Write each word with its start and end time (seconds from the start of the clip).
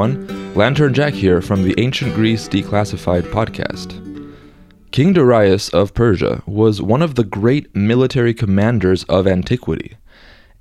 everyone. 0.00 0.54
Lantern 0.54 0.94
Jack 0.94 1.12
here 1.12 1.42
from 1.42 1.62
the 1.62 1.74
Ancient 1.78 2.14
Greece 2.14 2.48
Declassified 2.48 3.24
podcast. 3.24 3.98
King 4.92 5.12
Darius 5.12 5.68
of 5.68 5.92
Persia 5.92 6.42
was 6.46 6.80
one 6.80 7.02
of 7.02 7.16
the 7.16 7.24
great 7.24 7.74
military 7.76 8.32
commanders 8.32 9.04
of 9.04 9.26
antiquity, 9.26 9.98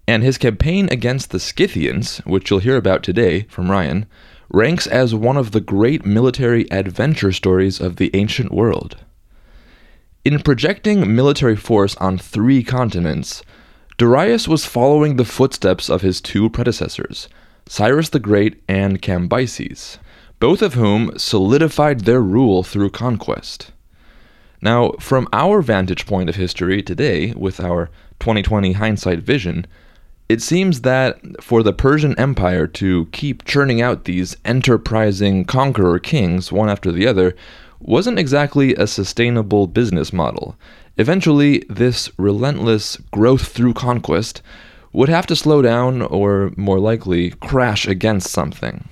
and 0.07 0.24
his 0.24 0.38
campaign 0.38 0.89
against 0.92 1.32
the 1.32 1.39
Scythians, 1.39 2.18
which 2.25 2.50
you'll 2.50 2.60
hear 2.60 2.75
about 2.75 3.02
today 3.02 3.44
from 3.44 3.71
Ryan, 3.71 4.07
ranks 4.50 4.88
as 4.88 5.16
one 5.16 5.38
of 5.38 5.52
the 5.52 5.62
great 5.62 6.06
military 6.06 6.70
adventure 6.70 7.32
stories 7.32 7.80
of 7.80 7.96
the 7.96 8.12
ancient 8.14 8.52
world. 8.52 8.98
In 10.26 10.40
projecting 10.42 11.16
military 11.16 11.56
force 11.56 11.96
on 11.96 12.18
three 12.18 12.62
continents, 12.62 13.42
Darius 13.98 14.50
was 14.50 14.65
following 14.65 15.15
the 15.15 15.24
footsteps 15.26 15.90
of 15.90 16.01
his 16.01 16.20
two 16.20 16.50
predecessors, 16.50 17.29
Cyrus 17.71 18.09
the 18.09 18.19
Great 18.19 18.64
and 18.68 19.00
Cambyses, 19.00 20.00
both 20.39 20.64
of 20.64 20.73
whom 20.73 21.15
solidified 21.19 22.00
their 22.00 22.19
rule 22.19 22.64
through 22.64 22.89
conquest. 22.89 23.71
Now, 24.59 24.93
from 25.00 25.28
our 25.32 25.61
vantage 25.61 26.07
point 26.07 26.29
of 26.29 26.36
history 26.36 26.82
today, 26.82 27.32
with 27.33 27.59
our 27.59 27.92
2020 28.19 28.71
hindsight 28.71 29.19
vision, 29.19 29.68
it 30.28 30.42
seems 30.42 30.82
that 30.82 31.19
for 31.43 31.61
the 31.61 31.71
Persian 31.71 32.17
Empire 32.17 32.66
to 32.66 33.05
keep 33.11 33.45
churning 33.45 33.83
out 33.83 34.06
these 34.06 34.36
enterprising 34.44 35.45
conqueror 35.45 36.00
kings 36.00 36.52
one 36.52 36.70
after 36.70 36.92
the 36.92 37.06
other 37.06 37.36
wasn't 37.80 38.17
exactly 38.17 38.73
a 38.73 38.88
sustainable 38.88 39.67
business 39.67 40.11
model. 40.11 40.58
Eventually, 40.97 41.64
this 41.70 42.09
relentless 42.17 42.97
growth 43.11 43.47
through 43.50 43.75
conquest 43.75 44.42
would 44.92 45.09
have 45.09 45.28
to 45.28 45.36
slow 45.36 45.62
down 45.62 46.02
or, 46.02 46.52
more 46.58 46.80
likely, 46.80 47.32
crash 47.32 47.88
against 47.88 48.32
something. 48.32 48.88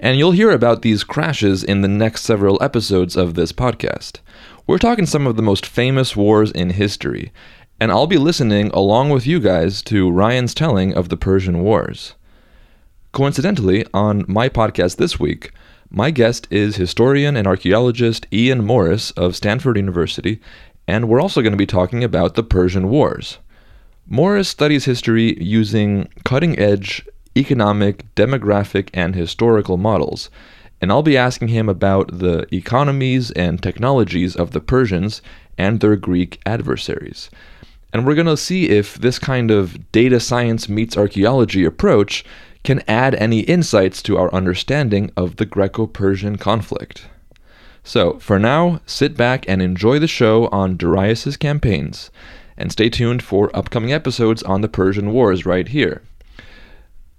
And 0.00 0.18
you'll 0.18 0.32
hear 0.32 0.50
about 0.50 0.82
these 0.82 1.04
crashes 1.04 1.64
in 1.64 1.80
the 1.80 1.88
next 1.88 2.22
several 2.22 2.62
episodes 2.62 3.16
of 3.16 3.34
this 3.34 3.52
podcast. 3.52 4.20
We're 4.66 4.78
talking 4.78 5.06
some 5.06 5.26
of 5.26 5.36
the 5.36 5.42
most 5.42 5.66
famous 5.66 6.14
wars 6.14 6.52
in 6.52 6.70
history, 6.70 7.32
and 7.80 7.90
I'll 7.90 8.06
be 8.06 8.18
listening 8.18 8.68
along 8.68 9.10
with 9.10 9.26
you 9.26 9.40
guys 9.40 9.82
to 9.82 10.10
Ryan's 10.10 10.54
telling 10.54 10.94
of 10.94 11.08
the 11.08 11.16
Persian 11.16 11.60
Wars. 11.60 12.14
Coincidentally, 13.12 13.86
on 13.94 14.24
my 14.28 14.48
podcast 14.48 14.96
this 14.96 15.18
week, 15.18 15.52
my 15.90 16.10
guest 16.10 16.46
is 16.50 16.76
historian 16.76 17.36
and 17.36 17.46
archaeologist 17.46 18.26
Ian 18.30 18.64
Morris 18.64 19.10
of 19.12 19.34
Stanford 19.34 19.78
University, 19.78 20.40
and 20.86 21.08
we're 21.08 21.20
also 21.20 21.40
going 21.40 21.52
to 21.52 21.56
be 21.56 21.66
talking 21.66 22.04
about 22.04 22.34
the 22.34 22.42
Persian 22.42 22.90
Wars. 22.90 23.38
Morris 24.10 24.48
studies 24.48 24.86
history 24.86 25.36
using 25.38 26.08
cutting 26.24 26.58
edge 26.58 27.06
economic, 27.36 28.06
demographic, 28.14 28.88
and 28.94 29.14
historical 29.14 29.76
models, 29.76 30.30
and 30.80 30.90
I'll 30.90 31.02
be 31.02 31.18
asking 31.18 31.48
him 31.48 31.68
about 31.68 32.18
the 32.18 32.46
economies 32.52 33.30
and 33.32 33.62
technologies 33.62 34.34
of 34.34 34.52
the 34.52 34.62
Persians 34.62 35.20
and 35.58 35.80
their 35.80 35.94
Greek 35.94 36.40
adversaries. 36.46 37.28
And 37.92 38.06
we're 38.06 38.14
going 38.14 38.26
to 38.28 38.38
see 38.38 38.70
if 38.70 38.94
this 38.94 39.18
kind 39.18 39.50
of 39.50 39.92
data 39.92 40.20
science 40.20 40.70
meets 40.70 40.96
archaeology 40.96 41.66
approach 41.66 42.24
can 42.64 42.82
add 42.88 43.14
any 43.16 43.40
insights 43.40 44.00
to 44.04 44.16
our 44.16 44.32
understanding 44.32 45.10
of 45.18 45.36
the 45.36 45.46
Greco 45.46 45.86
Persian 45.86 46.38
conflict. 46.38 47.08
So, 47.84 48.18
for 48.20 48.38
now, 48.38 48.80
sit 48.86 49.18
back 49.18 49.44
and 49.46 49.60
enjoy 49.60 49.98
the 49.98 50.06
show 50.06 50.48
on 50.48 50.78
Darius's 50.78 51.36
campaigns 51.36 52.10
and 52.58 52.70
stay 52.70 52.90
tuned 52.90 53.22
for 53.22 53.56
upcoming 53.56 53.92
episodes 53.92 54.42
on 54.42 54.60
the 54.60 54.68
Persian 54.68 55.12
Wars 55.12 55.46
right 55.46 55.68
here. 55.68 56.02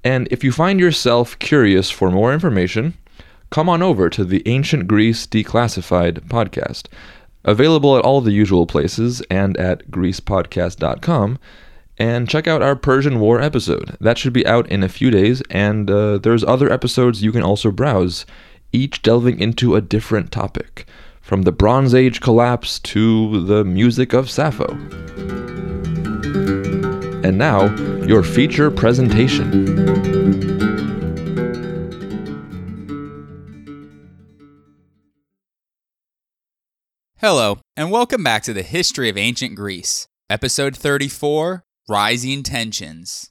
And 0.04 0.28
if 0.30 0.44
you 0.44 0.52
find 0.52 0.80
yourself 0.80 1.40
curious 1.40 1.90
for 1.90 2.12
more 2.12 2.34
information, 2.34 2.94
come 3.50 3.68
on 3.68 3.82
over 3.82 4.10
to 4.10 4.24
the 4.24 4.44
Ancient 4.46 4.88
Greece 4.88 5.26
Declassified 5.26 6.28
podcast, 6.28 6.88
available 7.44 7.98
at 7.98 8.04
all 8.04 8.22
the 8.22 8.32
usual 8.32 8.68
places 8.68 9.22
and 9.32 9.58
at 9.58 9.90
greecepodcast.com. 9.90 11.40
And 11.98 12.30
check 12.30 12.48
out 12.48 12.62
our 12.62 12.78
Persian 12.78 13.20
War 13.20 13.42
episode. 13.42 13.98
That 14.00 14.18
should 14.18 14.32
be 14.32 14.48
out 14.48 14.70
in 14.70 14.84
a 14.84 14.90
few 14.90 15.12
days, 15.12 15.42
and 15.50 15.92
uh, 15.92 16.18
there's 16.20 16.46
other 16.46 16.72
episodes 16.72 17.24
you 17.24 17.34
can 17.34 17.44
also 17.44 17.72
browse, 17.72 18.26
each 18.72 19.02
delving 19.02 19.40
into 19.42 19.76
a 19.76 19.82
different 19.82 20.32
topic 20.32 20.86
from 21.30 21.44
the 21.44 21.52
Bronze 21.52 21.94
Age 21.94 22.22
collapse 22.22 22.80
to 22.80 23.46
the 23.46 23.64
music 23.64 24.14
of 24.14 24.32
Sappho. 24.32 24.72
And 27.24 27.38
now, 27.38 27.68
your 28.04 28.24
feature 28.24 28.72
presentation. 28.72 29.68
Hello, 37.20 37.60
and 37.78 37.92
welcome 37.92 38.24
back 38.24 38.42
to 38.42 38.54
the 38.54 38.64
History 38.64 39.08
of 39.08 39.16
Ancient 39.16 39.54
Greece, 39.54 40.08
Episode 40.32 40.76
34 40.76 41.64
Rising 41.88 42.42
Tensions. 42.42 43.30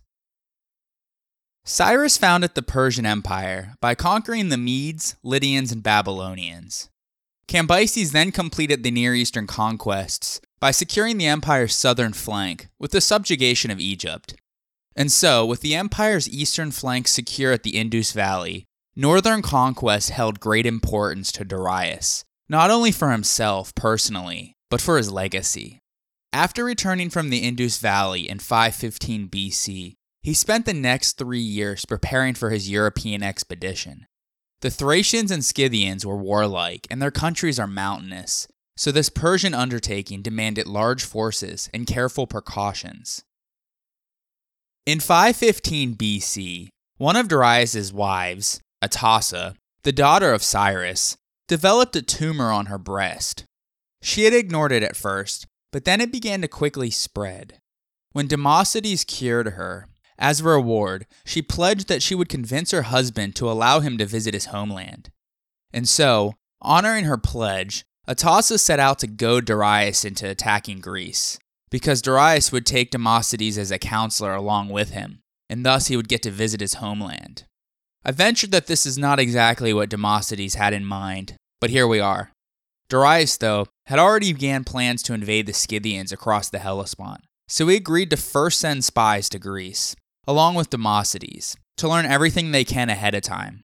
Cyrus 1.64 2.16
founded 2.16 2.54
the 2.54 2.62
Persian 2.62 3.04
Empire 3.04 3.74
by 3.80 3.96
conquering 3.96 4.50
the 4.50 4.56
Medes, 4.56 5.16
Lydians, 5.24 5.72
and 5.72 5.82
Babylonians. 5.82 6.90
Cambyses 7.48 8.12
then 8.12 8.30
completed 8.30 8.82
the 8.82 8.90
Near 8.90 9.14
Eastern 9.14 9.46
conquests 9.46 10.38
by 10.60 10.70
securing 10.70 11.16
the 11.16 11.26
empire's 11.26 11.74
southern 11.74 12.12
flank 12.12 12.68
with 12.78 12.90
the 12.90 13.00
subjugation 13.00 13.70
of 13.70 13.80
Egypt. 13.80 14.34
And 14.94 15.10
so, 15.10 15.46
with 15.46 15.62
the 15.62 15.74
empire's 15.74 16.28
eastern 16.28 16.72
flank 16.72 17.08
secure 17.08 17.52
at 17.52 17.62
the 17.62 17.78
Indus 17.78 18.12
Valley, 18.12 18.66
northern 18.94 19.40
conquest 19.40 20.10
held 20.10 20.40
great 20.40 20.66
importance 20.66 21.32
to 21.32 21.44
Darius, 21.44 22.22
not 22.50 22.70
only 22.70 22.92
for 22.92 23.12
himself 23.12 23.74
personally, 23.74 24.52
but 24.68 24.82
for 24.82 24.98
his 24.98 25.10
legacy. 25.10 25.80
After 26.34 26.64
returning 26.64 27.08
from 27.08 27.30
the 27.30 27.38
Indus 27.38 27.78
Valley 27.78 28.28
in 28.28 28.40
515 28.40 29.28
BC, 29.28 29.94
he 30.20 30.34
spent 30.34 30.66
the 30.66 30.74
next 30.74 31.16
three 31.16 31.40
years 31.40 31.86
preparing 31.86 32.34
for 32.34 32.50
his 32.50 32.68
European 32.68 33.22
expedition. 33.22 34.07
The 34.60 34.70
Thracians 34.70 35.30
and 35.30 35.44
Scythians 35.44 36.04
were 36.04 36.16
warlike, 36.16 36.86
and 36.90 37.00
their 37.00 37.12
countries 37.12 37.60
are 37.60 37.68
mountainous, 37.68 38.48
so 38.76 38.90
this 38.90 39.08
Persian 39.08 39.54
undertaking 39.54 40.20
demanded 40.20 40.66
large 40.66 41.04
forces 41.04 41.70
and 41.72 41.86
careful 41.86 42.26
precautions. 42.26 43.22
In 44.84 44.98
515 44.98 45.94
BC, 45.94 46.68
one 46.96 47.14
of 47.14 47.28
Darius's 47.28 47.92
wives, 47.92 48.60
Atossa, 48.82 49.54
the 49.84 49.92
daughter 49.92 50.32
of 50.32 50.42
Cyrus, 50.42 51.16
developed 51.46 51.94
a 51.94 52.02
tumor 52.02 52.50
on 52.50 52.66
her 52.66 52.78
breast. 52.78 53.44
She 54.02 54.24
had 54.24 54.34
ignored 54.34 54.72
it 54.72 54.82
at 54.82 54.96
first, 54.96 55.46
but 55.72 55.84
then 55.84 56.00
it 56.00 56.10
began 56.10 56.40
to 56.42 56.48
quickly 56.48 56.90
spread. 56.90 57.58
When 58.10 58.26
Democedes 58.26 59.06
cured 59.06 59.48
her, 59.50 59.86
as 60.18 60.40
a 60.40 60.44
reward, 60.44 61.06
she 61.24 61.42
pledged 61.42 61.88
that 61.88 62.02
she 62.02 62.14
would 62.14 62.28
convince 62.28 62.72
her 62.72 62.82
husband 62.82 63.36
to 63.36 63.50
allow 63.50 63.80
him 63.80 63.96
to 63.98 64.06
visit 64.06 64.34
his 64.34 64.46
homeland. 64.46 65.10
And 65.72 65.88
so, 65.88 66.34
honoring 66.60 67.04
her 67.04 67.18
pledge, 67.18 67.84
Atossa 68.08 68.58
set 68.58 68.80
out 68.80 68.98
to 69.00 69.06
goad 69.06 69.44
Darius 69.44 70.04
into 70.04 70.28
attacking 70.28 70.80
Greece, 70.80 71.38
because 71.70 72.02
Darius 72.02 72.50
would 72.50 72.66
take 72.66 72.90
Demosthenes 72.90 73.58
as 73.58 73.70
a 73.70 73.78
counselor 73.78 74.34
along 74.34 74.70
with 74.70 74.90
him, 74.90 75.20
and 75.48 75.64
thus 75.64 75.88
he 75.88 75.96
would 75.96 76.08
get 76.08 76.22
to 76.22 76.30
visit 76.30 76.60
his 76.60 76.74
homeland. 76.74 77.44
I 78.04 78.12
ventured 78.12 78.50
that 78.52 78.66
this 78.66 78.86
is 78.86 78.96
not 78.96 79.18
exactly 79.18 79.72
what 79.72 79.90
Demosthenes 79.90 80.54
had 80.54 80.72
in 80.72 80.84
mind, 80.84 81.34
but 81.60 81.70
here 81.70 81.86
we 81.86 82.00
are. 82.00 82.32
Darius, 82.88 83.36
though, 83.36 83.66
had 83.86 83.98
already 83.98 84.32
began 84.32 84.64
plans 84.64 85.02
to 85.02 85.12
invade 85.12 85.46
the 85.46 85.52
Scythians 85.52 86.10
across 86.10 86.48
the 86.48 86.58
Hellespont, 86.58 87.20
so 87.46 87.68
he 87.68 87.76
agreed 87.76 88.08
to 88.10 88.16
first 88.16 88.60
send 88.60 88.84
spies 88.84 89.28
to 89.28 89.38
Greece, 89.38 89.94
along 90.28 90.54
with 90.54 90.68
Democedes, 90.68 91.56
to 91.78 91.88
learn 91.88 92.04
everything 92.04 92.50
they 92.50 92.62
can 92.62 92.90
ahead 92.90 93.14
of 93.14 93.22
time. 93.22 93.62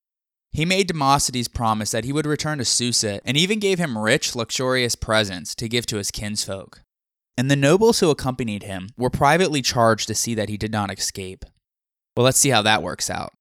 He 0.50 0.64
made 0.64 0.88
Democedes 0.88 1.52
promise 1.52 1.90
that 1.90 2.05
he 2.05 2.12
would 2.12 2.25
return 2.25 2.56
to 2.56 2.64
Susa 2.64 3.20
and 3.26 3.37
even 3.37 3.58
gave 3.58 3.78
him 3.78 3.99
rich, 3.99 4.34
luxurious 4.34 4.94
presents 4.94 5.55
to 5.56 5.69
give 5.69 5.84
to 5.87 5.99
his 5.99 6.11
kinsfolk. 6.11 6.81
And 7.37 7.50
the 7.50 7.56
nobles 7.56 8.00
who 8.00 8.08
accompanied 8.08 8.62
him 8.62 8.88
were 8.96 9.11
privately 9.11 9.61
charged 9.61 10.08
to 10.08 10.14
see 10.14 10.34
that 10.37 10.49
he 10.49 10.56
did 10.56 10.72
not 10.72 10.90
escape. 10.90 11.44
Well, 12.16 12.25
let's 12.25 12.38
see 12.38 12.49
how 12.49 12.62
that 12.62 12.82
works 12.82 13.10
out. 13.10 13.34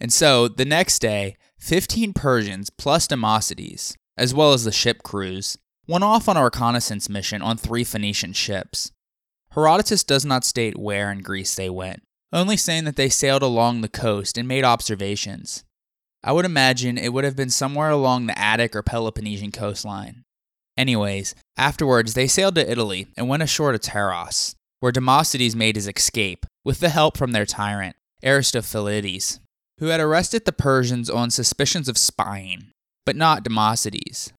And 0.00 0.12
so, 0.12 0.48
the 0.48 0.64
next 0.64 0.98
day, 0.98 1.36
15 1.60 2.12
Persians 2.12 2.70
plus 2.70 3.06
Democedes, 3.06 3.94
as 4.16 4.34
well 4.34 4.52
as 4.52 4.64
the 4.64 4.72
ship 4.72 5.04
crews, 5.04 5.56
went 5.86 6.02
off 6.02 6.28
on 6.28 6.36
a 6.36 6.42
reconnaissance 6.42 7.08
mission 7.08 7.40
on 7.40 7.56
three 7.56 7.84
Phoenician 7.84 8.32
ships. 8.32 8.90
Herodotus 9.50 10.02
does 10.02 10.24
not 10.24 10.44
state 10.44 10.76
where 10.76 11.12
in 11.12 11.20
Greece 11.20 11.54
they 11.54 11.70
went, 11.70 12.02
only 12.32 12.56
saying 12.56 12.84
that 12.84 12.96
they 12.96 13.08
sailed 13.08 13.42
along 13.42 13.80
the 13.80 13.88
coast 13.88 14.36
and 14.36 14.48
made 14.48 14.64
observations. 14.64 15.64
I 16.22 16.32
would 16.32 16.44
imagine 16.44 16.96
it 16.96 17.12
would 17.12 17.24
have 17.24 17.36
been 17.36 17.50
somewhere 17.50 17.90
along 17.90 18.26
the 18.26 18.38
Attic 18.38 18.74
or 18.74 18.82
Peloponnesian 18.82 19.52
coastline. 19.52 20.22
Anyways, 20.76 21.34
afterwards 21.56 22.14
they 22.14 22.26
sailed 22.26 22.54
to 22.56 22.70
Italy 22.70 23.08
and 23.16 23.28
went 23.28 23.42
ashore 23.42 23.72
to 23.72 23.78
Taros, 23.78 24.54
where 24.80 24.90
Demosthenes 24.90 25.54
made 25.54 25.76
his 25.76 25.86
escape 25.86 26.46
with 26.64 26.80
the 26.80 26.88
help 26.88 27.16
from 27.16 27.32
their 27.32 27.46
tyrant, 27.46 27.96
Aristophilides. 28.24 29.38
who 29.78 29.86
had 29.86 30.00
arrested 30.00 30.44
the 30.44 30.52
Persians 30.52 31.10
on 31.10 31.30
suspicions 31.30 31.88
of 31.88 31.98
spying, 31.98 32.70
but 33.04 33.16
not 33.16 33.42
Demosthenes. 33.44 34.32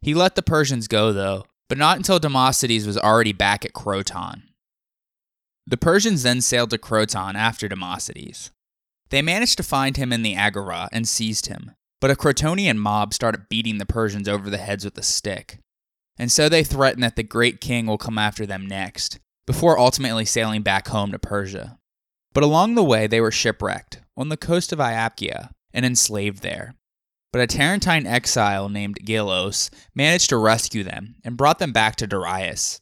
He 0.00 0.14
let 0.14 0.36
the 0.36 0.42
Persians 0.42 0.88
go, 0.88 1.12
though, 1.12 1.44
but 1.68 1.76
not 1.78 1.96
until 1.96 2.18
Demosthenes 2.18 2.86
was 2.86 2.96
already 2.96 3.32
back 3.32 3.64
at 3.64 3.72
Croton. 3.72 4.45
The 5.66 5.76
Persians 5.76 6.22
then 6.22 6.40
sailed 6.40 6.70
to 6.70 6.78
Croton 6.78 7.34
after 7.34 7.68
Demosthenes. 7.68 8.50
They 9.10 9.22
managed 9.22 9.56
to 9.56 9.62
find 9.62 9.96
him 9.96 10.12
in 10.12 10.22
the 10.22 10.36
Agora 10.36 10.88
and 10.92 11.08
seized 11.08 11.46
him, 11.46 11.72
but 12.00 12.10
a 12.10 12.16
Crotonian 12.16 12.76
mob 12.76 13.12
started 13.12 13.48
beating 13.48 13.78
the 13.78 13.86
Persians 13.86 14.28
over 14.28 14.48
the 14.48 14.58
heads 14.58 14.84
with 14.84 14.96
a 14.98 15.02
stick. 15.02 15.58
And 16.18 16.30
so 16.30 16.48
they 16.48 16.64
threaten 16.64 17.00
that 17.00 17.16
the 17.16 17.22
great 17.22 17.60
king 17.60 17.86
will 17.86 17.98
come 17.98 18.18
after 18.18 18.46
them 18.46 18.66
next, 18.66 19.18
before 19.46 19.78
ultimately 19.78 20.24
sailing 20.24 20.62
back 20.62 20.88
home 20.88 21.12
to 21.12 21.18
Persia. 21.18 21.78
But 22.32 22.44
along 22.44 22.74
the 22.74 22.84
way, 22.84 23.06
they 23.06 23.20
were 23.20 23.30
shipwrecked 23.30 24.00
on 24.16 24.28
the 24.28 24.36
coast 24.36 24.72
of 24.72 24.78
Iapygia 24.78 25.50
and 25.72 25.84
enslaved 25.84 26.42
there. 26.42 26.74
But 27.32 27.42
a 27.42 27.46
Tarentine 27.46 28.06
exile 28.06 28.68
named 28.68 29.04
Gelos 29.04 29.70
managed 29.94 30.30
to 30.30 30.36
rescue 30.36 30.84
them 30.84 31.16
and 31.24 31.36
brought 31.36 31.58
them 31.58 31.72
back 31.72 31.96
to 31.96 32.06
Darius. 32.06 32.80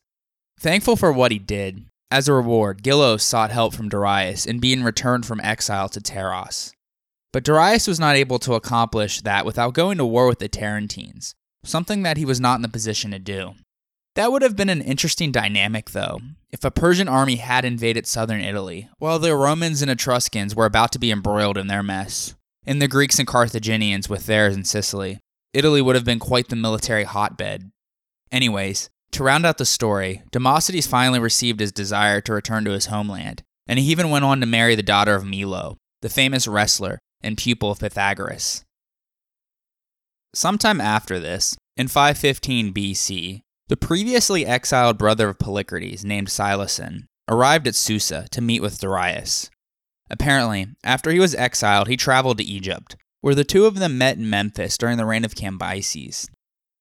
Thankful 0.60 0.96
for 0.96 1.12
what 1.12 1.32
he 1.32 1.38
did, 1.38 1.86
as 2.14 2.28
a 2.28 2.32
reward, 2.32 2.84
Gelos 2.84 3.22
sought 3.22 3.50
help 3.50 3.74
from 3.74 3.88
Darius 3.88 4.46
in 4.46 4.60
being 4.60 4.84
returned 4.84 5.26
from 5.26 5.40
exile 5.40 5.88
to 5.88 5.98
Taros. 5.98 6.70
But 7.32 7.42
Darius 7.42 7.88
was 7.88 7.98
not 7.98 8.14
able 8.14 8.38
to 8.38 8.54
accomplish 8.54 9.20
that 9.22 9.44
without 9.44 9.74
going 9.74 9.98
to 9.98 10.06
war 10.06 10.28
with 10.28 10.38
the 10.38 10.48
Tarentines, 10.48 11.34
something 11.64 12.04
that 12.04 12.16
he 12.16 12.24
was 12.24 12.38
not 12.38 12.54
in 12.54 12.62
the 12.62 12.68
position 12.68 13.10
to 13.10 13.18
do. 13.18 13.54
That 14.14 14.30
would 14.30 14.42
have 14.42 14.54
been 14.54 14.68
an 14.68 14.80
interesting 14.80 15.32
dynamic, 15.32 15.90
though, 15.90 16.20
if 16.52 16.64
a 16.64 16.70
Persian 16.70 17.08
army 17.08 17.34
had 17.34 17.64
invaded 17.64 18.06
southern 18.06 18.42
Italy, 18.42 18.88
while 18.98 19.18
the 19.18 19.34
Romans 19.34 19.82
and 19.82 19.90
Etruscans 19.90 20.54
were 20.54 20.66
about 20.66 20.92
to 20.92 21.00
be 21.00 21.10
embroiled 21.10 21.58
in 21.58 21.66
their 21.66 21.82
mess, 21.82 22.36
and 22.64 22.80
the 22.80 22.86
Greeks 22.86 23.18
and 23.18 23.26
Carthaginians 23.26 24.08
with 24.08 24.26
theirs 24.26 24.54
in 24.54 24.62
Sicily. 24.62 25.18
Italy 25.52 25.82
would 25.82 25.96
have 25.96 26.04
been 26.04 26.20
quite 26.20 26.48
the 26.48 26.54
military 26.54 27.02
hotbed. 27.02 27.72
Anyways, 28.30 28.88
to 29.14 29.24
round 29.24 29.46
out 29.46 29.58
the 29.58 29.64
story, 29.64 30.22
Demosthenes 30.30 30.86
finally 30.86 31.18
received 31.18 31.60
his 31.60 31.72
desire 31.72 32.20
to 32.20 32.32
return 32.32 32.64
to 32.64 32.72
his 32.72 32.86
homeland, 32.86 33.42
and 33.66 33.78
he 33.78 33.86
even 33.86 34.10
went 34.10 34.24
on 34.24 34.40
to 34.40 34.46
marry 34.46 34.74
the 34.74 34.82
daughter 34.82 35.14
of 35.14 35.24
Milo, 35.24 35.76
the 36.02 36.08
famous 36.08 36.46
wrestler 36.46 36.98
and 37.22 37.38
pupil 37.38 37.70
of 37.70 37.78
Pythagoras. 37.78 38.64
Sometime 40.34 40.80
after 40.80 41.20
this, 41.20 41.56
in 41.76 41.88
515 41.88 42.74
BC, 42.74 43.40
the 43.68 43.76
previously 43.76 44.44
exiled 44.44 44.98
brother 44.98 45.28
of 45.28 45.38
Polycrates, 45.38 46.04
named 46.04 46.28
Syloson, 46.28 47.04
arrived 47.28 47.66
at 47.66 47.74
Susa 47.74 48.26
to 48.32 48.42
meet 48.42 48.60
with 48.60 48.80
Darius. 48.80 49.48
Apparently, 50.10 50.66
after 50.82 51.10
he 51.10 51.20
was 51.20 51.34
exiled, 51.36 51.88
he 51.88 51.96
traveled 51.96 52.38
to 52.38 52.44
Egypt, 52.44 52.96
where 53.20 53.34
the 53.34 53.44
two 53.44 53.64
of 53.64 53.76
them 53.76 53.96
met 53.96 54.18
in 54.18 54.28
Memphis 54.28 54.76
during 54.76 54.98
the 54.98 55.06
reign 55.06 55.24
of 55.24 55.34
Cambyses. 55.34 56.28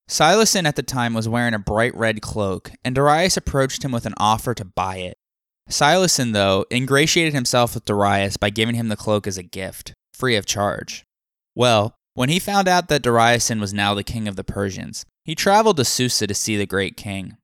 Syloson 0.09 0.65
at 0.65 0.75
the 0.75 0.83
time 0.83 1.13
was 1.13 1.29
wearing 1.29 1.53
a 1.53 1.59
bright 1.59 1.95
red 1.95 2.21
cloak, 2.21 2.71
and 2.83 2.93
Darius 2.93 3.37
approached 3.37 3.83
him 3.83 3.91
with 3.91 4.05
an 4.05 4.13
offer 4.17 4.53
to 4.53 4.65
buy 4.65 4.97
it. 4.97 5.17
Syloson, 5.69 6.33
though, 6.33 6.65
ingratiated 6.69 7.33
himself 7.33 7.73
with 7.73 7.85
Darius 7.85 8.37
by 8.37 8.49
giving 8.49 8.75
him 8.75 8.89
the 8.89 8.97
cloak 8.97 9.25
as 9.27 9.37
a 9.37 9.43
gift, 9.43 9.93
free 10.13 10.35
of 10.35 10.45
charge. 10.45 11.03
Well, 11.55 11.95
when 12.15 12.29
he 12.29 12.39
found 12.39 12.67
out 12.67 12.89
that 12.89 13.01
Dariuson 13.01 13.59
was 13.59 13.73
now 13.73 13.93
the 13.93 14.03
king 14.03 14.27
of 14.27 14.35
the 14.35 14.43
Persians, 14.43 15.05
he 15.25 15.35
traveled 15.35 15.77
to 15.77 15.85
Susa 15.85 16.27
to 16.27 16.33
see 16.33 16.57
the 16.57 16.65
great 16.65 16.97
king. 16.97 17.37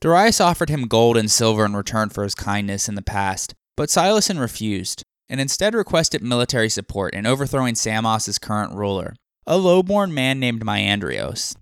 Darius 0.00 0.40
offered 0.40 0.68
him 0.68 0.86
gold 0.86 1.16
and 1.16 1.30
silver 1.30 1.64
in 1.64 1.74
return 1.74 2.10
for 2.10 2.22
his 2.22 2.34
kindness 2.34 2.88
in 2.88 2.94
the 2.94 3.02
past, 3.02 3.54
but 3.76 3.88
Syloson 3.88 4.38
refused, 4.38 5.02
and 5.28 5.40
instead 5.40 5.74
requested 5.74 6.22
military 6.22 6.68
support 6.68 7.14
in 7.14 7.26
overthrowing 7.26 7.74
Samos's 7.74 8.38
current 8.38 8.74
ruler, 8.74 9.14
a 9.46 9.56
low-born 9.56 10.12
man 10.12 10.38
named 10.38 10.64
Maiandrios. 10.64 11.56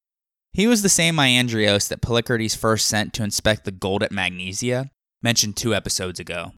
He 0.53 0.67
was 0.67 0.83
the 0.83 0.89
same 0.91 1.17
Maiandrios 1.17 1.89
that 1.89 2.03
Polycrates 2.03 2.57
first 2.57 2.87
sent 2.87 3.15
to 3.15 3.25
inspect 3.25 3.65
the 3.65 3.73
gold 3.73 4.03
at 4.03 4.13
Magnesia, 4.13 4.91
mentioned 5.23 5.57
two 5.57 5.75
episodes 5.75 6.21
ago. 6.21 6.53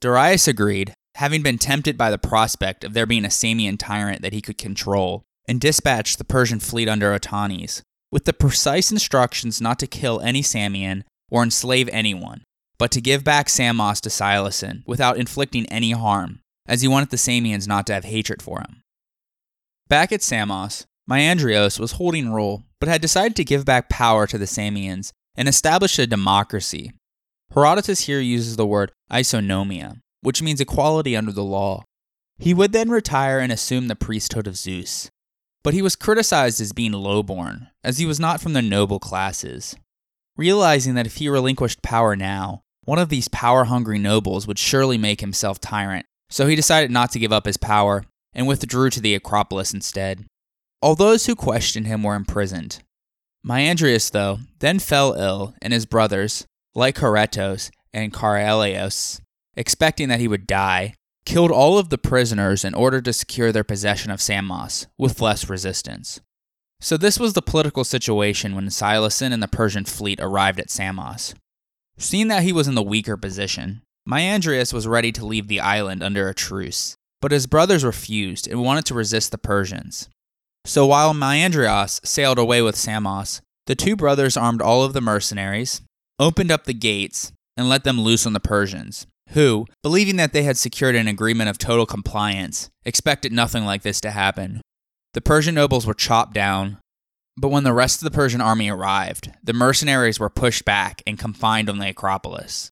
Darius 0.00 0.46
agreed, 0.46 0.94
having 1.14 1.42
been 1.42 1.58
tempted 1.58 1.96
by 1.96 2.10
the 2.10 2.18
prospect 2.18 2.84
of 2.84 2.92
there 2.92 3.06
being 3.06 3.24
a 3.24 3.28
Samian 3.28 3.78
tyrant 3.78 4.20
that 4.22 4.34
he 4.34 4.42
could 4.42 4.58
control, 4.58 5.22
and 5.48 5.60
dispatched 5.60 6.18
the 6.18 6.24
Persian 6.24 6.60
fleet 6.60 6.88
under 6.88 7.12
Otanes, 7.12 7.82
with 8.12 8.24
the 8.24 8.32
precise 8.32 8.92
instructions 8.92 9.60
not 9.60 9.78
to 9.78 9.86
kill 9.86 10.20
any 10.20 10.42
Samian 10.42 11.02
or 11.30 11.42
enslave 11.42 11.88
anyone, 11.92 12.44
but 12.78 12.90
to 12.90 13.00
give 13.00 13.24
back 13.24 13.48
Samos 13.48 14.00
to 14.02 14.10
Syloson 14.10 14.82
without 14.86 15.16
inflicting 15.16 15.66
any 15.66 15.92
harm, 15.92 16.40
as 16.66 16.82
he 16.82 16.88
wanted 16.88 17.10
the 17.10 17.16
Samians 17.16 17.66
not 17.66 17.86
to 17.86 17.94
have 17.94 18.04
hatred 18.04 18.42
for 18.42 18.60
him. 18.60 18.82
Back 19.88 20.12
at 20.12 20.22
Samos, 20.22 20.86
Maiandrios 21.10 21.80
was 21.80 21.92
holding 21.92 22.32
rule, 22.32 22.62
but 22.78 22.88
had 22.88 23.00
decided 23.00 23.34
to 23.36 23.44
give 23.44 23.64
back 23.64 23.88
power 23.88 24.28
to 24.28 24.38
the 24.38 24.46
Samians 24.46 25.12
and 25.36 25.48
establish 25.48 25.98
a 25.98 26.06
democracy. 26.06 26.92
Herodotus 27.52 28.02
here 28.02 28.20
uses 28.20 28.54
the 28.54 28.66
word 28.66 28.92
isonomia, 29.10 30.00
which 30.20 30.40
means 30.40 30.60
equality 30.60 31.16
under 31.16 31.32
the 31.32 31.42
law. 31.42 31.82
He 32.38 32.54
would 32.54 32.72
then 32.72 32.90
retire 32.90 33.40
and 33.40 33.50
assume 33.50 33.88
the 33.88 33.96
priesthood 33.96 34.46
of 34.46 34.56
Zeus. 34.56 35.10
But 35.64 35.74
he 35.74 35.82
was 35.82 35.96
criticized 35.96 36.60
as 36.60 36.72
being 36.72 36.92
lowborn, 36.92 37.68
as 37.82 37.98
he 37.98 38.06
was 38.06 38.20
not 38.20 38.40
from 38.40 38.52
the 38.52 38.62
noble 38.62 39.00
classes. 39.00 39.74
Realizing 40.36 40.94
that 40.94 41.06
if 41.06 41.16
he 41.16 41.28
relinquished 41.28 41.82
power 41.82 42.14
now, 42.14 42.62
one 42.84 42.98
of 42.98 43.08
these 43.08 43.28
power 43.28 43.64
hungry 43.64 43.98
nobles 43.98 44.46
would 44.46 44.58
surely 44.58 44.96
make 44.96 45.20
himself 45.20 45.60
tyrant, 45.60 46.06
so 46.30 46.46
he 46.46 46.56
decided 46.56 46.90
not 46.90 47.10
to 47.10 47.18
give 47.18 47.32
up 47.32 47.46
his 47.46 47.56
power 47.56 48.04
and 48.32 48.46
withdrew 48.46 48.90
to 48.90 49.00
the 49.00 49.14
Acropolis 49.14 49.74
instead. 49.74 50.24
All 50.82 50.94
those 50.94 51.26
who 51.26 51.34
questioned 51.34 51.86
him 51.86 52.02
were 52.02 52.14
imprisoned. 52.14 52.82
Maiandrius, 53.46 54.10
though, 54.10 54.38
then 54.60 54.78
fell 54.78 55.14
ill, 55.14 55.54
and 55.60 55.72
his 55.72 55.86
brothers, 55.86 56.46
Lycoretos 56.74 57.70
and 57.92 58.12
Charalaos, 58.12 59.20
expecting 59.56 60.08
that 60.08 60.20
he 60.20 60.28
would 60.28 60.46
die, 60.46 60.94
killed 61.26 61.50
all 61.50 61.78
of 61.78 61.90
the 61.90 61.98
prisoners 61.98 62.64
in 62.64 62.74
order 62.74 63.00
to 63.00 63.12
secure 63.12 63.52
their 63.52 63.64
possession 63.64 64.10
of 64.10 64.22
Samos 64.22 64.86
with 64.98 65.20
less 65.20 65.48
resistance. 65.48 66.20
So, 66.80 66.96
this 66.96 67.18
was 67.18 67.34
the 67.34 67.42
political 67.42 67.84
situation 67.84 68.54
when 68.54 68.66
Syloson 68.68 69.32
and 69.32 69.42
the 69.42 69.48
Persian 69.48 69.84
fleet 69.84 70.18
arrived 70.20 70.58
at 70.58 70.70
Samos. 70.70 71.34
Seeing 71.98 72.28
that 72.28 72.42
he 72.42 72.52
was 72.52 72.68
in 72.68 72.74
the 72.74 72.82
weaker 72.82 73.18
position, 73.18 73.82
Maiandrius 74.08 74.72
was 74.72 74.86
ready 74.86 75.12
to 75.12 75.26
leave 75.26 75.48
the 75.48 75.60
island 75.60 76.02
under 76.02 76.26
a 76.28 76.34
truce, 76.34 76.96
but 77.20 77.32
his 77.32 77.46
brothers 77.46 77.84
refused 77.84 78.48
and 78.48 78.62
wanted 78.62 78.86
to 78.86 78.94
resist 78.94 79.30
the 79.30 79.36
Persians. 79.36 80.08
So, 80.64 80.86
while 80.86 81.14
Maiandrios 81.14 82.04
sailed 82.06 82.38
away 82.38 82.62
with 82.62 82.76
Samos, 82.76 83.40
the 83.66 83.74
two 83.74 83.96
brothers 83.96 84.36
armed 84.36 84.60
all 84.60 84.82
of 84.82 84.92
the 84.92 85.00
mercenaries, 85.00 85.80
opened 86.18 86.50
up 86.50 86.64
the 86.64 86.74
gates, 86.74 87.32
and 87.56 87.68
let 87.68 87.84
them 87.84 88.00
loose 88.00 88.26
on 88.26 88.32
the 88.32 88.40
Persians, 88.40 89.06
who, 89.30 89.66
believing 89.82 90.16
that 90.16 90.32
they 90.32 90.42
had 90.42 90.58
secured 90.58 90.94
an 90.94 91.08
agreement 91.08 91.50
of 91.50 91.58
total 91.58 91.86
compliance, 91.86 92.68
expected 92.84 93.32
nothing 93.32 93.64
like 93.64 93.82
this 93.82 94.00
to 94.02 94.10
happen. 94.10 94.60
The 95.14 95.20
Persian 95.20 95.54
nobles 95.54 95.86
were 95.86 95.94
chopped 95.94 96.34
down, 96.34 96.78
but 97.36 97.50
when 97.50 97.64
the 97.64 97.72
rest 97.72 98.00
of 98.00 98.04
the 98.04 98.16
Persian 98.16 98.40
army 98.40 98.68
arrived, 98.68 99.32
the 99.42 99.52
mercenaries 99.52 100.20
were 100.20 100.30
pushed 100.30 100.64
back 100.64 101.02
and 101.06 101.18
confined 101.18 101.70
on 101.70 101.78
the 101.78 101.88
Acropolis. 101.88 102.70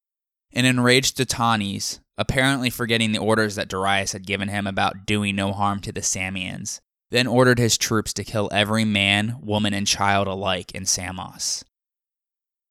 An 0.53 0.65
enraged 0.65 1.17
Otanes, 1.17 2.01
apparently 2.17 2.71
forgetting 2.71 3.13
the 3.13 3.19
orders 3.19 3.55
that 3.55 3.69
Darius 3.69 4.13
had 4.13 4.27
given 4.27 4.49
him 4.49 4.67
about 4.67 5.07
doing 5.07 5.37
no 5.37 5.53
harm 5.53 5.81
to 5.81 5.93
the 5.93 6.03
Samians, 6.03 6.81
then 7.11 7.27
ordered 7.27 7.59
his 7.59 7.79
troops 7.79 8.13
to 8.15 8.25
kill 8.25 8.49
every 8.53 8.85
man, 8.85 9.39
woman, 9.41 9.73
and 9.73 9.87
child 9.87 10.27
alike 10.29 10.73
in 10.73 10.85
Samos. 10.85 11.65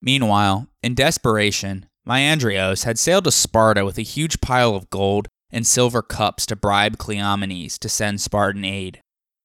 Meanwhile, 0.01 0.67
in 0.83 0.93
desperation, 0.93 1.87
Maiandrios 2.07 2.83
had 2.83 2.99
sailed 2.99 3.25
to 3.25 3.31
Sparta 3.31 3.83
with 3.83 3.97
a 3.97 4.03
huge 4.03 4.39
pile 4.39 4.75
of 4.75 4.89
gold 4.89 5.27
and 5.49 5.65
silver 5.65 6.01
cups 6.01 6.45
to 6.45 6.55
bribe 6.55 6.97
Cleomenes 6.97 7.77
to 7.79 7.89
send 7.89 8.21
Spartan 8.21 8.63
aid. 8.63 9.01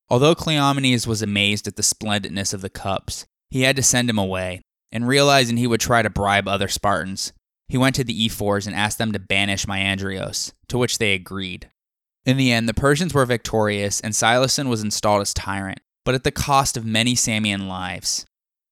Although 0.09 0.35
Cleomenes 0.35 1.07
was 1.07 1.23
amazed 1.23 1.67
at 1.67 1.77
the 1.77 1.83
splendidness 1.83 2.53
of 2.53 2.61
the 2.61 2.69
cups, 2.69 3.25
he 3.51 3.63
had 3.63 3.77
to 3.77 3.83
send 3.83 4.11
him 4.11 4.19
away, 4.19 4.61
and 4.91 5.09
realizing 5.09 5.57
he 5.57 5.67
would 5.67 5.81
try 5.81 6.03
to 6.03 6.11
bribe 6.11 6.47
other 6.47 6.69
Spartans, 6.69 7.33
he 7.69 7.79
went 7.79 7.97
to 7.97 8.05
the 8.05 8.27
ephors 8.27 8.67
and 8.67 8.77
asked 8.77 8.99
them 8.99 9.13
to 9.13 9.19
banish 9.19 9.65
Maiandrios, 9.65 10.53
to 10.69 10.77
which 10.77 10.99
they 10.99 11.15
agreed. 11.15 11.71
In 12.25 12.37
the 12.37 12.53
end, 12.53 12.69
the 12.69 12.75
Persians 12.75 13.13
were 13.13 13.27
victorious, 13.27 14.01
and 14.01 14.15
Syloson 14.15 14.69
was 14.69 14.83
installed 14.83 15.23
as 15.23 15.35
tyrant, 15.35 15.81
but 16.05 16.15
at 16.15 16.25
the 16.25 16.31
cost 16.31 16.77
of 16.77 16.85
many 16.85 17.15
Samian 17.15 17.67
lives. 17.67 18.25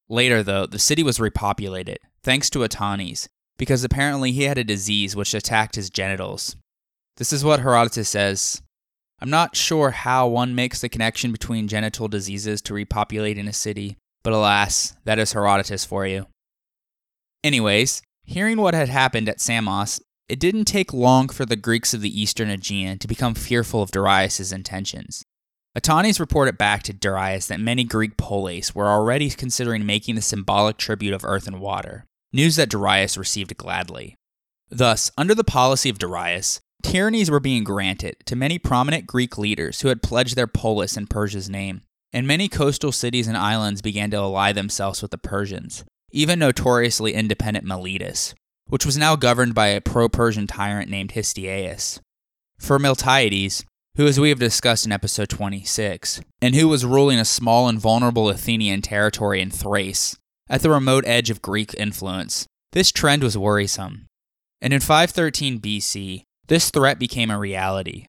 Later, 0.08 0.42
though, 0.42 0.66
the 0.66 0.78
city 0.78 1.02
was 1.02 1.18
repopulated, 1.18 1.96
thanks 2.22 2.48
to 2.50 2.60
Otanes, 2.60 3.28
because 3.58 3.82
apparently 3.82 4.32
he 4.32 4.44
had 4.44 4.58
a 4.58 4.64
disease 4.64 5.16
which 5.16 5.34
attacked 5.34 5.74
his 5.74 5.90
genitals. 5.90 6.56
This 7.16 7.32
is 7.32 7.44
what 7.44 7.60
Herodotus 7.60 8.08
says. 8.08 8.62
I'm 9.20 9.30
not 9.30 9.56
sure 9.56 9.90
how 9.90 10.28
one 10.28 10.54
makes 10.54 10.80
the 10.80 10.88
connection 10.88 11.32
between 11.32 11.68
genital 11.68 12.08
diseases 12.08 12.62
to 12.62 12.72
repopulating 12.72 13.48
a 13.48 13.52
city, 13.52 13.98
but 14.22 14.32
alas, 14.32 14.94
that 15.04 15.18
is 15.18 15.32
Herodotus 15.32 15.84
for 15.84 16.06
you. 16.06 16.26
Anyways, 17.42 18.02
hearing 18.24 18.60
what 18.60 18.74
had 18.74 18.88
happened 18.88 19.28
at 19.28 19.40
Samos, 19.40 20.00
it 20.30 20.38
didn't 20.38 20.66
take 20.66 20.92
long 20.92 21.28
for 21.28 21.44
the 21.44 21.56
Greeks 21.56 21.92
of 21.92 22.02
the 22.02 22.20
eastern 22.20 22.50
Aegean 22.50 23.00
to 23.00 23.08
become 23.08 23.34
fearful 23.34 23.82
of 23.82 23.90
Darius' 23.90 24.52
intentions. 24.52 25.24
Otanes 25.76 26.20
reported 26.20 26.56
back 26.56 26.84
to 26.84 26.92
Darius 26.92 27.48
that 27.48 27.58
many 27.58 27.82
Greek 27.82 28.16
polis 28.16 28.72
were 28.72 28.86
already 28.86 29.28
considering 29.30 29.84
making 29.84 30.14
the 30.14 30.22
symbolic 30.22 30.76
tribute 30.76 31.14
of 31.14 31.24
earth 31.24 31.48
and 31.48 31.60
water, 31.60 32.06
news 32.32 32.54
that 32.54 32.70
Darius 32.70 33.18
received 33.18 33.56
gladly. 33.56 34.14
Thus, 34.70 35.10
under 35.18 35.34
the 35.34 35.42
policy 35.42 35.88
of 35.88 35.98
Darius, 35.98 36.60
tyrannies 36.84 37.28
were 37.28 37.40
being 37.40 37.64
granted 37.64 38.14
to 38.26 38.36
many 38.36 38.56
prominent 38.56 39.08
Greek 39.08 39.36
leaders 39.36 39.80
who 39.80 39.88
had 39.88 40.00
pledged 40.00 40.36
their 40.36 40.46
polis 40.46 40.96
in 40.96 41.08
Persia's 41.08 41.50
name, 41.50 41.80
and 42.12 42.24
many 42.24 42.48
coastal 42.48 42.92
cities 42.92 43.26
and 43.26 43.36
islands 43.36 43.82
began 43.82 44.12
to 44.12 44.16
ally 44.18 44.52
themselves 44.52 45.02
with 45.02 45.10
the 45.10 45.18
Persians, 45.18 45.82
even 46.12 46.38
notoriously 46.38 47.14
independent 47.14 47.66
Miletus, 47.66 48.32
which 48.70 48.86
was 48.86 48.96
now 48.96 49.16
governed 49.16 49.54
by 49.54 49.68
a 49.68 49.80
pro 49.80 50.08
Persian 50.08 50.46
tyrant 50.46 50.88
named 50.88 51.12
Histiaeus. 51.12 52.00
For 52.58 52.78
Miltiades, 52.78 53.64
who, 53.96 54.06
as 54.06 54.18
we 54.18 54.28
have 54.30 54.38
discussed 54.38 54.86
in 54.86 54.92
episode 54.92 55.28
26, 55.28 56.20
and 56.40 56.54
who 56.54 56.68
was 56.68 56.86
ruling 56.86 57.18
a 57.18 57.24
small 57.24 57.68
and 57.68 57.78
vulnerable 57.78 58.30
Athenian 58.30 58.80
territory 58.80 59.42
in 59.42 59.50
Thrace, 59.50 60.16
at 60.48 60.62
the 60.62 60.70
remote 60.70 61.04
edge 61.06 61.30
of 61.30 61.42
Greek 61.42 61.74
influence, 61.74 62.46
this 62.72 62.92
trend 62.92 63.22
was 63.22 63.36
worrisome. 63.36 64.06
And 64.62 64.72
in 64.72 64.80
513 64.80 65.60
BC, 65.60 66.22
this 66.46 66.70
threat 66.70 66.98
became 66.98 67.30
a 67.30 67.38
reality. 67.38 68.06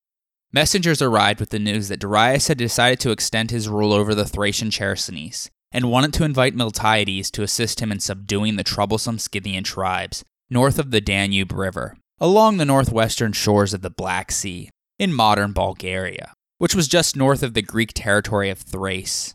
Messengers 0.54 1.02
arrived 1.02 1.40
with 1.40 1.50
the 1.50 1.60
news 1.60 1.88
that 1.88 2.00
Darius 2.00 2.48
had 2.48 2.58
decided 2.58 3.00
to 3.00 3.12
extend 3.12 3.52
his 3.52 3.70
rule 3.70 3.94
over 3.94 4.14
the 4.14 4.26
Thracian 4.26 4.70
Chersonese 4.70 5.50
and 5.72 5.90
wanted 5.90 6.14
to 6.14 6.26
invite 6.26 6.56
Miltiades 6.56 7.32
to 7.32 7.44
assist 7.44 7.80
him 7.80 7.92
in 7.92 8.00
subduing 8.00 8.58
the 8.58 8.64
troublesome 8.64 9.18
Scythian 9.18 9.64
tribes 9.64 10.26
north 10.52 10.78
of 10.78 10.92
the 10.92 11.02
Danube 11.02 11.54
River, 11.54 11.96
along 12.20 12.58
the 12.58 12.66
northwestern 12.66 13.32
shores 13.32 13.74
of 13.74 13.82
the 13.82 13.90
Black 13.90 14.32
Sea, 14.32 14.70
in 15.00 15.14
modern 15.14 15.54
Bulgaria, 15.54 16.34
which 16.58 16.76
was 16.76 16.90
just 16.90 17.16
north 17.16 17.42
of 17.42 17.54
the 17.54 17.62
Greek 17.62 17.92
territory 17.96 18.50
of 18.50 18.60
Thrace. 18.60 19.34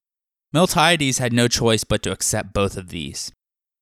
Miltiades 0.55 1.19
had 1.19 1.33
no 1.33 1.49
choice 1.49 1.85
but 1.85 2.03
to 2.03 2.13
accept 2.13 2.53
both 2.53 2.77
of 2.77 2.91
these. 2.91 3.33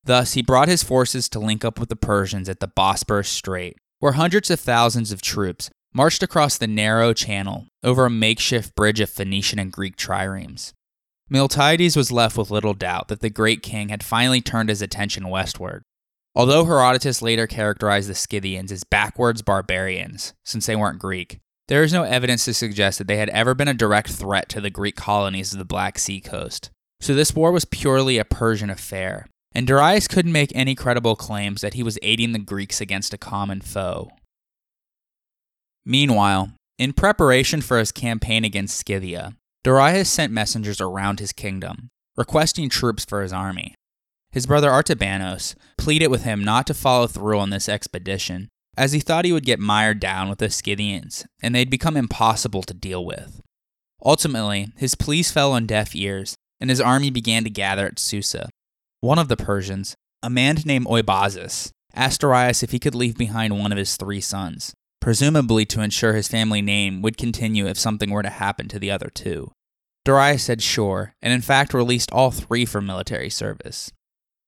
Thus, 0.05 0.35
he 0.35 0.43
brought 0.43 0.69
his 0.69 0.83
forces 0.83 1.29
to 1.31 1.41
link 1.41 1.65
up 1.65 1.81
with 1.81 1.89
the 1.89 1.97
Persians 1.97 2.49
at 2.49 2.61
the 2.61 2.69
Bosporus 2.69 3.27
Strait, 3.27 3.77
where 3.99 4.13
hundreds 4.13 4.51
of 4.51 4.61
thousands 4.61 5.11
of 5.11 5.21
troops 5.21 5.71
marched 5.93 6.23
across 6.23 6.57
the 6.57 6.67
narrow 6.67 7.13
channel 7.13 7.67
over 7.83 8.07
a 8.07 8.11
makeshift 8.11 8.75
bridge 8.75 9.01
of 9.01 9.11
Phoenician 9.11 9.59
and 9.59 9.73
Greek 9.73 9.97
triremes. 9.97 10.73
Miltiades 11.33 11.97
was 11.97 12.13
left 12.13 12.37
with 12.37 12.51
little 12.51 12.75
doubt 12.75 13.09
that 13.09 13.21
the 13.21 13.31
great 13.31 13.63
king 13.63 13.89
had 13.89 14.03
finally 14.03 14.41
turned 14.41 14.69
his 14.69 14.83
attention 14.83 15.29
westward. 15.29 15.83
Although 16.37 16.65
Herodotus 16.65 17.23
later 17.23 17.47
characterized 17.47 18.09
the 18.09 18.15
Scythians 18.15 18.73
as 18.73 18.83
backwards 18.83 19.43
barbarians, 19.43 20.35
since 20.45 20.67
they 20.67 20.75
weren't 20.75 20.99
Greek, 20.99 21.39
there 21.69 21.83
is 21.83 21.93
no 21.93 22.03
evidence 22.03 22.45
to 22.45 22.55
suggest 22.55 22.99
that 22.99 23.07
they 23.07 23.19
had 23.19 23.29
ever 23.31 23.55
been 23.55 23.69
a 23.69 23.75
direct 23.75 24.11
threat 24.11 24.49
to 24.49 24.61
the 24.61 24.71
Greek 24.71 24.97
colonies 24.97 25.53
of 25.53 25.59
the 25.59 25.65
Black 25.65 25.99
Sea 25.99 26.21
coast. 26.21 26.71
So 27.01 27.15
this 27.15 27.35
war 27.35 27.53
was 27.53 27.65
purely 27.65 28.19
a 28.19 28.25
Persian 28.25 28.69
affair, 28.69 29.29
and 29.55 29.67
Darius 29.67 30.09
couldn't 30.09 30.33
make 30.33 30.51
any 30.55 30.75
credible 30.75 31.15
claims 31.15 31.61
that 31.61 31.75
he 31.75 31.83
was 31.83 31.99
aiding 32.03 32.33
the 32.33 32.39
Greeks 32.41 32.81
against 32.81 33.15
a 33.15 33.19
common 33.19 33.61
foe. 33.61 34.11
Meanwhile, 35.87 36.53
in 36.79 36.93
preparation 36.93 37.61
for 37.61 37.79
his 37.79 37.93
campaign 37.93 38.45
against 38.45 38.77
Scythia, 38.77 39.37
Darius 39.63 40.11
sent 40.11 40.33
messengers 40.33 40.81
around 40.81 41.21
his 41.21 41.33
kingdom, 41.33 41.91
requesting 42.17 42.69
troops 42.69 43.05
for 43.05 43.23
his 43.23 43.33
army. 43.33 43.75
His 44.35 44.47
brother 44.47 44.69
Artabanos 44.69 45.55
pleaded 45.79 46.09
with 46.09 46.25
him 46.25 46.43
not 46.43 46.67
to 46.67 46.75
follow 46.75 47.07
through 47.07 47.39
on 47.39 47.51
this 47.51 47.69
expedition 47.69 48.49
as 48.77 48.91
he 48.91 48.99
thought 48.99 49.25
he 49.25 49.33
would 49.33 49.47
get 49.47 49.61
mired 49.61 50.01
down 50.01 50.29
with 50.29 50.41
the 50.41 50.51
Scythians, 50.51 51.25
and 51.41 51.55
they'd 51.55 51.71
become 51.71 51.97
impossible 51.97 52.65
to 52.65 52.75
deal 52.75 53.05
with. 53.05 53.41
Ultimately, 54.05 54.73
his 54.77 54.97
pleas 54.97 55.31
fell 55.31 55.53
on 55.53 55.67
deaf 55.67 55.95
ears, 55.95 56.35
and 56.61 56.69
his 56.69 56.81
army 56.81 57.11
began 57.11 57.45
to 57.45 57.51
gather 57.51 57.87
at 57.87 58.01
Susa. 58.01 58.49
One 59.01 59.21
of 59.21 59.29
the 59.29 59.37
Persians, 59.37 59.95
a 60.21 60.29
man 60.29 60.57
named 60.65 60.87
Oibazus, 60.87 61.71
asked 61.95 62.23
Darius 62.23 62.65
if 62.65 62.73
he 62.73 62.81
could 62.81 62.97
leave 62.97 63.17
behind 63.17 63.57
one 63.57 63.71
of 63.71 63.79
his 63.79 63.97
three 63.97 64.21
sons, 64.21 64.75
presumably 65.01 65.65
to 65.67 65.81
ensure 65.81 66.15
his 66.15 66.27
family 66.27 66.61
name 66.61 67.03
would 67.03 67.17
continue 67.17 67.69
if 67.69 67.79
something 67.79 68.11
were 68.11 68.25
to 68.25 68.31
happen 68.31 68.67
to 68.67 68.81
the 68.81 68.91
other 68.91 69.11
two. 69.15 69.53
Darius 70.05 70.43
said 70.43 70.61
sure, 70.61 71.15
and 71.23 71.33
in 71.33 71.41
fact 71.41 71.73
released 71.73 72.11
all 72.11 72.33
three 72.33 72.65
for 72.65 72.81
military 72.81 73.31
service. 73.31 73.93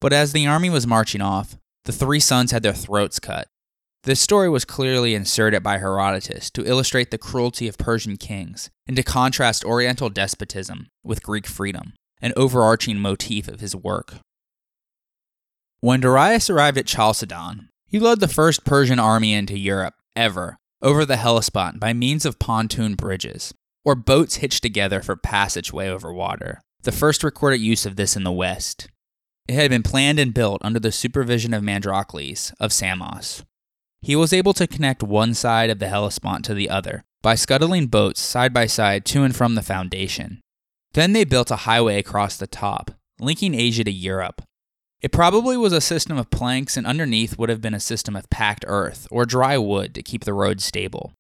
But 0.00 0.12
as 0.12 0.32
the 0.32 0.46
army 0.46 0.70
was 0.70 0.86
marching 0.86 1.20
off, 1.20 1.56
the 1.84 1.92
three 1.92 2.20
sons 2.20 2.50
had 2.50 2.62
their 2.62 2.72
throats 2.72 3.18
cut, 3.18 3.48
this 4.06 4.20
story 4.20 4.48
was 4.48 4.64
clearly 4.64 5.16
inserted 5.16 5.64
by 5.64 5.78
Herodotus 5.78 6.48
to 6.50 6.64
illustrate 6.64 7.10
the 7.10 7.18
cruelty 7.18 7.66
of 7.66 7.76
Persian 7.76 8.16
kings 8.16 8.70
and 8.86 8.94
to 8.96 9.02
contrast 9.02 9.64
Oriental 9.64 10.10
despotism 10.10 10.86
with 11.02 11.24
Greek 11.24 11.44
freedom, 11.44 11.92
an 12.22 12.32
overarching 12.36 13.00
motif 13.00 13.48
of 13.48 13.58
his 13.58 13.74
work. 13.74 14.14
When 15.80 15.98
Darius 15.98 16.48
arrived 16.48 16.78
at 16.78 16.86
Chalcedon, 16.86 17.68
he 17.88 17.98
led 17.98 18.20
the 18.20 18.28
first 18.28 18.64
Persian 18.64 19.00
army 19.00 19.34
into 19.34 19.58
Europe 19.58 19.94
ever 20.14 20.56
over 20.80 21.04
the 21.04 21.16
Hellespont 21.16 21.80
by 21.80 21.92
means 21.92 22.24
of 22.24 22.38
pontoon 22.38 22.94
bridges, 22.94 23.52
or 23.84 23.96
boats 23.96 24.36
hitched 24.36 24.62
together 24.62 25.02
for 25.02 25.16
passageway 25.16 25.88
over 25.88 26.12
water, 26.12 26.60
the 26.82 26.92
first 26.92 27.24
recorded 27.24 27.60
use 27.60 27.84
of 27.84 27.96
this 27.96 28.14
in 28.14 28.22
the 28.22 28.30
West. 28.30 28.86
It 29.48 29.54
had 29.54 29.70
been 29.70 29.82
planned 29.82 30.18
and 30.18 30.34
built 30.34 30.60
under 30.64 30.80
the 30.80 30.92
supervision 30.92 31.54
of 31.54 31.62
Mandrocles 31.62 32.52
of 32.58 32.72
Samos, 32.72 33.44
he 34.06 34.14
was 34.14 34.32
able 34.32 34.52
to 34.54 34.68
connect 34.68 35.02
one 35.02 35.34
side 35.34 35.68
of 35.68 35.80
the 35.80 35.88
Hellespont 35.88 36.44
to 36.44 36.54
the 36.54 36.70
other 36.70 37.02
by 37.22 37.34
scuttling 37.34 37.88
boats 37.88 38.20
side 38.20 38.54
by 38.54 38.66
side 38.66 39.04
to 39.06 39.24
and 39.24 39.34
from 39.34 39.56
the 39.56 39.62
foundation. 39.62 40.40
Then 40.92 41.12
they 41.12 41.24
built 41.24 41.50
a 41.50 41.66
highway 41.66 41.98
across 41.98 42.36
the 42.36 42.46
top, 42.46 42.92
linking 43.18 43.52
Asia 43.52 43.82
to 43.82 43.90
Europe. 43.90 44.42
It 45.00 45.10
probably 45.10 45.56
was 45.56 45.72
a 45.72 45.80
system 45.80 46.18
of 46.18 46.30
planks, 46.30 46.76
and 46.76 46.86
underneath 46.86 47.36
would 47.36 47.48
have 47.48 47.60
been 47.60 47.74
a 47.74 47.80
system 47.80 48.14
of 48.14 48.30
packed 48.30 48.64
earth 48.68 49.08
or 49.10 49.26
dry 49.26 49.58
wood 49.58 49.92
to 49.96 50.04
keep 50.04 50.22
the 50.22 50.32
road 50.32 50.60
stable. 50.60 51.12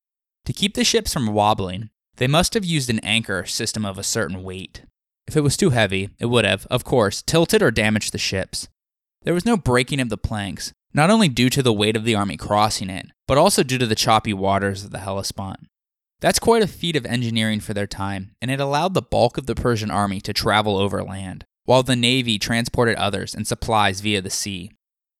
To 0.44 0.52
keep 0.52 0.74
the 0.74 0.84
ships 0.84 1.12
from 1.12 1.34
wobbling, 1.34 1.90
they 2.18 2.28
must 2.28 2.54
have 2.54 2.64
used 2.64 2.88
an 2.88 3.00
anchor 3.00 3.44
system 3.44 3.84
of 3.84 3.98
a 3.98 4.04
certain 4.04 4.44
weight. 4.44 4.82
If 5.26 5.36
it 5.36 5.42
was 5.42 5.56
too 5.56 5.70
heavy, 5.70 6.10
it 6.18 6.26
would 6.26 6.44
have, 6.44 6.66
of 6.66 6.84
course, 6.84 7.22
tilted 7.22 7.62
or 7.62 7.70
damaged 7.70 8.12
the 8.12 8.18
ships. 8.18 8.68
There 9.22 9.34
was 9.34 9.44
no 9.44 9.56
breaking 9.56 10.00
of 10.00 10.08
the 10.08 10.16
planks, 10.16 10.72
not 10.94 11.10
only 11.10 11.28
due 11.28 11.50
to 11.50 11.62
the 11.62 11.72
weight 11.72 11.96
of 11.96 12.04
the 12.04 12.14
army 12.14 12.36
crossing 12.36 12.88
it, 12.88 13.06
but 13.26 13.36
also 13.36 13.62
due 13.62 13.78
to 13.78 13.86
the 13.86 13.94
choppy 13.94 14.32
waters 14.32 14.84
of 14.84 14.92
the 14.92 15.00
Hellespont. 15.00 15.60
That's 16.20 16.38
quite 16.38 16.62
a 16.62 16.68
feat 16.68 16.96
of 16.96 17.04
engineering 17.04 17.60
for 17.60 17.74
their 17.74 17.86
time, 17.86 18.30
and 18.40 18.50
it 18.50 18.60
allowed 18.60 18.94
the 18.94 19.02
bulk 19.02 19.36
of 19.36 19.46
the 19.46 19.54
Persian 19.54 19.90
army 19.90 20.20
to 20.22 20.32
travel 20.32 20.76
overland, 20.76 21.44
while 21.64 21.82
the 21.82 21.96
navy 21.96 22.38
transported 22.38 22.96
others 22.96 23.34
and 23.34 23.46
supplies 23.46 24.00
via 24.00 24.22
the 24.22 24.30
sea. 24.30 24.70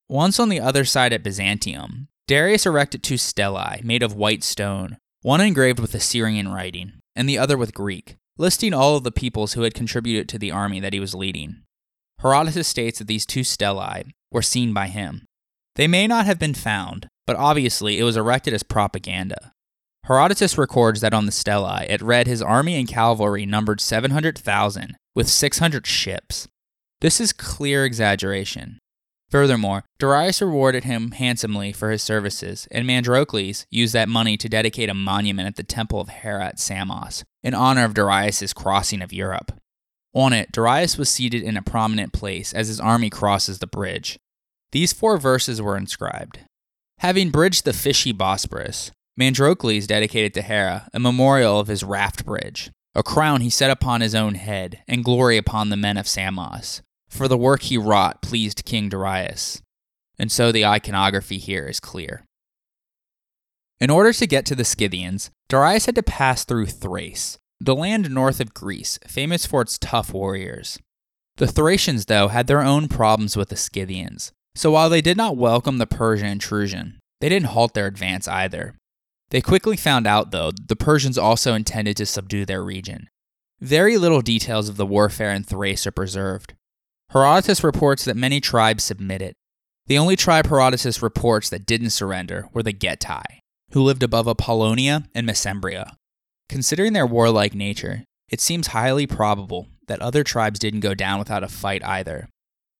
Once 0.09 0.39
on 0.39 0.49
the 0.49 0.59
other 0.59 0.85
side 0.85 1.13
at 1.13 1.21
Byzantium, 1.21 2.07
Darius 2.27 2.65
erected 2.65 3.03
two 3.03 3.17
stelae 3.17 3.81
made 3.83 4.01
of 4.01 4.15
white 4.15 4.43
stone, 4.43 4.97
one 5.21 5.41
engraved 5.41 5.79
with 5.79 5.93
Assyrian 5.93 6.47
writing, 6.47 6.93
and 7.15 7.27
the 7.27 7.37
other 7.37 7.57
with 7.57 7.73
Greek, 7.73 8.15
listing 8.37 8.73
all 8.73 8.95
of 8.95 9.03
the 9.03 9.11
peoples 9.11 9.53
who 9.53 9.61
had 9.61 9.73
contributed 9.73 10.29
to 10.29 10.39
the 10.39 10.51
army 10.51 10.79
that 10.79 10.93
he 10.93 10.99
was 10.99 11.15
leading. 11.15 11.63
Herodotus 12.19 12.67
states 12.67 12.99
that 12.99 13.07
these 13.07 13.25
two 13.25 13.43
stelae 13.43 14.05
were 14.31 14.41
seen 14.41 14.73
by 14.73 14.87
him, 14.87 15.27
they 15.77 15.87
may 15.87 16.07
not 16.07 16.25
have 16.25 16.39
been 16.39 16.55
found, 16.55 17.07
but 17.27 17.35
obviously 17.35 17.99
it 17.99 18.03
was 18.03 18.17
erected 18.17 18.51
as 18.51 18.63
propaganda. 18.63 19.51
Herodotus 20.05 20.57
records 20.57 21.01
that 21.01 21.13
on 21.13 21.27
the 21.27 21.31
stelae 21.31 21.85
it 21.87 22.01
read 22.01 22.25
his 22.25 22.41
army 22.41 22.75
and 22.75 22.87
cavalry 22.87 23.45
numbered 23.45 23.79
700,000, 23.79 24.97
with 25.15 25.29
600 25.29 25.85
ships. 25.85 26.47
This 26.99 27.21
is 27.21 27.31
clear 27.31 27.85
exaggeration. 27.85 28.79
Furthermore, 29.29 29.83
Darius 29.99 30.41
rewarded 30.41 30.85
him 30.85 31.11
handsomely 31.11 31.73
for 31.73 31.91
his 31.91 32.01
services, 32.01 32.67
and 32.71 32.87
Mandrocles 32.87 33.65
used 33.69 33.93
that 33.93 34.07
money 34.07 34.37
to 34.37 34.47
dedicate 34.47 34.89
a 34.89 34.93
monument 34.93 35.47
at 35.47 35.57
the 35.57 35.63
temple 35.63 35.99
of 35.99 36.07
Hera 36.07 36.45
at 36.45 36.59
Samos, 36.59 37.25
in 37.43 37.53
honor 37.53 37.83
of 37.83 37.93
Darius's 37.93 38.53
crossing 38.53 39.01
of 39.01 39.11
Europe. 39.11 39.51
On 40.13 40.31
it, 40.31 40.51
Darius 40.51 40.97
was 40.97 41.09
seated 41.09 41.43
in 41.43 41.57
a 41.57 41.61
prominent 41.61 42.13
place 42.13 42.53
as 42.53 42.69
his 42.69 42.79
army 42.79 43.09
crosses 43.09 43.59
the 43.59 43.67
bridge. 43.67 44.17
These 44.71 44.93
four 44.93 45.17
verses 45.17 45.61
were 45.61 45.77
inscribed. 45.77 46.39
Having 46.99 47.31
bridged 47.31 47.65
the 47.65 47.73
fishy 47.73 48.13
Bosporus, 48.13 48.91
Mandrocles 49.19 49.87
dedicated 49.87 50.33
to 50.35 50.41
Hera 50.41 50.89
a 50.93 50.99
memorial 50.99 51.59
of 51.59 51.67
his 51.67 51.83
raft 51.83 52.25
bridge, 52.25 52.71
a 52.95 53.03
crown 53.03 53.41
he 53.41 53.49
set 53.49 53.69
upon 53.69 54.01
his 54.01 54.15
own 54.15 54.35
head, 54.35 54.83
and 54.87 55.03
glory 55.03 55.37
upon 55.37 55.69
the 55.69 55.77
men 55.77 55.97
of 55.97 56.07
Samos. 56.07 56.81
For 57.17 57.27
the 57.27 57.35
work 57.35 57.63
he 57.63 57.79
wrought 57.79 58.21
pleased 58.21 58.63
King 58.63 58.89
Darius. 58.89 59.63
And 60.19 60.31
so 60.31 60.51
the 60.51 60.67
iconography 60.67 61.39
here 61.39 61.65
is 61.65 61.79
clear. 61.79 62.23
In 63.79 63.89
order 63.89 64.13
to 64.13 64.27
get 64.27 64.45
to 64.45 64.53
the 64.53 64.63
Scythians, 64.63 65.31
Darius 65.49 65.87
had 65.87 65.95
to 65.95 66.03
pass 66.03 66.45
through 66.45 66.67
Thrace, 66.67 67.39
the 67.59 67.73
land 67.73 68.11
north 68.11 68.39
of 68.39 68.53
Greece, 68.53 68.99
famous 69.07 69.47
for 69.47 69.63
its 69.63 69.79
tough 69.79 70.13
warriors. 70.13 70.77
The 71.37 71.47
Thracians, 71.47 72.05
though, 72.05 72.27
had 72.27 72.45
their 72.45 72.61
own 72.61 72.87
problems 72.87 73.35
with 73.35 73.49
the 73.49 73.57
Scythians, 73.57 74.31
so 74.53 74.69
while 74.69 74.89
they 74.89 75.01
did 75.01 75.17
not 75.17 75.37
welcome 75.37 75.79
the 75.79 75.87
Persian 75.87 76.27
intrusion, 76.27 76.99
They 77.19 77.29
didn't 77.29 77.49
halt 77.49 77.73
their 77.73 77.87
advance 77.87 78.27
either. 78.27 78.75
They 79.31 79.41
quickly 79.41 79.75
found 79.75 80.05
out, 80.05 80.29
though, 80.29 80.51
the 80.51 80.75
Persians 80.75 81.17
also 81.17 81.55
intended 81.55 81.97
to 81.97 82.05
subdue 82.05 82.45
their 82.45 82.63
region. 82.63 83.09
Very 83.59 83.97
little 83.97 84.21
details 84.21 84.69
of 84.69 84.77
the 84.77 84.85
warfare 84.85 85.31
in 85.31 85.43
Thrace 85.43 85.87
are 85.87 85.91
preserved. 85.91 86.53
Herodotus 87.11 87.63
reports 87.63 88.03
that 88.03 88.17
many 88.17 88.41
tribes 88.41 88.83
submitted. 88.83 89.33
The 89.85 89.97
only 89.97 90.17
tribe 90.17 90.47
Herodotus 90.47 91.01
reports 91.01 91.49
that 91.49 91.65
didn't 91.65 91.91
surrender 91.91 92.49
were 92.51 92.63
the 92.63 92.73
Getae, 92.73 93.39
who 93.71 93.81
lived 93.81 94.03
above 94.03 94.27
Apollonia 94.27 95.05
and 95.15 95.25
Mesembria. 95.25 95.93
Considering 96.49 96.91
their 96.91 97.07
warlike 97.07 97.55
nature, 97.55 98.03
it 98.29 98.41
seems 98.41 98.67
highly 98.67 99.07
probable 99.07 99.67
that 99.87 100.01
other 100.01 100.23
tribes 100.23 100.59
didn't 100.59 100.81
go 100.81 100.93
down 100.93 101.17
without 101.17 101.43
a 101.43 101.47
fight 101.47 101.83
either. 101.85 102.27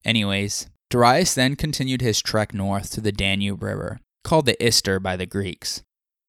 Anyways, 0.04 0.68
Darius 0.90 1.34
then 1.34 1.56
continued 1.56 2.02
his 2.02 2.22
trek 2.22 2.54
north 2.54 2.92
to 2.92 3.02
the 3.02 3.14
Danube 3.14 3.64
River, 3.64 4.02
called 4.26 4.46
the 4.46 4.62
Ister 4.64 5.00
by 5.00 5.16
the 5.16 5.26
Greeks. 5.26 5.84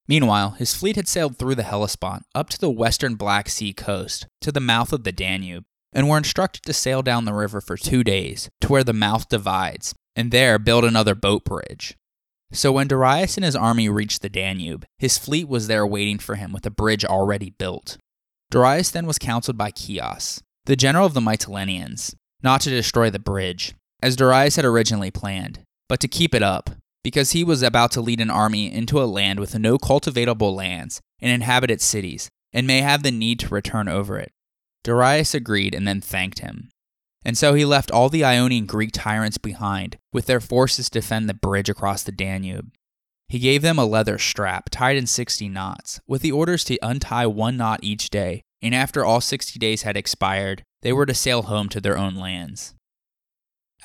Meanwhile, 0.06 0.52
his 0.52 0.72
fleet 0.72 0.96
had 0.96 1.08
sailed 1.08 1.36
through 1.36 1.56
the 1.56 1.64
Hellespont 1.64 2.22
up 2.34 2.48
to 2.50 2.58
the 2.58 2.70
western 2.70 3.16
Black 3.16 3.48
Sea 3.48 3.72
coast 3.72 4.26
to 4.40 4.52
the 4.52 4.60
mouth 4.60 4.92
of 4.92 5.02
the 5.02 5.12
Danube 5.12 5.64
and 5.92 6.08
were 6.08 6.18
instructed 6.18 6.62
to 6.64 6.72
sail 6.72 7.02
down 7.02 7.24
the 7.24 7.34
river 7.34 7.60
for 7.60 7.76
two 7.76 8.04
days 8.04 8.50
to 8.60 8.68
where 8.68 8.84
the 8.84 8.92
mouth 8.92 9.28
divides 9.28 9.94
and 10.14 10.30
there 10.30 10.58
build 10.58 10.84
another 10.84 11.14
boat 11.14 11.44
bridge. 11.44 11.96
So 12.52 12.72
when 12.72 12.88
Darius 12.88 13.36
and 13.36 13.44
his 13.44 13.56
army 13.56 13.88
reached 13.88 14.22
the 14.22 14.28
Danube, 14.28 14.84
his 14.98 15.18
fleet 15.18 15.48
was 15.48 15.66
there 15.66 15.86
waiting 15.86 16.18
for 16.18 16.34
him 16.34 16.52
with 16.52 16.66
a 16.66 16.70
bridge 16.70 17.04
already 17.04 17.50
built. 17.50 17.98
Darius 18.50 18.90
then 18.90 19.06
was 19.06 19.18
counseled 19.18 19.58
by 19.58 19.70
Chios, 19.76 20.40
the 20.64 20.76
general 20.76 21.06
of 21.06 21.14
the 21.14 21.20
Mytileneans, 21.20 22.14
not 22.42 22.62
to 22.62 22.70
destroy 22.70 23.10
the 23.10 23.18
bridge, 23.18 23.74
as 24.02 24.16
Darius 24.16 24.56
had 24.56 24.64
originally 24.64 25.10
planned, 25.10 25.60
but 25.88 26.00
to 26.00 26.08
keep 26.08 26.34
it 26.34 26.42
up 26.42 26.70
because 27.04 27.30
he 27.30 27.44
was 27.44 27.62
about 27.62 27.90
to 27.92 28.00
lead 28.00 28.20
an 28.20 28.30
army 28.30 28.72
into 28.72 29.00
a 29.00 29.06
land 29.06 29.40
with 29.40 29.58
no 29.58 29.78
cultivatable 29.78 30.54
lands 30.54 31.00
and 31.20 31.30
inhabited 31.30 31.80
cities, 31.80 32.28
and 32.52 32.66
may 32.66 32.80
have 32.80 33.02
the 33.02 33.10
need 33.10 33.38
to 33.40 33.48
return 33.48 33.88
over 33.88 34.18
it. 34.18 34.32
Darius 34.84 35.34
agreed 35.34 35.74
and 35.74 35.86
then 35.86 36.00
thanked 36.00 36.40
him. 36.40 36.70
And 37.24 37.36
so 37.36 37.54
he 37.54 37.64
left 37.64 37.90
all 37.90 38.08
the 38.08 38.24
Ionian 38.24 38.66
Greek 38.66 38.90
tyrants 38.92 39.38
behind, 39.38 39.98
with 40.12 40.26
their 40.26 40.40
forces 40.40 40.86
to 40.86 41.00
defend 41.00 41.28
the 41.28 41.34
bridge 41.34 41.68
across 41.68 42.02
the 42.02 42.12
Danube. 42.12 42.70
He 43.28 43.38
gave 43.38 43.60
them 43.60 43.78
a 43.78 43.84
leather 43.84 44.18
strap 44.18 44.70
tied 44.70 44.96
in 44.96 45.06
60 45.06 45.48
knots, 45.48 46.00
with 46.06 46.22
the 46.22 46.32
orders 46.32 46.64
to 46.64 46.78
untie 46.80 47.26
one 47.26 47.56
knot 47.56 47.80
each 47.82 48.08
day, 48.08 48.42
and 48.62 48.74
after 48.74 49.04
all 49.04 49.20
60 49.20 49.58
days 49.58 49.82
had 49.82 49.96
expired, 49.96 50.62
they 50.82 50.92
were 50.92 51.06
to 51.06 51.14
sail 51.14 51.42
home 51.42 51.68
to 51.68 51.80
their 51.80 51.98
own 51.98 52.14
lands. 52.14 52.74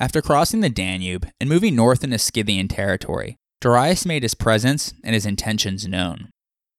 After 0.00 0.22
crossing 0.22 0.60
the 0.60 0.70
Danube 0.70 1.28
and 1.38 1.48
moving 1.48 1.76
north 1.76 2.02
into 2.02 2.18
Scythian 2.18 2.68
territory, 2.68 3.36
Darius 3.60 4.06
made 4.06 4.22
his 4.22 4.34
presence 4.34 4.94
and 5.04 5.14
his 5.14 5.26
intentions 5.26 5.86
known. 5.86 6.30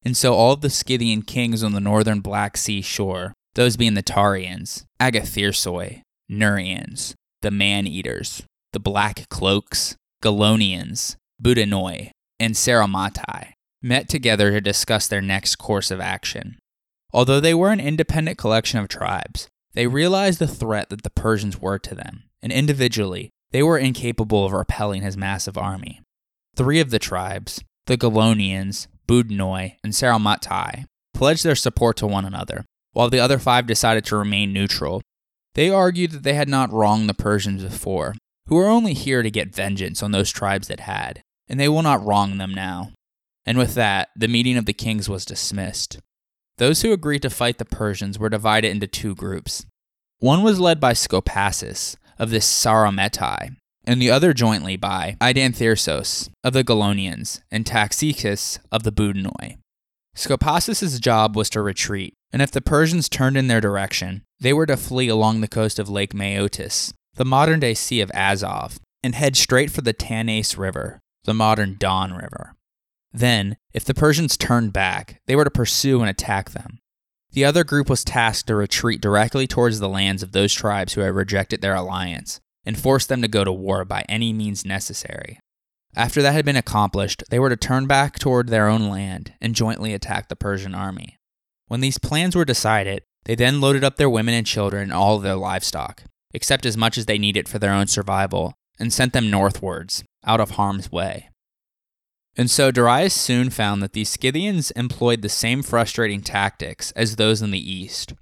And 0.03 0.17
so 0.17 0.33
all 0.33 0.55
the 0.55 0.69
Scythian 0.69 1.21
kings 1.21 1.63
on 1.63 1.73
the 1.73 1.79
northern 1.79 2.19
Black 2.19 2.57
Sea 2.57 2.81
shore, 2.81 3.33
those 3.55 3.77
being 3.77 3.95
the 3.95 4.03
Taurians, 4.03 4.85
Agathyrsoi, 4.99 6.01
Neurians, 6.31 7.13
the 7.41 7.51
Man 7.51 7.87
Eaters, 7.87 8.43
the 8.73 8.79
Black 8.79 9.27
Cloaks, 9.29 9.95
Galonians, 10.23 11.15
Budinoi, 11.41 12.11
and 12.39 12.53
Sauromatae, 12.53 13.53
met 13.81 14.09
together 14.09 14.51
to 14.51 14.61
discuss 14.61 15.07
their 15.07 15.21
next 15.21 15.55
course 15.55 15.91
of 15.91 15.99
action. 15.99 16.57
Although 17.13 17.39
they 17.39 17.53
were 17.53 17.71
an 17.71 17.79
independent 17.79 18.37
collection 18.37 18.79
of 18.79 18.87
tribes, 18.87 19.47
they 19.73 19.87
realized 19.87 20.39
the 20.39 20.47
threat 20.47 20.89
that 20.89 21.03
the 21.03 21.09
Persians 21.09 21.59
were 21.59 21.79
to 21.79 21.95
them 21.95 22.23
and 22.45 22.53
individually, 22.53 23.31
they 23.49 23.63
were 23.63 23.79
incapable 23.79 24.45
of 24.45 24.53
repelling 24.53 25.01
his 25.01 25.17
massive 25.17 25.57
army. 25.57 26.01
Three 26.55 26.79
of 26.79 26.91
the 26.91 26.99
tribes, 26.99 27.59
the 27.87 27.97
Galonians, 27.97 28.85
Budinoi, 29.07 29.77
and 29.83 29.93
Sauromatae, 29.93 30.85
pledged 31.15 31.43
their 31.43 31.55
support 31.55 31.97
to 31.97 32.05
one 32.05 32.23
another, 32.23 32.63
while 32.95 33.09
the 33.09 33.19
other 33.19 33.37
five 33.37 33.67
decided 33.67 34.05
to 34.05 34.15
remain 34.15 34.53
neutral. 34.53 35.01
They 35.53 35.69
argued 35.69 36.11
that 36.11 36.23
they 36.23 36.33
had 36.33 36.47
not 36.47 36.71
wronged 36.71 37.09
the 37.09 37.13
Persians 37.13 37.61
before, 37.61 38.15
who 38.47 38.55
were 38.55 38.67
only 38.67 38.93
here 38.93 39.21
to 39.21 39.29
get 39.29 39.53
vengeance 39.53 40.01
on 40.01 40.11
those 40.11 40.31
tribes 40.31 40.69
that 40.69 40.79
had, 40.79 41.21
and 41.49 41.59
they 41.59 41.67
will 41.67 41.83
not 41.83 42.03
wrong 42.03 42.37
them 42.37 42.53
now. 42.53 42.93
And 43.45 43.57
with 43.57 43.75
that, 43.75 44.09
the 44.15 44.29
meeting 44.29 44.55
of 44.57 44.65
the 44.65 44.73
kings 44.73 45.09
was 45.09 45.25
dismissed. 45.25 45.99
Those 46.57 46.81
who 46.81 46.93
agreed 46.93 47.21
to 47.23 47.29
fight 47.29 47.57
the 47.57 47.65
Persians 47.65 48.17
were 48.17 48.29
divided 48.29 48.71
into 48.71 48.87
two 48.87 49.13
groups. 49.13 49.65
One 50.19 50.41
was 50.41 50.59
led 50.59 50.79
by 50.79 50.93
Scopasus, 50.93 51.97
of 52.17 52.29
the 52.29 52.37
Sauromatae, 52.37 53.57
and 53.83 54.01
the 54.01 54.09
other 54.09 54.33
jointly 54.33 54.77
by 54.77 55.17
Idanthyrsos 55.19 56.29
of 56.45 56.53
the 56.53 56.63
Galonians 56.63 57.41
and 57.51 57.65
Taxicus 57.65 58.57
of 58.71 58.83
the 58.83 58.91
Budinoi. 58.91 59.57
Scopasus's 60.15 60.99
job 61.01 61.35
was 61.35 61.49
to 61.49 61.61
retreat, 61.61 62.13
and 62.35 62.41
if 62.41 62.51
the 62.51 62.59
Persians 62.59 63.07
turned 63.07 63.37
in 63.37 63.47
their 63.47 63.61
direction, 63.61 64.21
they 64.41 64.51
were 64.51 64.65
to 64.65 64.75
flee 64.75 65.07
along 65.07 65.39
the 65.39 65.47
coast 65.47 65.79
of 65.79 65.87
Lake 65.87 66.13
Maeotis, 66.13 66.91
the 67.13 67.23
modern 67.23 67.61
day 67.61 67.73
Sea 67.73 68.01
of 68.01 68.11
Azov, 68.13 68.77
and 69.01 69.15
head 69.15 69.37
straight 69.37 69.71
for 69.71 69.79
the 69.79 69.93
Tanais 69.93 70.57
River, 70.57 70.99
the 71.23 71.33
modern 71.33 71.77
Don 71.79 72.11
River. 72.11 72.53
Then, 73.13 73.55
if 73.73 73.85
the 73.85 73.93
Persians 73.93 74.35
turned 74.35 74.73
back, 74.73 75.21
they 75.27 75.35
were 75.37 75.45
to 75.45 75.49
pursue 75.49 76.01
and 76.01 76.09
attack 76.09 76.49
them. 76.49 76.79
The 77.31 77.45
other 77.45 77.63
group 77.63 77.89
was 77.89 78.03
tasked 78.03 78.47
to 78.47 78.55
retreat 78.55 78.99
directly 78.99 79.47
towards 79.47 79.79
the 79.79 79.87
lands 79.87 80.21
of 80.21 80.33
those 80.33 80.53
tribes 80.53 80.91
who 80.91 81.01
had 81.01 81.15
rejected 81.15 81.61
their 81.61 81.75
alliance 81.75 82.41
and 82.65 82.77
force 82.77 83.05
them 83.05 83.21
to 83.21 83.29
go 83.29 83.45
to 83.45 83.53
war 83.53 83.85
by 83.85 84.03
any 84.09 84.33
means 84.33 84.65
necessary. 84.65 85.39
After 85.95 86.21
that 86.21 86.33
had 86.33 86.43
been 86.43 86.57
accomplished, 86.57 87.23
they 87.29 87.39
were 87.39 87.49
to 87.49 87.55
turn 87.55 87.87
back 87.87 88.19
toward 88.19 88.49
their 88.49 88.67
own 88.67 88.89
land 88.89 89.35
and 89.39 89.55
jointly 89.55 89.93
attack 89.93 90.27
the 90.27 90.35
Persian 90.35 90.75
army. 90.75 91.17
When 91.67 91.81
these 91.81 91.97
plans 91.97 92.35
were 92.35 92.45
decided, 92.45 93.03
they 93.25 93.35
then 93.35 93.59
loaded 93.59 93.83
up 93.83 93.97
their 93.97 94.09
women 94.09 94.33
and 94.33 94.45
children 94.45 94.83
and 94.83 94.93
all 94.93 95.15
of 95.17 95.23
their 95.23 95.35
livestock, 95.35 96.03
except 96.33 96.65
as 96.65 96.77
much 96.77 96.97
as 96.97 97.05
they 97.05 97.17
needed 97.17 97.49
for 97.49 97.59
their 97.59 97.73
own 97.73 97.87
survival, 97.87 98.53
and 98.79 98.93
sent 98.93 99.13
them 99.13 99.31
northwards, 99.31 100.03
out 100.25 100.39
of 100.39 100.51
harm's 100.51 100.91
way. 100.91 101.29
And 102.37 102.51
so 102.51 102.69
Darius 102.69 103.13
soon 103.13 103.49
found 103.49 103.81
that 103.81 103.93
these 103.93 104.09
Scythians 104.09 104.71
employed 104.71 105.21
the 105.21 105.29
same 105.29 105.63
frustrating 105.63 106.21
tactics 106.21 106.91
as 106.91 107.15
those 107.15 107.41
in 107.41 107.51
the 107.51 107.71
east. 107.71 108.13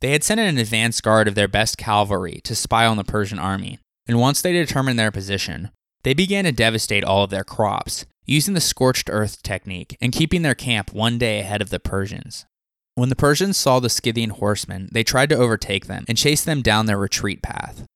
They 0.00 0.12
had 0.12 0.24
sent 0.24 0.40
an 0.40 0.56
advance 0.56 1.00
guard 1.00 1.28
of 1.28 1.34
their 1.34 1.48
best 1.48 1.76
cavalry 1.76 2.40
to 2.44 2.54
spy 2.54 2.86
on 2.86 2.96
the 2.96 3.04
Persian 3.04 3.38
army, 3.38 3.78
and 4.06 4.18
once 4.18 4.40
they 4.40 4.52
determined 4.52 4.98
their 4.98 5.12
position, 5.12 5.70
they 6.02 6.14
began 6.14 6.44
to 6.44 6.52
devastate 6.52 7.04
all 7.04 7.24
of 7.24 7.30
their 7.30 7.44
crops, 7.44 8.06
using 8.24 8.54
the 8.54 8.60
scorched 8.60 9.10
earth 9.10 9.42
technique 9.42 9.98
and 10.00 10.12
keeping 10.12 10.40
their 10.40 10.54
camp 10.54 10.92
one 10.94 11.18
day 11.18 11.40
ahead 11.40 11.60
of 11.60 11.68
the 11.68 11.78
Persians. 11.78 12.46
When 13.00 13.08
the 13.08 13.16
Persians 13.16 13.56
saw 13.56 13.80
the 13.80 13.88
Scythian 13.88 14.28
horsemen, 14.28 14.90
they 14.92 15.02
tried 15.02 15.30
to 15.30 15.34
overtake 15.34 15.86
them 15.86 16.04
and 16.06 16.18
chase 16.18 16.44
them 16.44 16.60
down 16.60 16.84
their 16.84 16.98
retreat 16.98 17.40
path. 17.40 17.86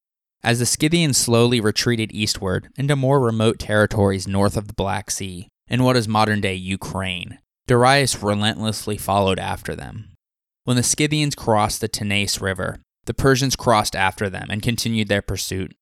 As 0.42 0.60
the 0.60 0.64
Scythians 0.64 1.18
slowly 1.18 1.60
retreated 1.60 2.10
eastward 2.14 2.70
into 2.78 2.96
more 2.96 3.20
remote 3.20 3.58
territories 3.58 4.26
north 4.26 4.56
of 4.56 4.66
the 4.66 4.72
Black 4.72 5.10
Sea, 5.10 5.48
in 5.68 5.82
what 5.82 5.98
is 5.98 6.08
modern 6.08 6.40
day 6.40 6.54
Ukraine. 6.54 7.36
Darius 7.66 8.22
relentlessly 8.22 8.96
followed 8.96 9.38
after 9.38 9.76
them. 9.76 10.08
When 10.64 10.78
the 10.78 10.82
Scythians 10.82 11.34
crossed 11.34 11.82
the 11.82 11.88
Tanais 11.88 12.40
River, 12.40 12.80
the 13.04 13.12
Persians 13.12 13.56
crossed 13.56 13.94
after 13.94 14.30
them 14.30 14.46
and 14.48 14.62
continued 14.62 15.08
their 15.08 15.20
pursuit. 15.20 15.74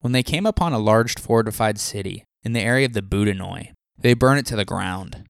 When 0.00 0.12
they 0.12 0.22
came 0.22 0.46
upon 0.46 0.72
a 0.72 0.78
large 0.78 1.18
fortified 1.18 1.78
city 1.78 2.24
in 2.44 2.54
the 2.54 2.60
area 2.60 2.86
of 2.86 2.94
the 2.94 3.02
Budinoi, 3.02 3.72
they 3.98 4.14
burned 4.14 4.38
it 4.38 4.46
to 4.46 4.56
the 4.56 4.64
ground. 4.64 5.26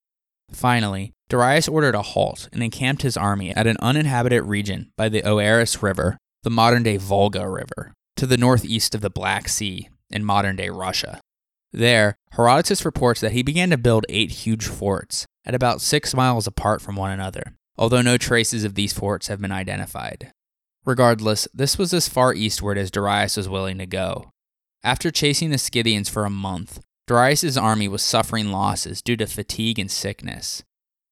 Finally, 0.53 1.13
Darius 1.29 1.69
ordered 1.69 1.95
a 1.95 2.03
halt 2.03 2.49
and 2.53 2.63
encamped 2.63 3.03
his 3.03 3.17
army 3.17 3.55
at 3.55 3.67
an 3.67 3.77
uninhabited 3.81 4.43
region 4.45 4.91
by 4.97 5.09
the 5.09 5.23
Oeris 5.25 5.83
River, 5.83 6.19
the 6.43 6.51
modern 6.51 6.83
day 6.83 6.97
Volga 6.97 7.49
River, 7.49 7.93
to 8.17 8.27
the 8.27 8.37
northeast 8.37 8.95
of 8.95 9.01
the 9.01 9.11
Black 9.11 9.49
Sea 9.49 9.89
in 10.11 10.25
modern 10.25 10.57
day 10.57 10.71
Russia. 10.71 11.21
There, 11.73 12.17
Herodotus 12.33 12.85
reports 12.85 13.21
that 13.21 13.33
he 13.33 13.43
began 13.43 13.71
to 13.71 13.79
build 13.79 14.07
eight 14.09 14.31
huge 14.33 14.67
forts, 14.67 15.27
at 15.45 15.55
about 15.55 15.81
six 15.81 16.15
miles 16.15 16.47
apart 16.47 16.83
from 16.83 16.97
one 16.97 17.13
another, 17.13 17.55
although 17.79 18.03
no 18.03 18.17
traces 18.17 18.65
of 18.65 18.75
these 18.75 18.93
forts 18.93 19.29
have 19.29 19.41
been 19.41 19.53
identified. 19.53 20.33
Regardless, 20.85 21.47
this 21.55 21.79
was 21.79 21.95
as 21.95 22.09
far 22.09 22.35
eastward 22.35 22.77
as 22.79 22.91
Darius 22.91 23.37
was 23.37 23.49
willing 23.49 23.79
to 23.79 23.87
go. 23.87 24.31
After 24.83 25.11
chasing 25.11 25.51
the 25.51 25.59
Scythians 25.59 26.09
for 26.09 26.25
a 26.25 26.31
month, 26.31 26.81
Darius' 27.11 27.57
army 27.57 27.89
was 27.89 28.03
suffering 28.03 28.53
losses 28.53 29.03
due 29.03 29.17
to 29.17 29.27
fatigue 29.27 29.81
and 29.81 29.91
sickness. 29.91 30.63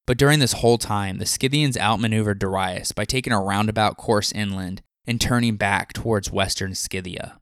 But 0.07 0.17
during 0.17 0.39
this 0.39 0.53
whole 0.53 0.77
time, 0.77 1.17
the 1.17 1.25
Scythians 1.25 1.75
outmaneuvered 1.75 2.39
Darius 2.39 2.93
by 2.93 3.03
taking 3.03 3.33
a 3.33 3.41
roundabout 3.41 3.97
course 3.97 4.31
inland 4.31 4.81
and 5.05 5.19
turning 5.19 5.57
back 5.57 5.91
towards 5.91 6.31
western 6.31 6.73
Scythia. 6.73 7.41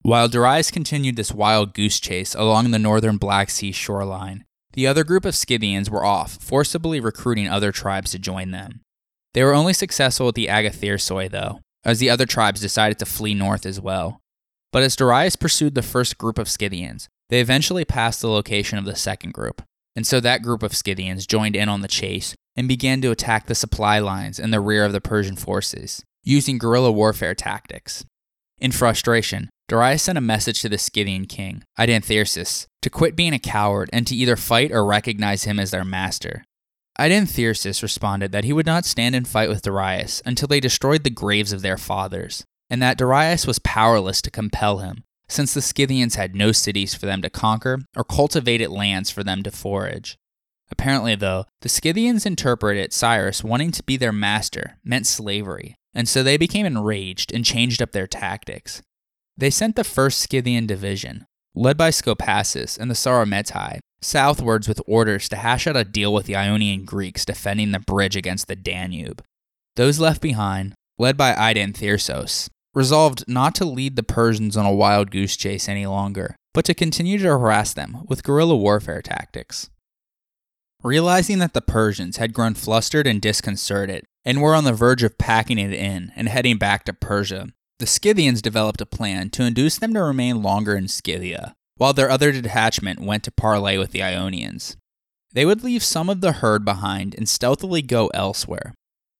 While 0.00 0.30
Darius 0.30 0.70
continued 0.70 1.16
this 1.16 1.34
wild 1.34 1.74
goose 1.74 2.00
chase 2.00 2.34
along 2.34 2.70
the 2.70 2.78
northern 2.78 3.18
Black 3.18 3.50
Sea 3.50 3.70
shoreline, 3.70 4.46
the 4.72 4.86
other 4.86 5.04
group 5.04 5.26
of 5.26 5.34
Scythians 5.34 5.90
were 5.90 6.06
off, 6.06 6.38
forcibly 6.40 7.00
recruiting 7.00 7.48
other 7.48 7.70
tribes 7.70 8.12
to 8.12 8.18
join 8.18 8.52
them. 8.52 8.80
They 9.34 9.44
were 9.44 9.52
only 9.52 9.74
successful 9.74 10.28
at 10.28 10.36
the 10.36 10.46
Agathyrsoi, 10.46 11.30
though, 11.30 11.60
as 11.84 11.98
the 11.98 12.08
other 12.08 12.24
tribes 12.24 12.62
decided 12.62 12.98
to 13.00 13.04
flee 13.04 13.34
north 13.34 13.66
as 13.66 13.78
well. 13.78 14.20
But 14.72 14.82
as 14.84 14.96
Darius 14.96 15.36
pursued 15.36 15.74
the 15.74 15.82
first 15.82 16.16
group 16.16 16.38
of 16.38 16.48
Scythians, 16.48 17.10
They 17.28 17.40
eventually 17.40 17.84
passed 17.84 18.20
the 18.20 18.28
location 18.28 18.78
of 18.78 18.84
the 18.84 18.96
second 18.96 19.32
group, 19.32 19.62
and 19.96 20.06
so 20.06 20.20
that 20.20 20.42
group 20.42 20.62
of 20.62 20.76
Scythians 20.76 21.26
joined 21.26 21.56
in 21.56 21.68
on 21.68 21.80
the 21.80 21.88
chase 21.88 22.34
and 22.56 22.68
began 22.68 23.00
to 23.00 23.10
attack 23.10 23.46
the 23.46 23.54
supply 23.54 23.98
lines 23.98 24.38
in 24.38 24.50
the 24.50 24.60
rear 24.60 24.84
of 24.84 24.92
the 24.92 25.00
Persian 25.00 25.36
forces, 25.36 26.02
using 26.22 26.58
guerrilla 26.58 26.92
warfare 26.92 27.34
tactics. 27.34 28.04
In 28.58 28.72
frustration, 28.72 29.50
Darius 29.68 30.02
sent 30.02 30.18
a 30.18 30.22
message 30.22 30.60
to 30.60 30.68
the 30.68 30.78
Scythian 30.78 31.26
king, 31.26 31.64
Idanthyrsus, 31.78 32.66
to 32.82 32.90
quit 32.90 33.16
being 33.16 33.32
a 33.32 33.38
coward 33.38 33.88
and 33.92 34.06
to 34.06 34.14
either 34.14 34.36
fight 34.36 34.70
or 34.70 34.84
recognize 34.84 35.44
him 35.44 35.58
as 35.58 35.70
their 35.70 35.84
master. 35.84 36.44
Idanthyrsus 36.98 37.82
responded 37.82 38.32
that 38.32 38.44
he 38.44 38.52
would 38.52 38.66
not 38.66 38.84
stand 38.84 39.14
and 39.14 39.26
fight 39.26 39.48
with 39.48 39.62
Darius 39.62 40.20
until 40.26 40.46
they 40.46 40.60
destroyed 40.60 41.04
the 41.04 41.10
graves 41.10 41.52
of 41.52 41.62
their 41.62 41.78
fathers, 41.78 42.44
and 42.68 42.82
that 42.82 42.98
Darius 42.98 43.46
was 43.46 43.58
powerless 43.60 44.20
to 44.22 44.30
compel 44.30 44.78
him, 44.78 45.04
since 45.28 45.54
the 45.54 45.62
Scythians 45.62 46.16
had 46.16 46.34
no 46.34 46.52
cities 46.52 46.94
for 46.94 47.06
them 47.06 47.22
to 47.22 47.30
conquer 47.30 47.80
or 47.96 48.04
cultivated 48.04 48.70
lands 48.70 49.10
for 49.10 49.24
them 49.24 49.42
to 49.42 49.50
forage. 49.50 50.16
Apparently, 50.70 51.14
though, 51.14 51.44
the 51.60 51.68
Scythians 51.68 52.24
interpreted 52.24 52.92
Cyrus 52.92 53.44
wanting 53.44 53.72
to 53.72 53.82
be 53.82 53.96
their 53.96 54.12
master 54.12 54.78
meant 54.82 55.06
slavery, 55.06 55.74
and 55.94 56.08
so 56.08 56.22
they 56.22 56.36
became 56.36 56.64
enraged 56.64 57.32
and 57.32 57.44
changed 57.44 57.82
up 57.82 57.92
their 57.92 58.06
tactics. 58.06 58.80
They 59.36 59.50
sent 59.50 59.76
the 59.76 59.82
1st 59.82 60.28
Scythian 60.28 60.66
Division, 60.66 61.26
led 61.54 61.76
by 61.76 61.90
Scopassus 61.90 62.78
and 62.78 62.90
the 62.90 62.94
Sauromatae, 62.94 63.80
southwards 64.00 64.66
with 64.66 64.80
orders 64.86 65.28
to 65.28 65.36
hash 65.36 65.66
out 65.66 65.76
a 65.76 65.84
deal 65.84 66.12
with 66.12 66.26
the 66.26 66.36
Ionian 66.36 66.84
Greeks 66.84 67.24
defending 67.24 67.72
the 67.72 67.80
bridge 67.80 68.16
against 68.16 68.48
the 68.48 68.56
Danube. 68.56 69.22
Those 69.76 70.00
left 70.00 70.20
behind, 70.20 70.74
led 70.98 71.16
by 71.16 71.32
Idanthyrsos, 71.34 72.48
resolved 72.74 73.24
not 73.28 73.54
to 73.56 73.64
lead 73.64 73.96
the 73.96 74.02
Persians 74.02 74.56
on 74.56 74.66
a 74.66 74.74
wild 74.74 75.10
goose 75.10 75.36
chase 75.36 75.68
any 75.68 75.86
longer, 75.86 76.36
but 76.54 76.64
to 76.64 76.74
continue 76.74 77.18
to 77.18 77.24
harass 77.24 77.74
them 77.74 78.04
with 78.08 78.24
guerrilla 78.24 78.56
warfare 78.56 79.02
tactics. 79.02 79.70
Realizing 80.82 81.38
that 81.38 81.54
the 81.54 81.60
Persians 81.60 82.16
had 82.16 82.32
grown 82.32 82.54
flustered 82.54 83.06
and 83.06 83.20
disconcerted, 83.20 84.04
and 84.24 84.40
were 84.40 84.54
on 84.54 84.64
the 84.64 84.72
verge 84.72 85.02
of 85.02 85.18
packing 85.18 85.58
it 85.58 85.72
in 85.72 86.12
and 86.16 86.28
heading 86.28 86.58
back 86.58 86.84
to 86.84 86.92
Persia, 86.92 87.48
the 87.78 87.86
Scythians 87.86 88.42
developed 88.42 88.80
a 88.80 88.86
plan 88.86 89.30
to 89.30 89.44
induce 89.44 89.76
them 89.78 89.94
to 89.94 90.02
remain 90.02 90.42
longer 90.42 90.76
in 90.76 90.88
Scythia, 90.88 91.54
while 91.76 91.92
their 91.92 92.10
other 92.10 92.32
detachment 92.32 93.00
went 93.00 93.24
to 93.24 93.32
parley 93.32 93.78
with 93.78 93.90
the 93.90 94.02
Ionians. 94.02 94.76
They 95.32 95.44
would 95.46 95.64
leave 95.64 95.82
some 95.82 96.08
of 96.08 96.20
the 96.20 96.32
herd 96.32 96.64
behind 96.64 97.14
and 97.14 97.28
stealthily 97.28 97.82
go 97.82 98.08
elsewhere. 98.08 98.74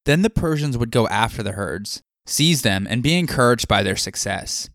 Then 0.04 0.22
the 0.22 0.30
Persians 0.30 0.76
would 0.76 0.90
go 0.90 1.08
after 1.08 1.42
the 1.42 1.52
herds, 1.52 2.02
seize 2.26 2.62
them, 2.62 2.86
and 2.88 3.02
be 3.02 3.18
encouraged 3.18 3.68
by 3.68 3.82
their 3.82 3.96
success. 3.96 4.68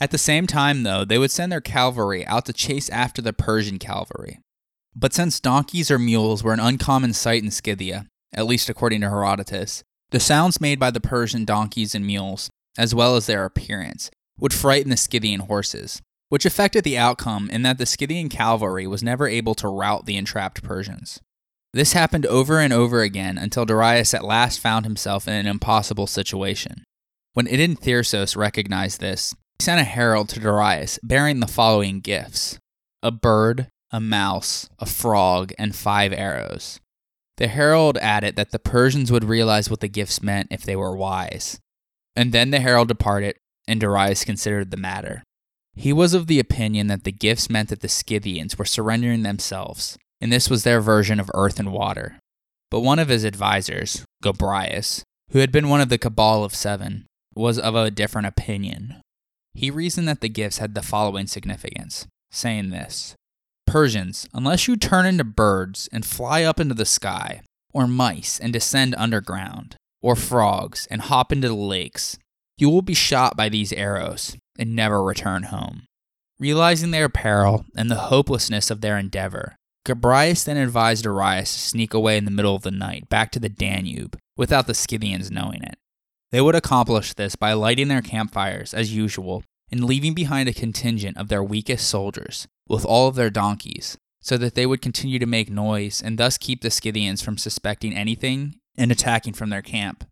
At 0.00 0.10
the 0.10 0.18
same 0.18 0.46
time, 0.46 0.82
though, 0.82 1.04
they 1.04 1.18
would 1.18 1.30
send 1.30 1.52
their 1.52 1.60
cavalry 1.60 2.26
out 2.26 2.46
to 2.46 2.52
chase 2.52 2.88
after 2.90 3.22
the 3.22 3.32
Persian 3.32 3.78
cavalry. 3.78 4.40
But 4.96 5.12
since 5.12 5.40
donkeys 5.40 5.90
or 5.90 5.98
mules 5.98 6.42
were 6.42 6.52
an 6.52 6.60
uncommon 6.60 7.12
sight 7.12 7.42
in 7.42 7.50
Scythia, 7.50 8.06
at 8.32 8.46
least 8.46 8.68
according 8.68 9.00
to 9.00 9.08
Herodotus, 9.08 9.82
the 10.10 10.20
sounds 10.20 10.60
made 10.60 10.78
by 10.78 10.90
the 10.90 11.00
Persian 11.00 11.44
donkeys 11.44 11.94
and 11.94 12.06
mules, 12.06 12.50
as 12.76 12.94
well 12.94 13.16
as 13.16 13.26
their 13.26 13.44
appearance, 13.44 14.10
would 14.38 14.52
frighten 14.52 14.90
the 14.90 14.96
Scythian 14.96 15.40
horses, 15.40 16.00
which 16.28 16.46
affected 16.46 16.84
the 16.84 16.98
outcome 16.98 17.48
in 17.50 17.62
that 17.62 17.78
the 17.78 17.86
Scythian 17.86 18.28
cavalry 18.28 18.86
was 18.86 19.02
never 19.02 19.28
able 19.28 19.54
to 19.56 19.68
rout 19.68 20.06
the 20.06 20.16
entrapped 20.16 20.62
Persians. 20.62 21.20
This 21.74 21.92
happened 21.92 22.24
over 22.26 22.60
and 22.60 22.72
over 22.72 23.02
again 23.02 23.36
until 23.36 23.64
Darius 23.64 24.14
at 24.14 24.24
last 24.24 24.60
found 24.60 24.86
himself 24.86 25.26
in 25.26 25.34
an 25.34 25.48
impossible 25.48 26.06
situation. 26.06 26.84
When 27.32 27.48
Idanthyrsos 27.48 28.36
recognized 28.36 29.00
this, 29.00 29.34
he 29.58 29.64
sent 29.64 29.80
a 29.80 29.84
herald 29.84 30.28
to 30.28 30.40
Darius 30.40 31.00
bearing 31.02 31.40
the 31.40 31.48
following 31.48 31.98
gifts 31.98 32.60
a 33.02 33.10
bird, 33.10 33.66
a 33.90 33.98
mouse, 33.98 34.68
a 34.78 34.86
frog, 34.86 35.52
and 35.58 35.74
five 35.74 36.12
arrows. 36.12 36.78
The 37.38 37.48
herald 37.48 37.98
added 37.98 38.36
that 38.36 38.52
the 38.52 38.60
Persians 38.60 39.10
would 39.10 39.24
realize 39.24 39.68
what 39.68 39.80
the 39.80 39.88
gifts 39.88 40.22
meant 40.22 40.52
if 40.52 40.62
they 40.62 40.76
were 40.76 40.96
wise. 40.96 41.58
And 42.14 42.30
then 42.30 42.52
the 42.52 42.60
herald 42.60 42.86
departed, 42.86 43.34
and 43.66 43.80
Darius 43.80 44.24
considered 44.24 44.70
the 44.70 44.76
matter. 44.76 45.24
He 45.74 45.92
was 45.92 46.14
of 46.14 46.28
the 46.28 46.38
opinion 46.38 46.86
that 46.86 47.02
the 47.02 47.10
gifts 47.10 47.50
meant 47.50 47.70
that 47.70 47.80
the 47.80 47.88
Scythians 47.88 48.56
were 48.56 48.64
surrendering 48.64 49.24
themselves, 49.24 49.98
and 50.24 50.32
this 50.32 50.48
was 50.48 50.64
their 50.64 50.80
version 50.80 51.20
of 51.20 51.30
earth 51.34 51.60
and 51.60 51.70
water. 51.70 52.18
But 52.70 52.80
one 52.80 52.98
of 52.98 53.08
his 53.08 53.26
advisers, 53.26 54.06
Gobryas, 54.24 55.02
who 55.32 55.40
had 55.40 55.52
been 55.52 55.68
one 55.68 55.82
of 55.82 55.90
the 55.90 55.98
Cabal 55.98 56.44
of 56.44 56.54
Seven, 56.54 57.04
was 57.36 57.58
of 57.58 57.74
a 57.74 57.90
different 57.90 58.26
opinion. 58.26 59.02
He 59.52 59.70
reasoned 59.70 60.08
that 60.08 60.22
the 60.22 60.30
gifts 60.30 60.58
had 60.58 60.74
the 60.74 60.80
following 60.80 61.26
significance, 61.26 62.06
saying 62.30 62.70
this 62.70 63.14
Persians, 63.66 64.26
unless 64.32 64.66
you 64.66 64.76
turn 64.76 65.04
into 65.04 65.24
birds 65.24 65.90
and 65.92 66.06
fly 66.06 66.42
up 66.42 66.58
into 66.58 66.74
the 66.74 66.86
sky, 66.86 67.42
or 67.74 67.86
mice 67.86 68.40
and 68.40 68.50
descend 68.50 68.94
underground, 68.96 69.76
or 70.00 70.16
frogs 70.16 70.88
and 70.90 71.02
hop 71.02 71.32
into 71.32 71.48
the 71.48 71.54
lakes, 71.54 72.16
you 72.56 72.70
will 72.70 72.82
be 72.82 72.94
shot 72.94 73.36
by 73.36 73.50
these 73.50 73.74
arrows 73.74 74.38
and 74.58 74.74
never 74.74 75.02
return 75.02 75.42
home. 75.42 75.82
Realizing 76.40 76.92
their 76.92 77.10
peril 77.10 77.66
and 77.76 77.90
the 77.90 78.06
hopelessness 78.08 78.70
of 78.70 78.80
their 78.80 78.96
endeavor, 78.96 79.56
Gobryas 79.84 80.44
then 80.44 80.56
advised 80.56 81.04
Darius 81.04 81.52
to 81.52 81.60
sneak 81.60 81.92
away 81.92 82.16
in 82.16 82.24
the 82.24 82.30
middle 82.30 82.54
of 82.54 82.62
the 82.62 82.70
night 82.70 83.08
back 83.10 83.30
to 83.32 83.38
the 83.38 83.50
Danube 83.50 84.18
without 84.36 84.66
the 84.66 84.74
Scythians 84.74 85.30
knowing 85.30 85.62
it. 85.62 85.76
They 86.32 86.40
would 86.40 86.54
accomplish 86.54 87.12
this 87.12 87.36
by 87.36 87.52
lighting 87.52 87.88
their 87.88 88.02
campfires 88.02 88.72
as 88.72 88.94
usual 88.94 89.44
and 89.70 89.84
leaving 89.84 90.14
behind 90.14 90.48
a 90.48 90.54
contingent 90.54 91.16
of 91.16 91.28
their 91.28 91.44
weakest 91.44 91.88
soldiers 91.88 92.46
with 92.68 92.84
all 92.84 93.08
of 93.08 93.14
their 93.14 93.30
donkeys, 93.30 93.98
so 94.20 94.38
that 94.38 94.54
they 94.54 94.64
would 94.64 94.80
continue 94.80 95.18
to 95.18 95.26
make 95.26 95.50
noise 95.50 96.02
and 96.02 96.18
thus 96.18 96.38
keep 96.38 96.62
the 96.62 96.70
Scythians 96.70 97.22
from 97.22 97.36
suspecting 97.36 97.94
anything 97.94 98.54
and 98.76 98.90
attacking 98.90 99.34
from 99.34 99.50
their 99.50 99.62
camp. 99.62 100.04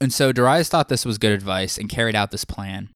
And 0.00 0.12
so 0.12 0.32
Darius 0.32 0.70
thought 0.70 0.88
this 0.88 1.04
was 1.04 1.18
good 1.18 1.32
advice 1.32 1.76
and 1.76 1.88
carried 1.88 2.16
out 2.16 2.30
this 2.30 2.46
plan. 2.46 2.88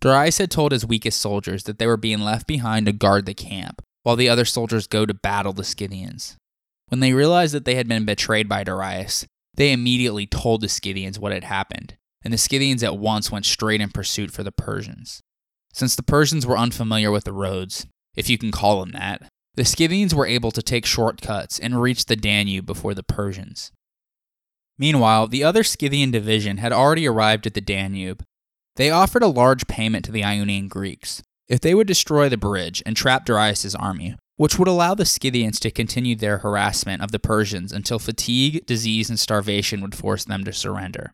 Darius 0.00 0.38
had 0.38 0.50
told 0.50 0.72
his 0.72 0.86
weakest 0.86 1.20
soldiers 1.20 1.64
that 1.64 1.78
they 1.78 1.86
were 1.86 1.96
being 1.96 2.20
left 2.20 2.46
behind 2.46 2.86
to 2.86 2.92
guard 2.92 3.26
the 3.26 3.34
camp, 3.34 3.82
while 4.06 4.14
the 4.14 4.28
other 4.28 4.44
soldiers 4.44 4.86
go 4.86 5.04
to 5.04 5.12
battle 5.12 5.52
the 5.52 5.64
Scythians. 5.64 6.36
When 6.86 7.00
they 7.00 7.12
realized 7.12 7.52
that 7.52 7.64
they 7.64 7.74
had 7.74 7.88
been 7.88 8.04
betrayed 8.04 8.48
by 8.48 8.62
Darius, 8.62 9.26
they 9.54 9.72
immediately 9.72 10.28
told 10.28 10.60
the 10.60 10.68
Scythians 10.68 11.18
what 11.18 11.32
had 11.32 11.42
happened, 11.42 11.96
and 12.22 12.32
the 12.32 12.38
Scythians 12.38 12.84
at 12.84 12.98
once 12.98 13.32
went 13.32 13.46
straight 13.46 13.80
in 13.80 13.90
pursuit 13.90 14.30
for 14.30 14.44
the 14.44 14.52
Persians. 14.52 15.22
Since 15.72 15.96
the 15.96 16.04
Persians 16.04 16.46
were 16.46 16.56
unfamiliar 16.56 17.10
with 17.10 17.24
the 17.24 17.32
roads, 17.32 17.88
if 18.14 18.30
you 18.30 18.38
can 18.38 18.52
call 18.52 18.78
them 18.78 18.92
that, 18.92 19.28
the 19.56 19.64
Scythians 19.64 20.14
were 20.14 20.24
able 20.24 20.52
to 20.52 20.62
take 20.62 20.86
shortcuts 20.86 21.58
and 21.58 21.82
reach 21.82 22.04
the 22.04 22.14
Danube 22.14 22.64
before 22.64 22.94
the 22.94 23.02
Persians. 23.02 23.72
Meanwhile, 24.78 25.26
the 25.26 25.42
other 25.42 25.64
Scythian 25.64 26.12
division 26.12 26.58
had 26.58 26.72
already 26.72 27.08
arrived 27.08 27.44
at 27.44 27.54
the 27.54 27.60
Danube. 27.60 28.22
They 28.76 28.88
offered 28.88 29.24
a 29.24 29.26
large 29.26 29.66
payment 29.66 30.04
to 30.04 30.12
the 30.12 30.22
Ionian 30.22 30.68
Greeks, 30.68 31.24
if 31.48 31.60
they 31.60 31.74
would 31.74 31.86
destroy 31.86 32.28
the 32.28 32.36
bridge 32.36 32.82
and 32.84 32.96
trap 32.96 33.24
Darius' 33.24 33.74
army, 33.74 34.16
which 34.36 34.58
would 34.58 34.68
allow 34.68 34.94
the 34.94 35.04
Scythians 35.04 35.60
to 35.60 35.70
continue 35.70 36.16
their 36.16 36.38
harassment 36.38 37.02
of 37.02 37.12
the 37.12 37.18
Persians 37.18 37.72
until 37.72 37.98
fatigue, 37.98 38.66
disease, 38.66 39.08
and 39.08 39.18
starvation 39.18 39.80
would 39.80 39.94
force 39.94 40.24
them 40.24 40.44
to 40.44 40.52
surrender. 40.52 41.12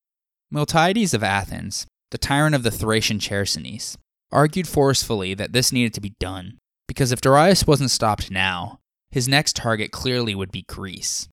Miltiades 0.53 1.15
of 1.15 1.23
Athens, 1.23 1.87
the 2.11 2.19
tyrant 2.19 2.55
of 2.55 2.63
the 2.63 2.71
Thracian 2.71 3.19
Chersonese, 3.19 3.97
argued 4.31 4.67
forcefully 4.67 5.35
that 5.35 5.53
this 5.53 5.73
needed 5.73 5.95
to 5.95 6.01
be 6.01 6.15
done, 6.19 6.59
because 6.89 7.13
if 7.13 7.21
Darius 7.21 7.67
wasn't 7.67 7.91
stopped 7.91 8.31
now, 8.31 8.79
his 9.11 9.29
next 9.29 9.57
target 9.57 9.93
clearly 9.93 10.35
would 10.35 10.51
be 10.51 10.63
Greece. 10.63 11.29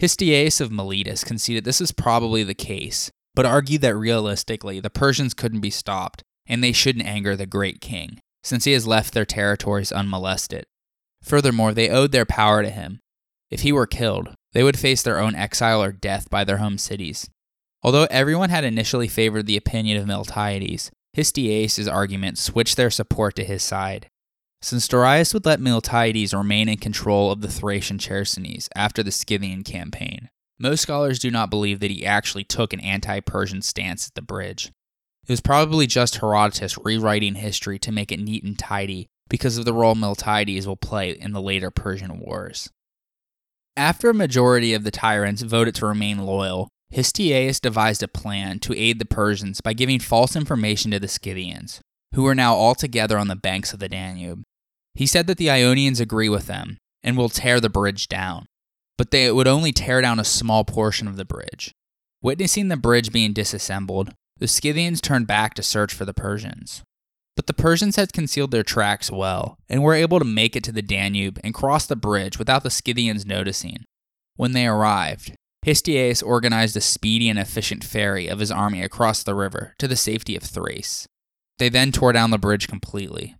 Histiaeus 0.00 0.60
of 0.60 0.70
Miletus 0.70 1.24
conceded 1.24 1.64
this 1.64 1.80
is 1.80 1.90
probably 1.90 2.44
the 2.44 2.54
case, 2.54 3.10
but 3.34 3.46
argued 3.46 3.82
that 3.82 3.96
realistically 3.96 4.78
the 4.78 4.90
Persians 4.90 5.34
couldn't 5.34 5.60
be 5.60 5.70
stopped, 5.70 6.22
and 6.46 6.62
they 6.62 6.72
shouldn't 6.72 7.06
anger 7.06 7.34
the 7.34 7.46
great 7.46 7.80
king 7.80 8.20
since 8.46 8.64
he 8.64 8.72
has 8.72 8.86
left 8.86 9.12
their 9.12 9.24
territories 9.24 9.90
unmolested. 9.90 10.64
Furthermore, 11.20 11.74
they 11.74 11.88
owed 11.88 12.12
their 12.12 12.24
power 12.24 12.62
to 12.62 12.70
him. 12.70 13.00
If 13.50 13.62
he 13.62 13.72
were 13.72 13.88
killed, 13.88 14.34
they 14.52 14.62
would 14.62 14.78
face 14.78 15.02
their 15.02 15.18
own 15.18 15.34
exile 15.34 15.82
or 15.82 15.90
death 15.90 16.30
by 16.30 16.44
their 16.44 16.58
home 16.58 16.78
cities. 16.78 17.28
Although 17.82 18.06
everyone 18.08 18.50
had 18.50 18.62
initially 18.62 19.08
favored 19.08 19.46
the 19.46 19.56
opinion 19.56 19.98
of 19.98 20.06
Miltiades, 20.06 20.90
Histiaeus' 21.16 21.88
argument 21.90 22.38
switched 22.38 22.76
their 22.76 22.90
support 22.90 23.34
to 23.34 23.44
his 23.44 23.64
side. 23.64 24.06
Since 24.62 24.86
Darius 24.86 25.34
would 25.34 25.44
let 25.44 25.60
Miltiades 25.60 26.32
remain 26.32 26.68
in 26.68 26.76
control 26.76 27.32
of 27.32 27.40
the 27.40 27.50
Thracian 27.50 27.98
Chersonese 27.98 28.68
after 28.76 29.02
the 29.02 29.10
Scythian 29.10 29.64
campaign, 29.64 30.30
most 30.56 30.82
scholars 30.82 31.18
do 31.18 31.32
not 31.32 31.50
believe 31.50 31.80
that 31.80 31.90
he 31.90 32.06
actually 32.06 32.44
took 32.44 32.72
an 32.72 32.80
anti 32.80 33.18
Persian 33.18 33.60
stance 33.60 34.06
at 34.06 34.14
the 34.14 34.22
bridge. 34.22 34.70
It 35.26 35.32
was 35.32 35.40
probably 35.40 35.88
just 35.88 36.16
Herodotus 36.16 36.78
rewriting 36.78 37.34
history 37.34 37.80
to 37.80 37.90
make 37.90 38.12
it 38.12 38.20
neat 38.20 38.44
and 38.44 38.56
tidy 38.56 39.08
because 39.28 39.58
of 39.58 39.64
the 39.64 39.72
role 39.72 39.96
Miltiades 39.96 40.66
will 40.66 40.76
play 40.76 41.10
in 41.10 41.32
the 41.32 41.42
later 41.42 41.72
Persian 41.72 42.20
wars. 42.20 42.70
After 43.76 44.10
a 44.10 44.14
majority 44.14 44.72
of 44.72 44.84
the 44.84 44.92
tyrants 44.92 45.42
voted 45.42 45.74
to 45.76 45.86
remain 45.86 46.24
loyal, 46.24 46.68
Histiaeus 46.94 47.60
devised 47.60 48.04
a 48.04 48.08
plan 48.08 48.60
to 48.60 48.78
aid 48.78 49.00
the 49.00 49.04
Persians 49.04 49.60
by 49.60 49.72
giving 49.72 49.98
false 49.98 50.36
information 50.36 50.92
to 50.92 51.00
the 51.00 51.08
Scythians, 51.08 51.80
who 52.14 52.22
were 52.22 52.34
now 52.34 52.54
all 52.54 52.76
together 52.76 53.18
on 53.18 53.26
the 53.26 53.34
banks 53.34 53.72
of 53.72 53.80
the 53.80 53.88
Danube. 53.88 54.42
He 54.94 55.06
said 55.06 55.26
that 55.26 55.38
the 55.38 55.50
Ionians 55.50 55.98
agree 55.98 56.28
with 56.28 56.46
them 56.46 56.78
and 57.02 57.16
will 57.16 57.28
tear 57.28 57.60
the 57.60 57.68
bridge 57.68 58.06
down, 58.06 58.46
but 58.96 59.10
they 59.10 59.30
would 59.32 59.48
only 59.48 59.72
tear 59.72 60.00
down 60.00 60.20
a 60.20 60.24
small 60.24 60.64
portion 60.64 61.08
of 61.08 61.16
the 61.16 61.24
bridge. 61.24 61.72
Witnessing 62.22 62.68
the 62.68 62.76
bridge 62.76 63.12
being 63.12 63.32
disassembled, 63.32 64.12
the 64.38 64.48
Scythians 64.48 65.00
turned 65.00 65.26
back 65.26 65.54
to 65.54 65.62
search 65.62 65.94
for 65.94 66.04
the 66.04 66.14
Persians. 66.14 66.82
But 67.36 67.46
the 67.46 67.54
Persians 67.54 67.96
had 67.96 68.12
concealed 68.12 68.50
their 68.50 68.62
tracks 68.62 69.10
well 69.10 69.58
and 69.68 69.82
were 69.82 69.94
able 69.94 70.18
to 70.18 70.24
make 70.24 70.56
it 70.56 70.64
to 70.64 70.72
the 70.72 70.82
Danube 70.82 71.38
and 71.44 71.52
cross 71.52 71.86
the 71.86 71.96
bridge 71.96 72.38
without 72.38 72.62
the 72.62 72.70
Scythians 72.70 73.26
noticing. 73.26 73.84
When 74.36 74.52
they 74.52 74.66
arrived, 74.66 75.34
Histiaeus 75.64 76.22
organized 76.22 76.76
a 76.76 76.80
speedy 76.80 77.28
and 77.28 77.38
efficient 77.38 77.84
ferry 77.84 78.28
of 78.28 78.38
his 78.38 78.50
army 78.50 78.82
across 78.82 79.22
the 79.22 79.34
river 79.34 79.74
to 79.78 79.88
the 79.88 79.96
safety 79.96 80.36
of 80.36 80.42
Thrace. 80.42 81.06
They 81.58 81.68
then 81.68 81.92
tore 81.92 82.12
down 82.12 82.30
the 82.30 82.38
bridge 82.38 82.68
completely. 82.68 83.34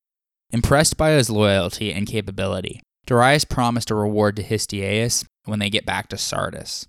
Impressed 0.50 0.96
by 0.96 1.11
his 1.11 1.30
loyalty 1.30 1.92
and 1.92 2.06
capability, 2.06 2.80
Darius 3.06 3.44
promised 3.44 3.90
a 3.90 3.94
reward 3.94 4.37
to 4.37 4.42
Histiaeus 4.42 5.24
when 5.44 5.59
they 5.59 5.70
get 5.70 5.87
back 5.87 6.09
to 6.09 6.18
Sardis. 6.18 6.87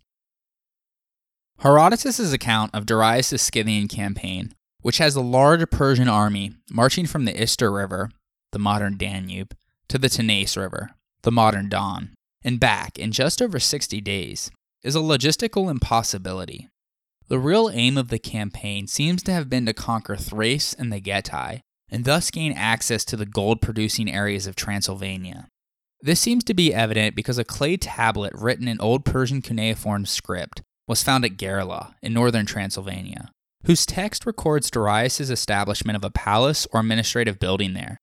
Herodotus' 1.60 2.32
account 2.32 2.74
of 2.74 2.86
Darius' 2.86 3.41
Scythian 3.41 3.88
campaign 3.88 4.54
which 4.88 5.00
has 5.00 5.17
a 5.17 5.22
large 5.22 5.70
Persian 5.70 6.08
army 6.08 6.54
marching 6.72 7.06
from 7.06 7.26
the 7.26 7.41
Ister 7.41 7.72
River, 7.72 8.10
the 8.54 8.60
modern 8.60 8.98
Danube, 8.98 9.54
to 9.89 9.98
the 9.98 10.08
Tanais 10.08 10.56
River, 10.56 10.91
the 11.24 11.32
modern 11.32 11.67
Don, 11.67 12.13
and 12.41 12.58
back 12.58 12.98
in 12.98 13.12
just 13.12 13.41
over 13.41 13.60
60 13.60 14.00
days, 14.00 14.50
is 14.84 14.96
a 14.96 15.00
logistical 15.00 15.70
impossibility. 15.70 16.70
The 17.28 17.38
real 17.38 17.70
aim 17.70 17.98
of 17.98 18.08
the 18.08 18.17
campaign 18.17 18.88
seems 18.88 19.22
to 19.24 19.34
have 19.34 19.50
been 19.50 19.65
to 19.65 19.74
conquer 19.74 20.15
Thrace 20.15 20.74
and 20.74 20.93
the 20.93 21.02
Getae, 21.02 21.60
and 21.89 22.06
thus 22.06 22.32
gain 22.32 22.54
access 22.54 23.04
to 23.04 23.17
the 23.17 23.26
gold 23.26 23.62
producing 23.62 24.10
areas 24.10 24.48
of 24.48 24.56
Transylvania. 24.56 25.48
This 26.02 26.22
seems 26.22 26.46
to 26.46 26.54
be 26.54 26.74
evident 26.74 27.15
because 27.15 27.38
a 27.38 27.43
clay 27.43 27.76
tablet 27.76 28.32
written 28.36 28.70
in 28.70 28.80
Old 28.80 29.04
Persian 29.04 29.41
cuneiform 29.41 30.06
script 30.06 30.62
was 30.88 31.04
found 31.04 31.26
at 31.26 31.38
Gherla 31.38 31.95
in 32.02 32.13
northern 32.13 32.45
Transylvania 32.45 33.30
whose 33.67 33.86
text 33.86 34.26
records 34.26 34.71
Darius's 34.71 35.30
establishment 35.30 35.97
of 35.97 36.04
a 36.06 36.10
palace 36.10 36.65
or 36.71 36.80
administrative 36.80 37.38
building 37.38 37.73
there. 37.73 37.97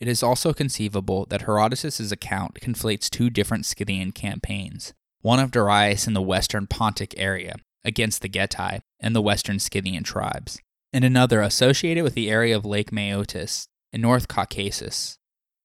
It 0.00 0.08
is 0.08 0.22
also 0.22 0.54
conceivable 0.54 1.26
that 1.28 1.42
Herodotus's 1.42 2.10
account 2.10 2.54
conflates 2.54 3.10
two 3.10 3.28
different 3.28 3.66
Scythian 3.66 4.12
campaigns 4.12 4.92
one 5.22 5.38
of 5.38 5.50
Darius 5.50 6.06
in 6.06 6.14
the 6.14 6.22
western 6.22 6.66
Pontic 6.66 7.12
area 7.18 7.56
against 7.84 8.22
the 8.22 8.28
Getae 8.30 8.80
and 8.98 9.14
the 9.14 9.20
western 9.20 9.58
Scythian 9.58 10.02
tribes, 10.02 10.58
and 10.94 11.04
another 11.04 11.42
associated 11.42 12.02
with 12.02 12.14
the 12.14 12.30
area 12.30 12.56
of 12.56 12.64
Lake 12.64 12.90
Maeotis 12.90 13.66
in 13.92 14.00
North 14.00 14.26
Caucasus. 14.26 15.18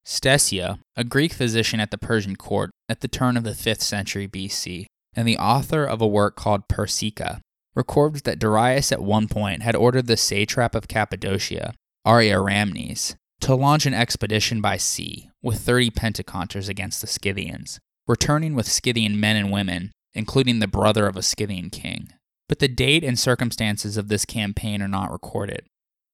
Ctesias, 0.05 0.79
a 0.97 1.05
Greek 1.05 1.31
physician 1.31 1.79
at 1.79 1.89
the 1.91 1.97
Persian 1.97 2.35
court 2.35 2.71
at 2.89 2.99
the 2.99 3.07
turn 3.07 3.37
of 3.37 3.45
the 3.45 3.51
5th 3.51 3.79
century 3.79 4.27
BC, 4.27 4.87
and 5.15 5.27
the 5.27 5.37
author 5.37 5.83
of 5.85 6.01
a 6.01 6.07
work 6.07 6.35
called 6.35 6.67
Persica, 6.67 7.39
records 7.75 8.23
that 8.23 8.39
Darius 8.39 8.91
at 8.91 9.01
one 9.01 9.27
point 9.27 9.61
had 9.61 9.75
ordered 9.75 10.07
the 10.07 10.17
satrap 10.17 10.75
of 10.75 10.87
Cappadocia, 10.87 11.73
Ariaramnes, 12.05 13.15
to 13.41 13.55
launch 13.55 13.85
an 13.85 13.93
expedition 13.93 14.61
by 14.61 14.77
sea 14.77 15.29
with 15.41 15.59
30 15.59 15.91
Penteconters 15.91 16.69
against 16.69 17.01
the 17.01 17.07
Scythians, 17.07 17.79
returning 18.07 18.55
with 18.55 18.67
Scythian 18.67 19.19
men 19.19 19.35
and 19.35 19.51
women, 19.51 19.91
including 20.13 20.59
the 20.59 20.67
brother 20.67 21.07
of 21.07 21.17
a 21.17 21.21
Scythian 21.21 21.69
king. 21.69 22.09
But 22.47 22.59
the 22.59 22.67
date 22.67 23.03
and 23.03 23.17
circumstances 23.17 23.97
of 23.97 24.07
this 24.07 24.25
campaign 24.25 24.81
are 24.81 24.87
not 24.87 25.11
recorded. 25.11 25.65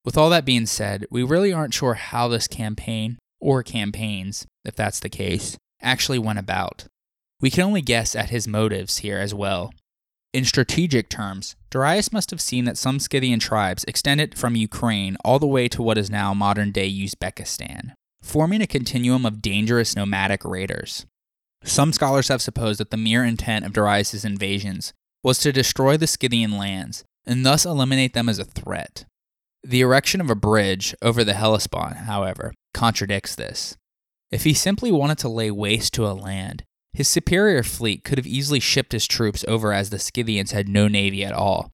With 0.04 0.18
all 0.18 0.30
that 0.32 0.46
being 0.46 0.66
said, 0.66 1.06
we 1.12 1.24
really 1.24 1.54
aren't 1.54 1.74
sure 1.74 1.94
how 1.94 2.28
this 2.28 2.48
campaign, 2.48 3.20
or 3.40 3.62
campaigns, 3.62 4.48
if 4.66 4.76
that's 4.76 5.00
the 5.00 5.10
case, 5.10 5.58
actually 5.82 6.20
went 6.20 6.40
about. 6.40 6.86
We 7.42 7.50
can 7.50 7.64
only 7.64 7.82
guess 7.82 8.16
at 8.16 8.30
his 8.30 8.48
motives 8.48 9.00
here 9.00 9.18
as 9.18 9.34
well, 9.34 9.74
in 10.34 10.46
strategic 10.46 11.10
terms, 11.10 11.58
Darius 11.70 12.14
must 12.14 12.32
have 12.32 12.40
seen 12.40 12.64
that 12.64 12.78
some 12.78 13.00
Scythian 13.00 13.40
tribes 13.40 13.84
extended 13.86 14.38
from 14.38 14.56
Ukraine 14.56 15.18
all 15.26 15.40
the 15.40 15.48
way 15.48 15.68
to 15.68 15.84
what 15.84 15.98
is 15.98 16.10
now 16.10 16.34
modern 16.34 16.72
day 16.72 16.90
Uzbekistan, 16.90 17.94
forming 18.22 18.62
a 18.62 18.68
continuum 18.68 19.26
of 19.26 19.42
dangerous 19.42 19.94
nomadic 19.94 20.46
raiders. 20.46 21.06
Some 21.66 21.92
scholars 21.92 22.30
have 22.30 22.42
supposed 22.42 22.80
that 22.80 22.92
the 22.92 22.98
mere 22.98 23.26
intent 23.26 23.66
of 23.66 23.74
Darius's 23.74 24.24
invasions 24.24 24.94
was 25.22 25.38
to 25.40 25.52
destroy 25.52 25.98
the 25.98 26.08
Scythian 26.08 26.58
lands 26.58 27.04
and 27.26 27.46
thus 27.46 27.66
eliminate 27.66 28.14
them 28.14 28.30
as 28.30 28.40
a 28.40 28.46
threat. 28.46 29.04
The 29.64 29.82
erection 29.82 30.22
of 30.22 30.30
a 30.30 30.36
bridge 30.36 30.96
over 31.02 31.26
the 31.26 31.34
Hellespont, 31.34 31.98
however, 31.98 32.54
contradicts 32.74 33.36
this. 33.36 33.76
If 34.32 34.46
he 34.46 34.54
simply 34.54 34.94
wanted 34.94 35.18
to 35.20 35.30
lay 35.30 35.52
waste 35.52 35.94
to 35.96 36.08
a 36.08 36.14
land, 36.16 36.64
his 36.94 37.08
superior 37.08 37.64
fleet 37.64 38.04
could 38.04 38.18
have 38.18 38.28
easily 38.28 38.60
shipped 38.60 38.92
his 38.92 39.08
troops 39.08 39.46
over 39.48 39.72
as 39.74 39.90
the 39.90 40.00
Scythians 40.00 40.52
had 40.52 40.68
no 40.68 40.88
navy 40.88 41.24
at 41.24 41.34
all. 41.34 41.72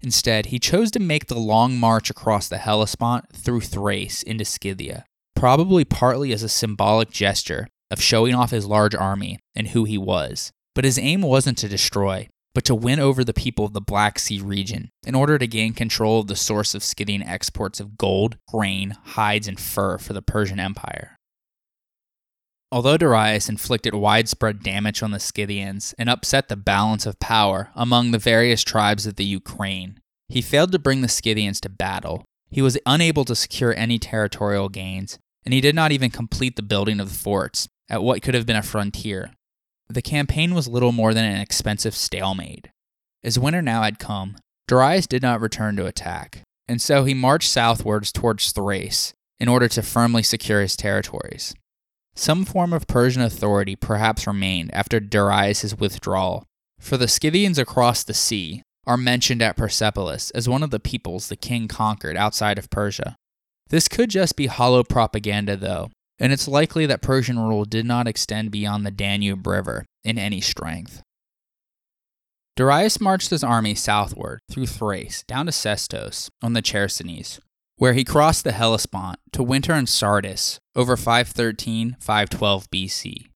Instead, 0.00 0.46
he 0.46 0.58
chose 0.58 0.90
to 0.92 1.00
make 1.00 1.26
the 1.26 1.38
long 1.38 1.76
march 1.78 2.10
across 2.10 2.48
the 2.48 2.58
Hellespont 2.58 3.24
through 3.34 3.62
Thrace 3.62 4.22
into 4.22 4.44
Scythia, 4.44 5.04
probably 5.34 5.84
partly 5.84 6.32
as 6.32 6.42
a 6.42 6.48
symbolic 6.48 7.10
gesture 7.10 7.66
of 7.90 8.02
showing 8.02 8.34
off 8.34 8.50
his 8.50 8.66
large 8.66 8.94
army 8.94 9.38
and 9.54 9.68
who 9.68 9.84
he 9.84 9.98
was. 9.98 10.52
But 10.74 10.84
his 10.84 10.98
aim 10.98 11.22
wasn't 11.22 11.58
to 11.58 11.68
destroy, 11.68 12.28
but 12.54 12.64
to 12.66 12.74
win 12.74 13.00
over 13.00 13.24
the 13.24 13.34
people 13.34 13.64
of 13.64 13.72
the 13.72 13.80
Black 13.80 14.18
Sea 14.18 14.40
region 14.40 14.90
in 15.04 15.16
order 15.16 15.38
to 15.38 15.46
gain 15.46 15.72
control 15.72 16.20
of 16.20 16.28
the 16.28 16.36
source 16.36 16.74
of 16.74 16.84
Scythian 16.84 17.22
exports 17.22 17.80
of 17.80 17.98
gold, 17.98 18.36
grain, 18.46 18.96
hides, 19.04 19.48
and 19.48 19.58
fur 19.58 19.98
for 19.98 20.12
the 20.12 20.22
Persian 20.22 20.60
Empire. 20.60 21.17
Although 22.70 22.98
Darius 22.98 23.48
inflicted 23.48 23.94
widespread 23.94 24.62
damage 24.62 25.02
on 25.02 25.10
the 25.10 25.20
Scythians 25.20 25.94
and 25.98 26.10
upset 26.10 26.48
the 26.48 26.56
balance 26.56 27.06
of 27.06 27.18
power 27.18 27.70
among 27.74 28.10
the 28.10 28.18
various 28.18 28.62
tribes 28.62 29.06
of 29.06 29.16
the 29.16 29.24
Ukraine, 29.24 30.00
he 30.28 30.42
failed 30.42 30.72
to 30.72 30.78
bring 30.78 31.00
the 31.00 31.08
Scythians 31.08 31.60
to 31.62 31.70
battle. 31.70 32.24
He 32.50 32.60
was 32.60 32.78
unable 32.84 33.24
to 33.24 33.34
secure 33.34 33.74
any 33.74 33.98
territorial 33.98 34.68
gains, 34.68 35.18
and 35.44 35.54
he 35.54 35.62
did 35.62 35.74
not 35.74 35.92
even 35.92 36.10
complete 36.10 36.56
the 36.56 36.62
building 36.62 37.00
of 37.00 37.08
the 37.08 37.18
forts 37.18 37.68
at 37.88 38.02
what 38.02 38.20
could 38.20 38.34
have 38.34 38.44
been 38.44 38.56
a 38.56 38.62
frontier. 38.62 39.32
The 39.88 40.02
campaign 40.02 40.54
was 40.54 40.68
little 40.68 40.92
more 40.92 41.14
than 41.14 41.24
an 41.24 41.40
expensive 41.40 41.94
stalemate. 41.94 42.68
As 43.24 43.38
winter 43.38 43.62
now 43.62 43.82
had 43.82 43.98
come, 43.98 44.36
Darius 44.66 45.06
did 45.06 45.22
not 45.22 45.40
return 45.40 45.76
to 45.76 45.86
attack, 45.86 46.42
and 46.68 46.82
so 46.82 47.04
he 47.04 47.14
marched 47.14 47.48
southwards 47.48 48.12
towards 48.12 48.52
Thrace 48.52 49.14
in 49.40 49.48
order 49.48 49.68
to 49.68 49.82
firmly 49.82 50.22
secure 50.22 50.60
his 50.60 50.76
territories. 50.76 51.54
Some 52.18 52.44
form 52.44 52.72
of 52.72 52.88
Persian 52.88 53.22
authority 53.22 53.76
perhaps 53.76 54.26
remained 54.26 54.74
after 54.74 54.98
Darius' 54.98 55.78
withdrawal, 55.78 56.44
for 56.80 56.96
the 56.96 57.06
Scythians 57.06 57.60
across 57.60 58.02
the 58.02 58.12
sea 58.12 58.64
are 58.88 58.96
mentioned 58.96 59.40
at 59.40 59.56
Persepolis 59.56 60.32
as 60.32 60.48
one 60.48 60.64
of 60.64 60.72
the 60.72 60.80
peoples 60.80 61.28
the 61.28 61.36
king 61.36 61.68
conquered 61.68 62.16
outside 62.16 62.58
of 62.58 62.70
Persia. 62.70 63.14
This 63.68 63.86
could 63.86 64.10
just 64.10 64.34
be 64.34 64.48
hollow 64.48 64.82
propaganda, 64.82 65.56
though, 65.56 65.92
and 66.18 66.32
it's 66.32 66.48
likely 66.48 66.86
that 66.86 67.02
Persian 67.02 67.38
rule 67.38 67.64
did 67.64 67.86
not 67.86 68.08
extend 68.08 68.50
beyond 68.50 68.84
the 68.84 68.90
Danube 68.90 69.46
River 69.46 69.86
in 70.02 70.18
any 70.18 70.40
strength. 70.40 71.02
Darius 72.56 73.00
marched 73.00 73.30
his 73.30 73.44
army 73.44 73.76
southward 73.76 74.40
through 74.50 74.66
Thrace 74.66 75.22
down 75.28 75.46
to 75.46 75.52
Sestos 75.52 76.30
on 76.42 76.54
the 76.54 76.62
Chersonese, 76.62 77.38
where 77.78 77.94
he 77.94 78.04
crossed 78.04 78.44
the 78.44 78.52
Hellespont 78.52 79.18
to 79.32 79.42
winter 79.42 79.72
in 79.74 79.86
Sardis 79.86 80.58
over 80.76 80.96
513 80.96 81.96
512 81.98 82.70
BC. 82.70 83.26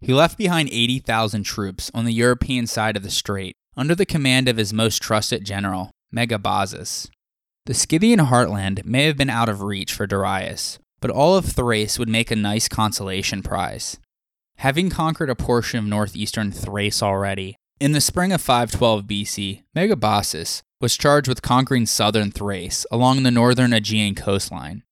He 0.00 0.12
left 0.12 0.36
behind 0.36 0.68
80,000 0.72 1.44
troops 1.44 1.90
on 1.94 2.04
the 2.04 2.12
European 2.12 2.66
side 2.66 2.96
of 2.96 3.02
the 3.02 3.10
strait 3.10 3.54
under 3.76 3.94
the 3.94 4.06
command 4.06 4.48
of 4.48 4.56
his 4.56 4.72
most 4.72 5.00
trusted 5.00 5.44
general, 5.44 5.92
Megabazus. 6.14 7.08
The 7.66 7.74
Scythian 7.74 8.18
heartland 8.18 8.84
may 8.84 9.04
have 9.04 9.16
been 9.16 9.30
out 9.30 9.48
of 9.48 9.62
reach 9.62 9.92
for 9.92 10.06
Darius, 10.06 10.78
but 11.00 11.10
all 11.10 11.36
of 11.36 11.44
Thrace 11.44 11.98
would 11.98 12.08
make 12.08 12.30
a 12.30 12.36
nice 12.36 12.68
consolation 12.68 13.42
prize. 13.42 13.98
Having 14.56 14.90
conquered 14.90 15.30
a 15.30 15.36
portion 15.36 15.78
of 15.78 15.84
northeastern 15.84 16.50
Thrace 16.50 17.02
already, 17.02 17.56
in 17.78 17.92
the 17.92 18.00
spring 18.00 18.32
of 18.32 18.40
512 18.40 19.04
BC, 19.04 19.62
Megabazus 19.76 20.62
was 20.82 20.96
charged 20.96 21.28
with 21.28 21.40
conquering 21.40 21.86
southern 21.86 22.32
Thrace 22.32 22.84
along 22.90 23.22
the 23.22 23.30
northern 23.30 23.72
Aegean 23.72 24.16
coastline. 24.16 24.82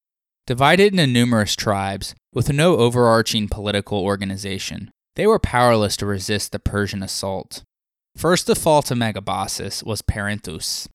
Divided 0.46 0.92
into 0.92 1.06
numerous 1.06 1.56
tribes, 1.56 2.14
with 2.32 2.52
no 2.52 2.76
overarching 2.76 3.48
political 3.48 3.98
organization, 3.98 4.92
they 5.16 5.26
were 5.26 5.40
powerless 5.40 5.96
to 5.96 6.06
resist 6.06 6.52
the 6.52 6.60
Persian 6.60 7.02
assault. 7.02 7.64
First 8.16 8.46
to 8.46 8.54
fall 8.54 8.82
to 8.82 8.94
Megabazus 8.94 9.84
was 9.84 10.00
Perinthus. 10.00 10.88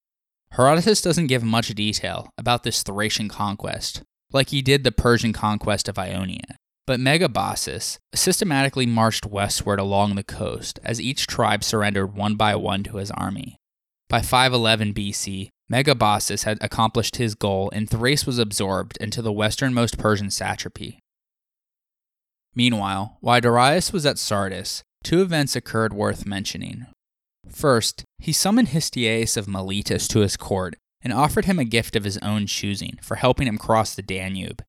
Herodotus 0.51 1.01
doesn't 1.01 1.27
give 1.27 1.43
much 1.43 1.67
detail 1.75 2.29
about 2.37 2.63
this 2.63 2.81
Thracian 2.81 3.27
conquest, 3.27 4.01
like 4.31 4.49
he 4.49 4.61
did 4.61 4.85
the 4.85 4.91
Persian 4.93 5.33
conquest 5.33 5.89
of 5.89 5.99
Ionia. 5.99 6.57
But 6.87 7.01
Megabazus 7.01 7.97
systematically 8.13 8.85
marched 8.85 9.25
westward 9.25 9.79
along 9.79 10.15
the 10.15 10.23
coast 10.23 10.79
as 10.83 11.01
each 11.01 11.27
tribe 11.27 11.63
surrendered 11.63 12.15
one 12.15 12.35
by 12.35 12.55
one 12.55 12.83
to 12.83 12.97
his 12.97 13.11
army. 13.11 13.57
By 14.07 14.21
511 14.21 14.93
BC, 14.93 15.49
Megabazus 15.71 16.43
had 16.43 16.59
accomplished 16.61 17.15
his 17.15 17.33
goal 17.33 17.71
and 17.73 17.89
Thrace 17.89 18.25
was 18.25 18.37
absorbed 18.37 18.97
into 18.97 19.21
the 19.21 19.31
westernmost 19.31 19.97
Persian 19.97 20.29
satrapy. 20.29 20.99
Meanwhile, 22.53 23.17
while 23.19 23.41
Darius 23.41 23.91
was 23.91 24.05
at 24.05 24.19
Sardis, 24.19 24.83
two 25.03 25.21
events 25.21 25.55
occurred 25.55 25.93
worth 25.93 26.25
mentioning. 26.25 26.85
First, 27.49 28.03
he 28.19 28.31
summoned 28.31 28.69
Histiaeus 28.69 29.37
of 29.37 29.47
Miletus 29.47 30.07
to 30.09 30.19
his 30.19 30.37
court 30.37 30.75
and 31.01 31.11
offered 31.11 31.45
him 31.45 31.59
a 31.59 31.65
gift 31.65 31.95
of 31.95 32.03
his 32.03 32.17
own 32.19 32.47
choosing 32.47 32.97
for 33.01 33.15
helping 33.15 33.47
him 33.47 33.57
cross 33.57 33.93
the 33.93 34.01
Danube. 34.01 34.63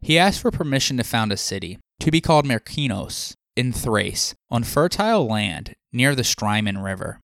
He 0.00 0.18
asked 0.18 0.40
for 0.40 0.50
permission 0.50 0.96
to 0.96 1.04
found 1.04 1.32
a 1.32 1.36
city, 1.36 1.78
to 2.00 2.10
be 2.10 2.20
called 2.20 2.46
Myrkinos, 2.46 3.34
in 3.56 3.72
Thrace, 3.72 4.34
on 4.50 4.64
fertile 4.64 5.26
land 5.26 5.74
near 5.92 6.14
the 6.14 6.24
Strymon 6.24 6.78
River, 6.78 7.20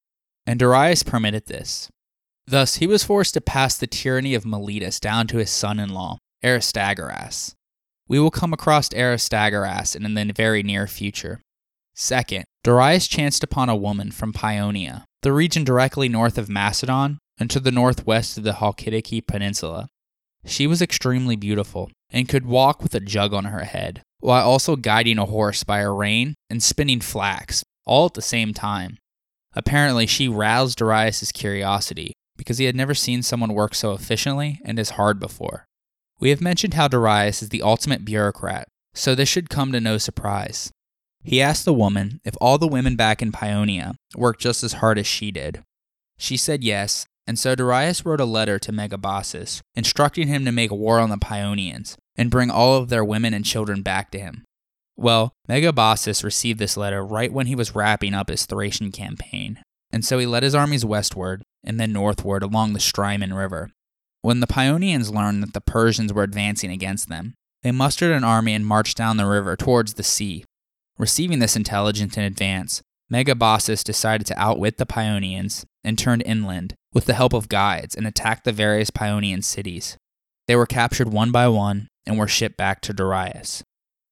and 0.47 0.59
Darius 0.59 1.03
permitted 1.03 1.47
this. 1.47 1.89
Thus, 2.47 2.77
he 2.77 2.87
was 2.87 3.05
forced 3.05 3.35
to 3.35 3.41
pass 3.41 3.77
the 3.77 3.87
tyranny 3.87 4.35
of 4.35 4.45
Miletus 4.45 4.99
down 4.99 5.27
to 5.29 5.39
his 5.39 5.51
son 5.51 5.79
in 5.79 5.91
law, 5.91 6.19
Aristagoras. 6.45 7.55
We 8.09 8.19
will 8.19 8.31
come 8.31 8.53
across 8.53 8.89
Aristagoras 8.91 9.95
in 9.95 10.03
the 10.15 10.33
very 10.35 10.63
near 10.63 10.87
future. 10.87 11.41
Second, 11.95 12.45
Darius 12.65 13.07
chanced 13.07 13.45
upon 13.45 13.69
a 13.69 13.77
woman 13.77 14.11
from 14.11 14.33
Paeonia, 14.33 15.05
the 15.23 15.33
region 15.33 15.65
directly 15.65 16.09
north 16.09 16.39
of 16.39 16.49
Macedon 16.49 17.19
and 17.39 17.51
to 17.51 17.61
the 17.61 17.71
northwest 17.71 18.37
of 18.37 18.45
the 18.45 18.55
Halkidiki 18.55 19.27
Peninsula. 19.27 19.89
She 20.45 20.67
was 20.67 20.83
extremely 20.83 21.37
beautiful 21.37 21.91
and 22.11 22.29
could 22.29 22.47
walk 22.47 22.83
with 22.83 22.95
a 22.95 23.01
jug 23.01 23.33
on 23.33 23.47
her 23.47 23.65
head, 23.65 24.03
while 24.21 24.45
also 24.45 24.77
guiding 24.77 25.19
a 25.19 25.27
horse 25.27 25.65
by 25.65 25.81
a 25.81 25.91
rein 25.91 26.35
and 26.51 26.63
spinning 26.63 27.01
flax, 27.01 27.63
all 27.87 28.07
at 28.07 28.15
the 28.15 28.23
same 28.23 28.53
time. 28.53 28.99
Apparently, 29.55 30.07
she 30.07 30.29
roused 30.29 30.79
Darius's 30.79 31.33
curiosity 31.33 32.13
because 32.37 32.59
he 32.59 32.65
had 32.65 32.77
never 32.77 32.95
seen 32.95 33.23
someone 33.23 33.55
work 33.55 33.75
so 33.75 33.93
efficiently 33.93 34.61
and 34.65 34.79
as 34.79 34.91
hard 34.91 35.21
before. 35.21 35.67
We 36.19 36.31
have 36.31 36.41
mentioned 36.41 36.75
how 36.75 36.89
Darius 36.89 37.43
is 37.43 37.49
the 37.51 37.63
ultimate 37.63 38.05
bureaucrat, 38.05 38.69
so 38.95 39.15
this 39.15 39.29
should 39.29 39.51
come 39.51 39.73
to 39.73 39.81
no 39.81 39.99
surprise. 39.99 40.71
He 41.23 41.41
asked 41.41 41.65
the 41.65 41.75
woman 41.75 42.21
if 42.25 42.35
all 42.41 42.59
the 42.59 42.69
women 42.69 42.97
back 42.97 43.23
in 43.23 43.33
Paeonia 43.33 43.95
worked 44.17 44.41
just 44.41 44.65
as 44.65 44.75
hard 44.75 44.99
as 44.99 45.07
she 45.07 45.31
did. 45.31 45.63
She 46.19 46.37
said 46.37 46.65
yes, 46.65 47.07
and 47.27 47.39
so 47.39 47.55
Darius 47.55 48.05
wrote 48.05 48.21
a 48.21 48.25
letter 48.25 48.59
to 48.59 48.73
Megabazus, 48.73 49.61
instructing 49.75 50.29
him 50.29 50.45
to 50.45 50.53
make 50.53 50.71
war 50.71 50.99
on 50.99 51.11
the 51.11 51.17
Paeonians 51.17 51.97
and 52.17 52.31
bring 52.31 52.51
all 52.51 52.77
of 52.77 52.89
their 52.89 53.05
women 53.05 53.35
and 53.35 53.45
children 53.45 53.83
back 53.83 54.11
to 54.11 54.19
him. 54.19 54.45
Well, 54.97 55.33
Megabazus 55.49 56.23
received 56.23 56.59
this 56.59 56.77
letter 56.77 57.05
right 57.05 57.33
when 57.33 57.47
he 57.47 57.55
was 57.55 57.75
wrapping 57.75 58.15
up 58.15 58.29
his 58.29 58.47
Thracian 58.47 58.93
campaign, 58.93 59.63
and 59.91 60.05
so 60.05 60.19
he 60.19 60.27
led 60.27 60.43
his 60.43 60.55
armies 60.55 60.85
westward 60.85 61.43
and 61.65 61.79
then 61.79 61.93
northward 61.93 62.43
along 62.43 62.73
the 62.73 62.81
Strymon 62.81 63.35
River. 63.35 63.71
When 64.21 64.41
the 64.41 64.47
Paeonians 64.47 65.13
learned 65.13 65.43
that 65.43 65.53
the 65.53 65.61
Persians 65.61 66.13
were 66.13 66.23
advancing 66.23 66.71
against 66.71 67.09
them, 67.09 67.35
they 67.63 67.73
mustered 67.73 68.13
an 68.13 68.25
army 68.25 68.55
and 68.55 68.67
marched 68.67 68.97
down 68.97 69.17
the 69.17 69.27
river 69.27 69.57
towards 69.57 69.95
the 69.95 70.03
sea. 70.03 70.45
Receiving 70.99 71.39
this 71.39 71.57
intelligence 71.57 72.17
in 72.17 72.25
advance, 72.25 72.83
Megabazus 73.13 73.83
decided 73.85 74.27
to 74.27 74.39
outwit 74.39 74.79
the 74.79 74.87
Paeonians 74.87 75.65
and 75.85 75.99
turned 75.99 76.23
inland 76.25 76.75
with 76.93 77.07
the 77.07 77.15
help 77.15 77.33
of 77.33 77.49
guides 77.49 77.95
and 77.95 78.07
attacked 78.07 78.45
the 78.45 78.53
various 78.53 78.91
Paeonian 78.91 79.43
cities. 79.43 79.97
They 80.47 80.57
were 80.57 80.67
captured 80.67 81.13
one 81.13 81.31
by 81.33 81.49
one 81.49 81.89
and 82.07 82.19
were 82.19 82.29
shipped 82.29 82.57
back 82.57 82.81
to 82.83 82.93
Darius. 82.93 83.63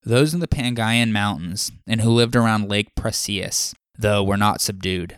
Those 0.02 0.32
in 0.32 0.40
the 0.40 0.48
Pangaean 0.48 1.12
Mountains 1.12 1.72
and 1.86 2.00
who 2.00 2.10
lived 2.10 2.34
around 2.34 2.68
Lake 2.68 2.94
Prasius, 2.98 3.74
though, 3.98 4.24
were 4.24 4.36
not 4.36 4.60
subdued. 4.60 5.16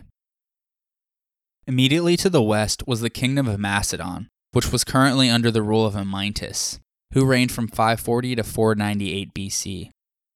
Immediately 1.65 2.17
to 2.17 2.29
the 2.29 2.41
west 2.41 2.85
was 2.85 2.99
the 2.99 3.09
kingdom 3.09 3.47
of 3.47 3.59
Macedon, 3.59 4.27
which 4.51 4.71
was 4.71 4.83
currently 4.83 5.29
under 5.29 5.49
the 5.49 5.61
rule 5.61 5.85
of 5.85 5.93
Amyntas, 5.93 6.79
who 7.13 7.25
reigned 7.25 7.51
from 7.51 7.69
540 7.69 8.35
to 8.35 8.43
498 8.43 9.33
BC. 9.33 9.89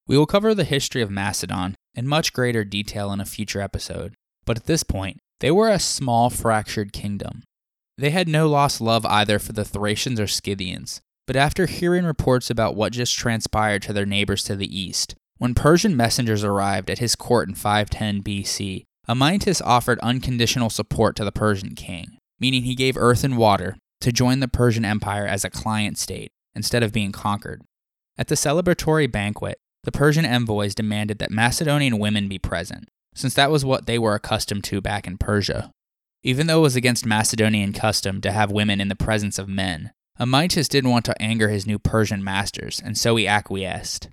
We 0.07 0.17
will 0.17 0.25
cover 0.25 0.55
the 0.55 0.63
history 0.63 1.01
of 1.01 1.11
Macedon 1.11 1.75
in 1.93 2.07
much 2.07 2.31
greater 2.31 2.63
detail 2.63 3.11
in 3.11 3.19
a 3.19 3.25
future 3.25 3.59
episode, 3.59 4.13
but 4.45 4.55
at 4.55 4.65
this 4.65 4.83
point, 4.83 5.17
they 5.41 5.51
were 5.51 5.69
a 5.69 5.79
small, 5.79 6.29
fractured 6.29 6.93
kingdom. 6.93 7.43
They 7.97 8.11
had 8.11 8.29
no 8.29 8.47
lost 8.47 8.79
love 8.79 9.05
either 9.05 9.39
for 9.39 9.51
the 9.51 9.65
Thracians 9.65 10.19
or 10.19 10.27
Scythians, 10.27 11.01
but 11.27 11.35
after 11.35 11.65
hearing 11.65 12.05
reports 12.05 12.49
about 12.49 12.75
what 12.75 12.93
just 12.93 13.15
transpired 13.15 13.81
to 13.83 13.93
their 13.93 14.05
neighbors 14.05 14.43
to 14.43 14.55
the 14.55 14.79
east, 14.79 15.13
when 15.37 15.53
Persian 15.53 15.95
messengers 15.95 16.43
arrived 16.43 16.89
at 16.89 16.99
his 16.99 17.15
court 17.15 17.47
in 17.49 17.53
510 17.53 18.23
BC, 18.23 18.85
Amyntas 19.07 19.61
offered 19.63 19.99
unconditional 19.99 20.69
support 20.69 21.15
to 21.17 21.25
the 21.25 21.31
Persian 21.31 21.75
king, 21.75 22.17
meaning 22.39 22.63
he 22.63 22.75
gave 22.75 22.97
earth 22.97 23.23
and 23.23 23.37
water 23.37 23.77
to 24.01 24.11
join 24.11 24.39
the 24.39 24.47
Persian 24.47 24.85
Empire 24.85 25.27
as 25.27 25.43
a 25.43 25.49
client 25.49 25.97
state 25.97 26.31
instead 26.55 26.81
of 26.81 26.93
being 26.93 27.11
conquered. 27.11 27.61
At 28.17 28.29
the 28.29 28.35
celebratory 28.35 29.11
banquet, 29.11 29.59
the 29.83 29.91
Persian 29.91 30.25
envoys 30.25 30.75
demanded 30.75 31.19
that 31.19 31.31
Macedonian 31.31 31.99
women 31.99 32.27
be 32.27 32.39
present, 32.39 32.89
since 33.13 33.33
that 33.35 33.51
was 33.51 33.63
what 33.63 33.85
they 33.85 33.99
were 33.99 34.15
accustomed 34.15 34.63
to 34.65 34.81
back 34.81 35.05
in 35.05 35.17
Persia. 35.17 35.71
Even 36.23 36.47
though 36.47 36.59
it 36.59 36.63
was 36.63 36.75
against 36.75 37.05
Macedonian 37.05 37.73
custom 37.73 38.21
to 38.21 38.31
have 38.31 38.51
women 38.51 38.81
in 38.81 38.87
the 38.87 38.95
presence 38.95 39.37
of 39.37 39.47
men, 39.47 39.91
Amyntas 40.19 40.67
didn't 40.67 40.89
want 40.89 41.05
to 41.05 41.21
anger 41.21 41.49
his 41.49 41.67
new 41.67 41.77
Persian 41.77 42.23
masters, 42.23 42.81
and 42.83 42.97
so 42.97 43.15
he 43.15 43.27
acquiesced. 43.27 44.09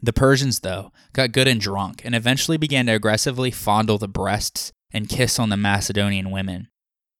The 0.00 0.12
Persians, 0.12 0.60
though, 0.60 0.92
got 1.12 1.32
good 1.32 1.46
and 1.46 1.60
drunk 1.60 2.02
and 2.04 2.14
eventually 2.14 2.56
began 2.56 2.86
to 2.86 2.92
aggressively 2.92 3.50
fondle 3.50 3.98
the 3.98 4.08
breasts 4.08 4.72
and 4.92 5.08
kiss 5.08 5.38
on 5.38 5.48
the 5.48 5.56
Macedonian 5.56 6.30
women. 6.30 6.68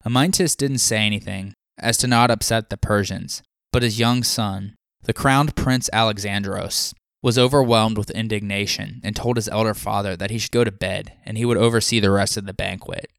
Amyntas 0.04 0.56
didn't 0.56 0.78
say 0.78 0.98
anything, 0.98 1.54
as 1.78 1.96
to 1.98 2.06
not 2.06 2.30
upset 2.30 2.70
the 2.70 2.76
Persians, 2.76 3.42
but 3.72 3.82
his 3.82 4.00
young 4.00 4.22
son, 4.22 4.74
the 5.02 5.12
crowned 5.12 5.54
prince 5.54 5.88
Alexandros, 5.92 6.92
was 7.22 7.38
overwhelmed 7.38 7.96
with 7.96 8.10
indignation 8.10 9.00
and 9.04 9.14
told 9.14 9.36
his 9.36 9.48
elder 9.48 9.74
father 9.74 10.16
that 10.16 10.30
he 10.30 10.38
should 10.38 10.50
go 10.50 10.64
to 10.64 10.72
bed 10.72 11.12
and 11.24 11.38
he 11.38 11.44
would 11.44 11.56
oversee 11.56 12.00
the 12.00 12.10
rest 12.10 12.36
of 12.36 12.46
the 12.46 12.52
banquet. 12.54 13.10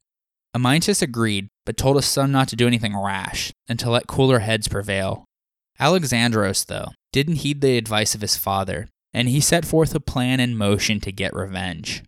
Amyntas 0.56 1.02
agreed, 1.02 1.48
but 1.66 1.78
told 1.78 1.96
his 1.96 2.06
son 2.06 2.32
not 2.32 2.48
to 2.50 2.56
do 2.56 2.68
anything 2.68 2.96
rash 2.96 3.52
and 3.68 3.80
to 3.80 3.90
let 3.90 4.08
cooler 4.08 4.40
heads 4.40 4.68
prevail. 4.68 5.26
Alexandros, 5.80 6.66
though, 6.66 6.90
didn't 7.12 7.38
heed 7.38 7.62
the 7.62 7.78
advice 7.78 8.14
of 8.14 8.22
his 8.22 8.38
father 8.38 8.88
and 9.14 9.30
he 9.30 9.40
set 9.40 9.66
forth 9.66 9.94
a 9.94 10.00
plan 10.00 10.40
in 10.40 10.58
motion 10.58 11.00
to 11.02 11.12
get 11.12 11.36
revenge. 11.36 12.04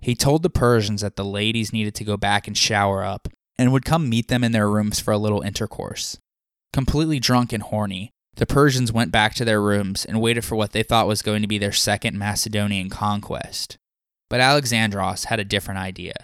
He 0.00 0.14
told 0.14 0.42
the 0.42 0.50
Persians 0.50 1.00
that 1.00 1.16
the 1.16 1.24
ladies 1.24 1.72
needed 1.72 1.94
to 1.94 2.04
go 2.04 2.16
back 2.16 2.46
and 2.46 2.56
shower 2.56 3.02
up, 3.02 3.28
and 3.56 3.72
would 3.72 3.84
come 3.84 4.08
meet 4.08 4.28
them 4.28 4.44
in 4.44 4.52
their 4.52 4.68
rooms 4.68 5.00
for 5.00 5.12
a 5.12 5.18
little 5.18 5.40
intercourse. 5.40 6.18
Completely 6.72 7.20
drunk 7.20 7.52
and 7.52 7.62
horny, 7.62 8.10
the 8.34 8.46
Persians 8.46 8.92
went 8.92 9.12
back 9.12 9.34
to 9.34 9.44
their 9.44 9.62
rooms 9.62 10.04
and 10.04 10.20
waited 10.20 10.44
for 10.44 10.56
what 10.56 10.72
they 10.72 10.82
thought 10.82 11.06
was 11.06 11.22
going 11.22 11.42
to 11.42 11.48
be 11.48 11.58
their 11.58 11.72
second 11.72 12.18
Macedonian 12.18 12.90
conquest. 12.90 13.76
But 14.28 14.40
Alexandros 14.40 15.26
had 15.26 15.38
a 15.38 15.44
different 15.44 15.80
idea. 15.80 16.14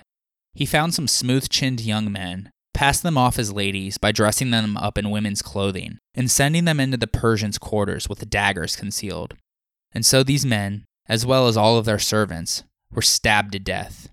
He 0.59 0.67
found 0.67 0.93
some 0.93 1.07
smooth 1.07 1.49
chinned 1.49 1.81
young 1.83 2.11
men, 2.11 2.51
passed 2.75 3.05
them 3.05 3.17
off 3.17 3.39
as 3.39 3.53
ladies 3.53 3.97
by 3.97 4.11
dressing 4.11 4.51
them 4.51 4.77
up 4.77 4.99
in 4.99 5.13
women's 5.13 5.41
clothing, 5.41 5.99
and 6.15 6.29
sending 6.29 6.65
them 6.65 6.81
into 6.81 6.97
the 6.97 7.07
Persians' 7.07 7.59
quarters 7.59 8.09
with 8.09 8.29
daggers 8.29 8.75
concealed. 8.75 9.37
And 9.93 10.05
so 10.05 10.25
these 10.25 10.45
men, 10.45 10.85
as 11.09 11.25
well 11.25 11.47
as 11.47 11.57
all 11.57 11.79
of 11.79 11.85
their 11.85 12.01
servants, 12.01 12.65
were 12.91 13.03
stabbed 13.03 13.53
to 13.53 13.61
death. 13.61 14.09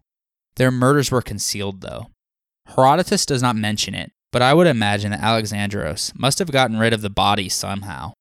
Their 0.58 0.70
murders 0.70 1.10
were 1.10 1.24
concealed, 1.24 1.82
though. 1.82 2.12
Herodotus 2.68 3.26
does 3.26 3.42
not 3.42 3.56
mention 3.56 3.96
it, 3.96 4.12
but 4.32 4.44
I 4.44 4.54
would 4.54 4.68
imagine 4.68 5.10
that 5.10 5.22
Alexandros 5.22 6.14
must 6.16 6.38
have 6.38 6.52
gotten 6.52 6.78
rid 6.78 6.94
of 6.94 7.02
the 7.02 7.10
bodies 7.10 7.56
somehow. 7.56 8.14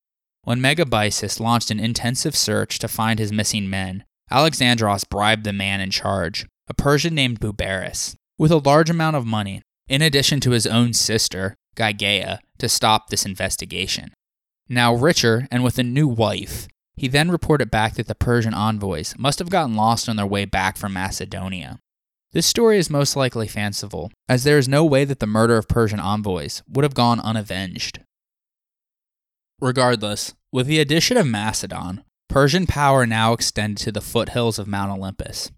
When 0.44 0.62
Megabazus 0.62 1.40
launched 1.40 1.70
an 1.70 1.78
intensive 1.78 2.34
search 2.34 2.78
to 2.78 2.88
find 2.88 3.18
his 3.18 3.32
missing 3.32 3.68
men, 3.68 4.04
Alexandros 4.30 5.08
bribed 5.08 5.44
the 5.44 5.52
man 5.52 5.80
in 5.80 5.90
charge, 5.90 6.46
a 6.68 6.74
Persian 6.74 7.14
named 7.14 7.40
Bubaris, 7.40 8.14
with 8.38 8.50
a 8.50 8.56
large 8.56 8.90
amount 8.90 9.16
of 9.16 9.26
money, 9.26 9.62
in 9.88 10.02
addition 10.02 10.40
to 10.40 10.52
his 10.52 10.66
own 10.66 10.92
sister, 10.92 11.54
Gygaea, 11.76 12.38
to 12.58 12.68
stop 12.68 13.08
this 13.08 13.26
investigation. 13.26 14.12
Now 14.68 14.94
richer 14.94 15.46
and 15.50 15.62
with 15.62 15.78
a 15.78 15.82
new 15.82 16.08
wife, 16.08 16.68
he 16.96 17.08
then 17.08 17.30
reported 17.30 17.70
back 17.70 17.94
that 17.94 18.06
the 18.06 18.14
Persian 18.14 18.54
envoys 18.54 19.14
must 19.18 19.38
have 19.38 19.50
gotten 19.50 19.74
lost 19.74 20.08
on 20.08 20.16
their 20.16 20.26
way 20.26 20.44
back 20.44 20.76
from 20.76 20.92
Macedonia. 20.92 21.78
This 22.32 22.46
story 22.46 22.78
is 22.78 22.90
most 22.90 23.14
likely 23.14 23.46
fanciful, 23.46 24.10
as 24.28 24.44
there 24.44 24.58
is 24.58 24.68
no 24.68 24.84
way 24.84 25.04
that 25.04 25.20
the 25.20 25.26
murder 25.26 25.56
of 25.56 25.68
Persian 25.68 26.00
envoys 26.00 26.62
would 26.68 26.82
have 26.82 26.94
gone 26.94 27.20
unavenged. 27.20 28.00
Regardless, 29.60 30.34
with 30.50 30.66
the 30.66 30.80
addition 30.80 31.16
of 31.16 31.26
Macedon, 31.26 32.02
Persian 32.28 32.66
power 32.66 33.06
now 33.06 33.32
extended 33.32 33.82
to 33.84 33.92
the 33.92 34.00
foothills 34.00 34.58
of 34.58 34.66
Mount 34.66 34.90
Olympus. 34.90 35.50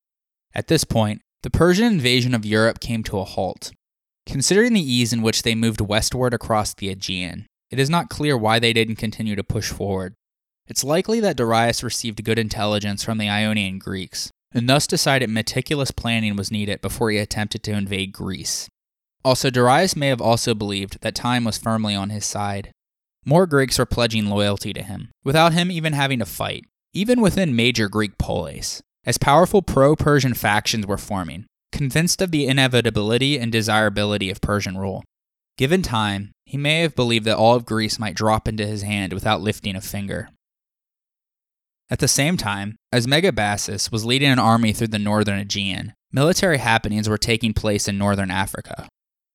At 0.55 0.69
this 0.69 0.85
point, 0.85 1.23
the 1.43 1.51
Persian 1.51 1.85
invasion 1.85 2.35
of 2.35 2.45
Europe 2.45 2.81
came 2.81 3.03
to 3.05 3.19
a 3.19 3.25
halt. 3.25 3.73
Considering 4.27 4.73
the 4.73 4.81
ease 4.81 5.13
in 5.13 5.23
which 5.23 5.43
they 5.43 5.55
moved 5.55 5.81
westward 5.81 6.35
across 6.35 6.75
the 6.75 6.89
Aegean, 6.89 7.47
it 7.71 7.79
is 7.79 7.91
not 7.91 8.09
clear 8.09 8.37
why 8.37 8.59
they 8.59 8.73
didn't 8.73 8.97
continue 8.97 9.37
to 9.37 9.45
push 9.45 9.71
forward. 9.71 10.15
It's 10.67 10.83
likely 10.83 11.21
that 11.21 11.37
Darius 11.37 11.83
received 11.83 12.25
good 12.25 12.39
intelligence 12.39 13.05
from 13.05 13.19
the 13.19 13.29
Ionian 13.29 13.79
Greeks, 13.79 14.31
and 14.53 14.69
thus 14.69 14.87
decided 14.87 15.31
meticulous 15.31 15.91
planning 15.93 16.35
was 16.37 16.51
needed 16.51 16.81
before 16.81 17.11
he 17.11 17.19
attempted 17.19 17.63
to 17.65 17.73
invade 17.73 18.13
Greece. 18.13 18.69
Also, 19.25 19.51
Darius 19.51 19.95
may 19.95 20.09
have 20.09 20.21
also 20.21 20.55
believed 20.55 21.01
that 21.03 21.15
time 21.15 21.45
was 21.45 21.59
firmly 21.59 21.95
on 21.95 22.11
his 22.11 22.25
side. 22.25 22.71
More 23.29 23.49
Greeks 23.49 23.77
were 23.79 23.87
pledging 23.87 24.27
loyalty 24.27 24.73
to 24.73 24.83
him, 24.83 25.11
without 25.25 25.53
him 25.53 25.69
even 25.69 25.95
having 25.95 26.21
to 26.21 26.25
fight, 26.25 26.65
even 26.93 27.21
within 27.21 27.57
major 27.57 27.89
Greek 27.89 28.19
polis, 28.19 28.83
as 29.05 29.19
powerful 29.19 29.63
pro 29.63 29.97
Persian 29.97 30.33
factions 30.33 30.87
were 30.87 30.97
forming, 30.97 31.45
convinced 31.73 32.23
of 32.23 32.31
the 32.31 32.47
inevitability 32.47 33.37
and 33.37 33.51
desirability 33.51 34.31
of 34.31 34.41
Persian 34.41 34.79
rule. 34.79 35.03
Given 35.59 35.83
time, 35.83 36.31
he 36.45 36.57
may 36.57 36.83
have 36.83 36.95
believed 36.95 37.25
that 37.25 37.37
all 37.37 37.57
of 37.57 37.67
Greece 37.67 37.99
might 37.99 38.15
drop 38.15 38.47
into 38.47 38.65
his 38.65 38.83
hand 38.83 39.13
without 39.13 39.41
lifting 39.41 39.75
a 39.75 39.81
finger. 39.81 40.29
At 41.91 41.99
the 41.99 42.09
same 42.09 42.37
time, 42.37 42.77
as 42.93 43.09
Megabazus 43.09 43.91
was 43.91 44.05
leading 44.05 44.31
an 44.31 44.39
army 44.39 44.73
through 44.73 44.89
the 44.89 44.99
northern 45.01 45.41
Aegean, 45.41 45.95
military 46.13 46.59
happenings 46.59 47.09
were 47.09 47.19
taking 47.19 47.55
place 47.55 47.89
in 47.89 47.99
northern 47.99 48.31
Africa. 48.31 48.87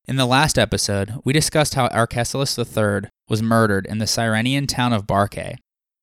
In 0.08 0.16
the 0.16 0.26
last 0.26 0.58
episode, 0.58 1.14
we 1.24 1.32
discussed 1.32 1.76
how 1.76 1.88
Arcesilaus 1.88 2.58
III 2.58 3.10
was 3.30 3.43
murdered 3.43 3.86
in 3.86 3.99
the 3.99 4.08
Cyrenian 4.08 4.68
town 4.68 4.93
of 4.93 5.06
Barcae, 5.06 5.58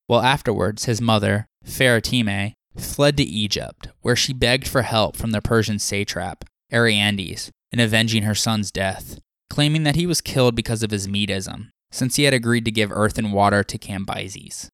while 0.06 0.22
afterwards 0.22 0.84
his 0.84 1.00
mother, 1.00 1.46
Pheretime, 1.64 2.54
fled 2.76 3.16
to 3.16 3.24
Egypt, 3.24 3.88
where 4.00 4.16
she 4.16 4.32
begged 4.32 4.68
for 4.68 4.82
help 4.82 5.16
from 5.16 5.32
the 5.32 5.42
Persian 5.42 5.78
satrap, 5.78 6.44
Aryandes, 6.72 7.50
in 7.72 7.80
avenging 7.80 8.22
her 8.22 8.34
son's 8.34 8.70
death, 8.70 9.18
claiming 9.50 9.82
that 9.82 9.96
he 9.96 10.06
was 10.06 10.20
killed 10.20 10.54
because 10.54 10.82
of 10.82 10.92
his 10.92 11.08
Medism, 11.08 11.70
since 11.90 12.16
he 12.16 12.24
had 12.24 12.34
agreed 12.34 12.64
to 12.64 12.70
give 12.70 12.92
earth 12.92 13.18
and 13.18 13.32
water 13.32 13.64
to 13.64 13.78
Cambyses. 13.78 14.68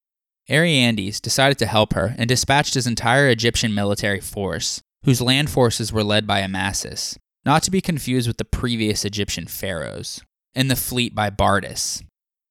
Aryandes 0.49 1.19
decided 1.19 1.57
to 1.57 1.65
help 1.65 1.93
her 1.93 2.13
and 2.17 2.27
dispatched 2.27 2.75
his 2.75 2.85
entire 2.85 3.27
Egyptian 3.27 3.73
military 3.73 4.21
force, 4.21 4.81
whose 5.03 5.21
land 5.21 5.49
forces 5.49 5.91
were 5.91 6.03
led 6.03 6.27
by 6.27 6.41
Amasis, 6.41 7.17
not 7.45 7.63
to 7.63 7.71
be 7.71 7.81
confused 7.81 8.27
with 8.27 8.37
the 8.37 8.45
previous 8.45 9.05
Egyptian 9.05 9.45
pharaohs, 9.45 10.21
and 10.55 10.69
the 10.69 10.75
fleet 10.75 11.13
by 11.13 11.29
Badres. 11.29 12.01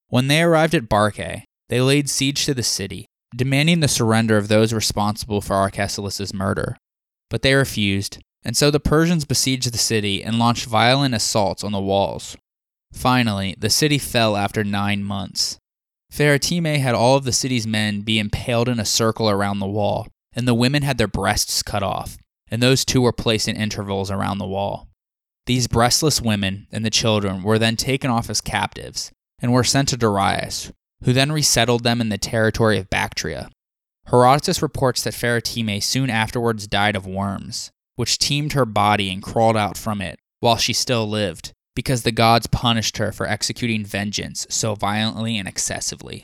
When 0.09 0.29
they 0.29 0.43
arrived 0.43 0.75
at 0.75 0.89
Barcae, 0.89 1.43
they 1.69 1.81
laid 1.81 2.09
siege 2.09 2.45
to 2.45 2.55
the 2.55 2.63
city, 2.63 3.07
demanding 3.35 3.81
the 3.81 3.89
surrender 3.89 4.37
of 4.37 4.49
those 4.49 4.73
responsible 4.73 5.41
for 5.41 5.55
Arcesilaus' 5.55 6.33
murder. 6.33 6.77
But 7.31 7.43
they 7.43 7.55
refused, 7.55 8.19
and 8.45 8.57
so 8.57 8.71
the 8.71 8.79
Persians 8.79 9.25
besieged 9.25 9.73
the 9.73 9.79
city 9.79 10.23
and 10.23 10.39
launched 10.39 10.67
violent 10.67 11.15
assaults 11.15 11.65
on 11.65 11.73
the 11.73 11.81
walls. 11.81 12.37
Finally, 12.93 13.57
the 13.59 13.71
city 13.71 13.99
fell 13.99 14.37
after 14.37 14.63
nine 14.63 15.03
months. 15.03 15.59
Pheretime 16.13 16.79
had 16.79 16.95
all 16.95 17.17
of 17.17 17.25
the 17.25 17.33
city's 17.33 17.67
men 17.67 18.03
be 18.03 18.21
impaled 18.21 18.69
in 18.69 18.79
a 18.79 18.85
circle 18.85 19.29
around 19.29 19.59
the 19.59 19.67
wall, 19.67 20.07
and 20.33 20.47
the 20.47 20.55
women 20.55 20.83
had 20.83 20.97
their 20.97 21.09
breasts 21.09 21.63
cut 21.63 21.83
off, 21.83 22.17
and 22.55 22.63
those 22.63 22.85
two 22.85 23.01
were 23.01 23.13
placed 23.13 23.49
in 23.49 23.57
intervals 23.57 24.13
around 24.13 24.39
the 24.39 24.47
wall. 24.47 24.87
These 25.47 25.67
breastless 25.67 26.23
women 26.23 26.69
and 26.71 26.85
the 26.85 26.89
children 26.89 27.43
were 27.43 27.59
then 27.59 27.75
taken 27.75 28.13
off 28.13 28.31
as 28.31 28.41
captives 28.41 29.11
and 29.41 29.53
were 29.53 29.65
sent 29.65 29.89
to 29.89 29.97
Darius, 29.97 30.71
who 31.03 31.13
then 31.13 31.33
resettled 31.33 31.83
them 31.83 32.01
in 32.01 32.11
the 32.11 32.17
territory 32.17 32.79
of 32.79 32.89
Bactria. 32.89 33.51
Herodotus 34.07 34.63
reports 34.63 35.03
that 35.03 35.15
Pheretime 35.15 35.81
soon 35.81 36.09
afterwards 36.09 36.69
died 36.69 36.95
of 36.95 37.09
worms, 37.09 37.73
which 37.97 38.19
teemed 38.19 38.53
her 38.53 38.65
body 38.65 39.13
and 39.13 39.21
crawled 39.21 39.57
out 39.57 39.77
from 39.77 40.01
it 40.01 40.21
while 40.39 40.57
she 40.57 40.73
still 40.73 41.11
lived, 41.11 41.51
because 41.75 42.05
the 42.05 42.13
gods 42.13 42.47
punished 42.47 42.99
her 42.99 43.11
for 43.11 43.27
executing 43.27 43.85
vengeance 43.85 44.47
so 44.49 44.77
violently 44.77 45.37
and 45.37 45.49
excessively. 45.49 46.23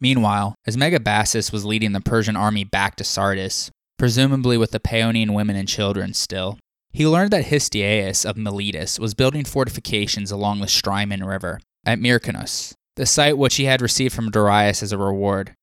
Meanwhile, 0.00 0.54
as 0.66 0.76
Megabazus 0.76 1.50
was 1.50 1.64
leading 1.64 1.92
the 1.92 2.02
Persian 2.02 2.36
army 2.36 2.64
back 2.64 2.96
to 2.96 3.04
Sardis, 3.04 3.70
presumably 3.98 4.56
with 4.56 4.70
the 4.70 4.80
Paeonian 4.80 5.34
women 5.34 5.56
and 5.56 5.68
children 5.68 6.14
still, 6.14 6.58
he 6.92 7.06
learned 7.06 7.30
that 7.32 7.46
Histiaeus 7.46 8.24
of 8.24 8.36
Miletus 8.36 8.98
was 8.98 9.14
building 9.14 9.44
fortifications 9.44 10.30
along 10.30 10.60
the 10.60 10.68
Strymon 10.68 11.24
River 11.24 11.60
at 11.84 11.98
Myrcinus, 11.98 12.74
the 12.96 13.06
site 13.06 13.36
which 13.36 13.56
he 13.56 13.64
had 13.64 13.82
received 13.82 14.14
from 14.14 14.30
Darius 14.30 14.82
as 14.82 14.92
a 14.92 14.98
reward. 14.98 15.54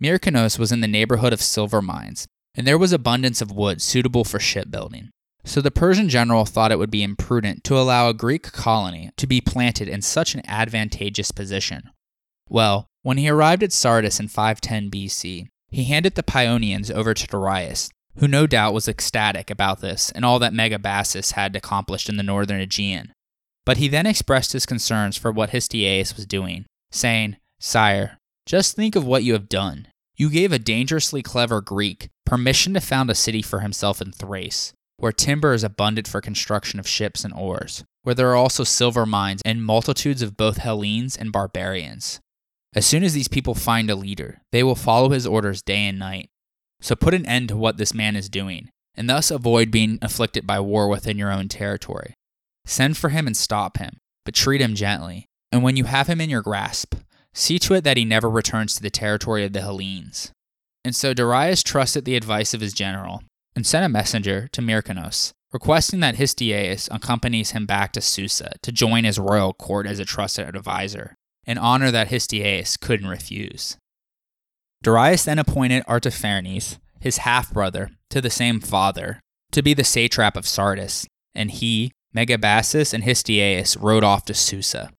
Myrcinus 0.00 0.58
was 0.58 0.72
in 0.72 0.80
the 0.80 0.88
neighborhood 0.88 1.32
of 1.32 1.42
silver 1.42 1.82
mines, 1.82 2.26
and 2.54 2.66
there 2.66 2.78
was 2.78 2.92
abundance 2.92 3.42
of 3.42 3.52
wood 3.52 3.82
suitable 3.82 4.24
for 4.24 4.38
shipbuilding. 4.38 5.10
So 5.44 5.60
the 5.60 5.70
Persian 5.70 6.08
general 6.08 6.44
thought 6.44 6.72
it 6.72 6.78
would 6.78 6.90
be 6.90 7.02
imprudent 7.02 7.64
to 7.64 7.78
allow 7.78 8.08
a 8.08 8.14
Greek 8.14 8.42
colony 8.52 9.10
to 9.16 9.26
be 9.26 9.40
planted 9.40 9.88
in 9.88 10.02
such 10.02 10.34
an 10.34 10.42
advantageous 10.46 11.30
position. 11.30 11.90
Well, 12.48 12.86
when 13.02 13.18
he 13.18 13.28
arrived 13.28 13.62
at 13.62 13.72
Sardis 13.72 14.20
in 14.20 14.28
510 14.28 14.90
BC, 14.90 15.48
he 15.70 15.84
handed 15.84 16.14
the 16.14 16.22
Paeonians 16.22 16.90
over 16.90 17.14
to 17.14 17.26
Darius, 17.26 17.90
who 18.16 18.26
no 18.26 18.46
doubt 18.46 18.74
was 18.74 18.88
ecstatic 18.88 19.50
about 19.50 19.80
this 19.80 20.10
and 20.12 20.24
all 20.24 20.38
that 20.38 20.52
Megabazus 20.52 21.32
had 21.32 21.54
accomplished 21.54 22.08
in 22.08 22.16
the 22.16 22.22
northern 22.22 22.60
Aegean. 22.60 23.12
But 23.64 23.76
he 23.76 23.88
then 23.88 24.06
expressed 24.06 24.52
his 24.52 24.66
concerns 24.66 25.16
for 25.16 25.30
what 25.30 25.50
Histiaeus 25.50 26.16
was 26.16 26.26
doing, 26.26 26.64
saying, 26.90 27.36
Sire, 27.60 28.18
just 28.46 28.74
think 28.74 28.96
of 28.96 29.04
what 29.04 29.24
you 29.24 29.34
have 29.34 29.48
done. 29.48 29.88
You 30.16 30.30
gave 30.30 30.52
a 30.52 30.58
dangerously 30.58 31.22
clever 31.22 31.60
Greek 31.60 32.08
permission 32.24 32.74
to 32.74 32.80
found 32.80 33.10
a 33.10 33.14
city 33.14 33.42
for 33.42 33.60
himself 33.60 34.00
in 34.00 34.10
Thrace, 34.10 34.72
where 34.96 35.12
timber 35.12 35.52
is 35.52 35.62
abundant 35.62 36.08
for 36.08 36.20
construction 36.20 36.80
of 36.80 36.88
ships 36.88 37.24
and 37.24 37.34
oars, 37.34 37.84
where 38.02 38.14
there 38.14 38.30
are 38.30 38.36
also 38.36 38.64
silver 38.64 39.06
mines 39.06 39.42
and 39.44 39.62
multitudes 39.62 40.22
of 40.22 40.36
both 40.36 40.56
Hellenes 40.56 41.16
and 41.16 41.30
barbarians. 41.30 42.20
As 42.78 42.86
soon 42.86 43.02
as 43.02 43.12
these 43.12 43.26
people 43.26 43.56
find 43.56 43.90
a 43.90 43.96
leader, 43.96 44.40
they 44.52 44.62
will 44.62 44.76
follow 44.76 45.08
his 45.08 45.26
orders 45.26 45.62
day 45.62 45.88
and 45.88 45.98
night. 45.98 46.30
So 46.80 46.94
put 46.94 47.12
an 47.12 47.26
end 47.26 47.48
to 47.48 47.56
what 47.56 47.76
this 47.76 47.92
man 47.92 48.14
is 48.14 48.28
doing, 48.28 48.70
and 48.94 49.10
thus 49.10 49.32
avoid 49.32 49.72
being 49.72 49.98
afflicted 50.00 50.46
by 50.46 50.60
war 50.60 50.86
within 50.86 51.18
your 51.18 51.32
own 51.32 51.48
territory. 51.48 52.14
Send 52.66 52.96
for 52.96 53.08
him 53.08 53.26
and 53.26 53.36
stop 53.36 53.78
him, 53.78 53.98
but 54.24 54.36
treat 54.36 54.60
him 54.60 54.76
gently. 54.76 55.26
And 55.50 55.64
when 55.64 55.74
you 55.74 55.86
have 55.86 56.06
him 56.06 56.20
in 56.20 56.30
your 56.30 56.40
grasp, 56.40 56.94
see 57.34 57.58
to 57.58 57.74
it 57.74 57.82
that 57.82 57.96
he 57.96 58.04
never 58.04 58.30
returns 58.30 58.76
to 58.76 58.82
the 58.82 58.90
territory 58.90 59.44
of 59.44 59.52
the 59.52 59.60
Hellenes. 59.60 60.30
And 60.84 60.94
so 60.94 61.12
Darius 61.12 61.64
trusted 61.64 62.04
the 62.04 62.14
advice 62.14 62.54
of 62.54 62.60
his 62.60 62.74
general 62.74 63.24
and 63.56 63.66
sent 63.66 63.86
a 63.86 63.88
messenger 63.88 64.48
to 64.52 64.62
Myrcinus, 64.62 65.32
requesting 65.52 65.98
that 65.98 66.14
Histiaeus 66.14 66.88
accompanies 66.92 67.50
him 67.50 67.66
back 67.66 67.90
to 67.94 68.00
Susa 68.00 68.52
to 68.62 68.70
join 68.70 69.02
his 69.02 69.18
royal 69.18 69.52
court 69.52 69.88
as 69.88 69.98
a 69.98 70.04
trusted 70.04 70.54
advisor, 70.54 71.16
an 71.48 71.56
honor 71.56 71.90
that 71.90 72.08
Histiaeus 72.08 72.78
couldn't 72.78 73.08
refuse. 73.08 73.78
Darius 74.82 75.24
then 75.24 75.38
appointed 75.38 75.82
Artaphernes, 75.86 76.78
his 77.00 77.18
half 77.18 77.50
brother, 77.52 77.90
to 78.10 78.20
the 78.20 78.30
same 78.30 78.60
father, 78.60 79.20
to 79.52 79.62
be 79.62 79.72
the 79.72 79.82
satrap 79.82 80.36
of 80.36 80.46
Sardis, 80.46 81.06
and 81.34 81.50
he, 81.50 81.90
Megabazus, 82.14 82.92
and 82.92 83.02
Histiaeus 83.02 83.78
rode 83.80 84.04
off 84.04 84.26
to 84.26 84.34
Susa. 84.34 84.90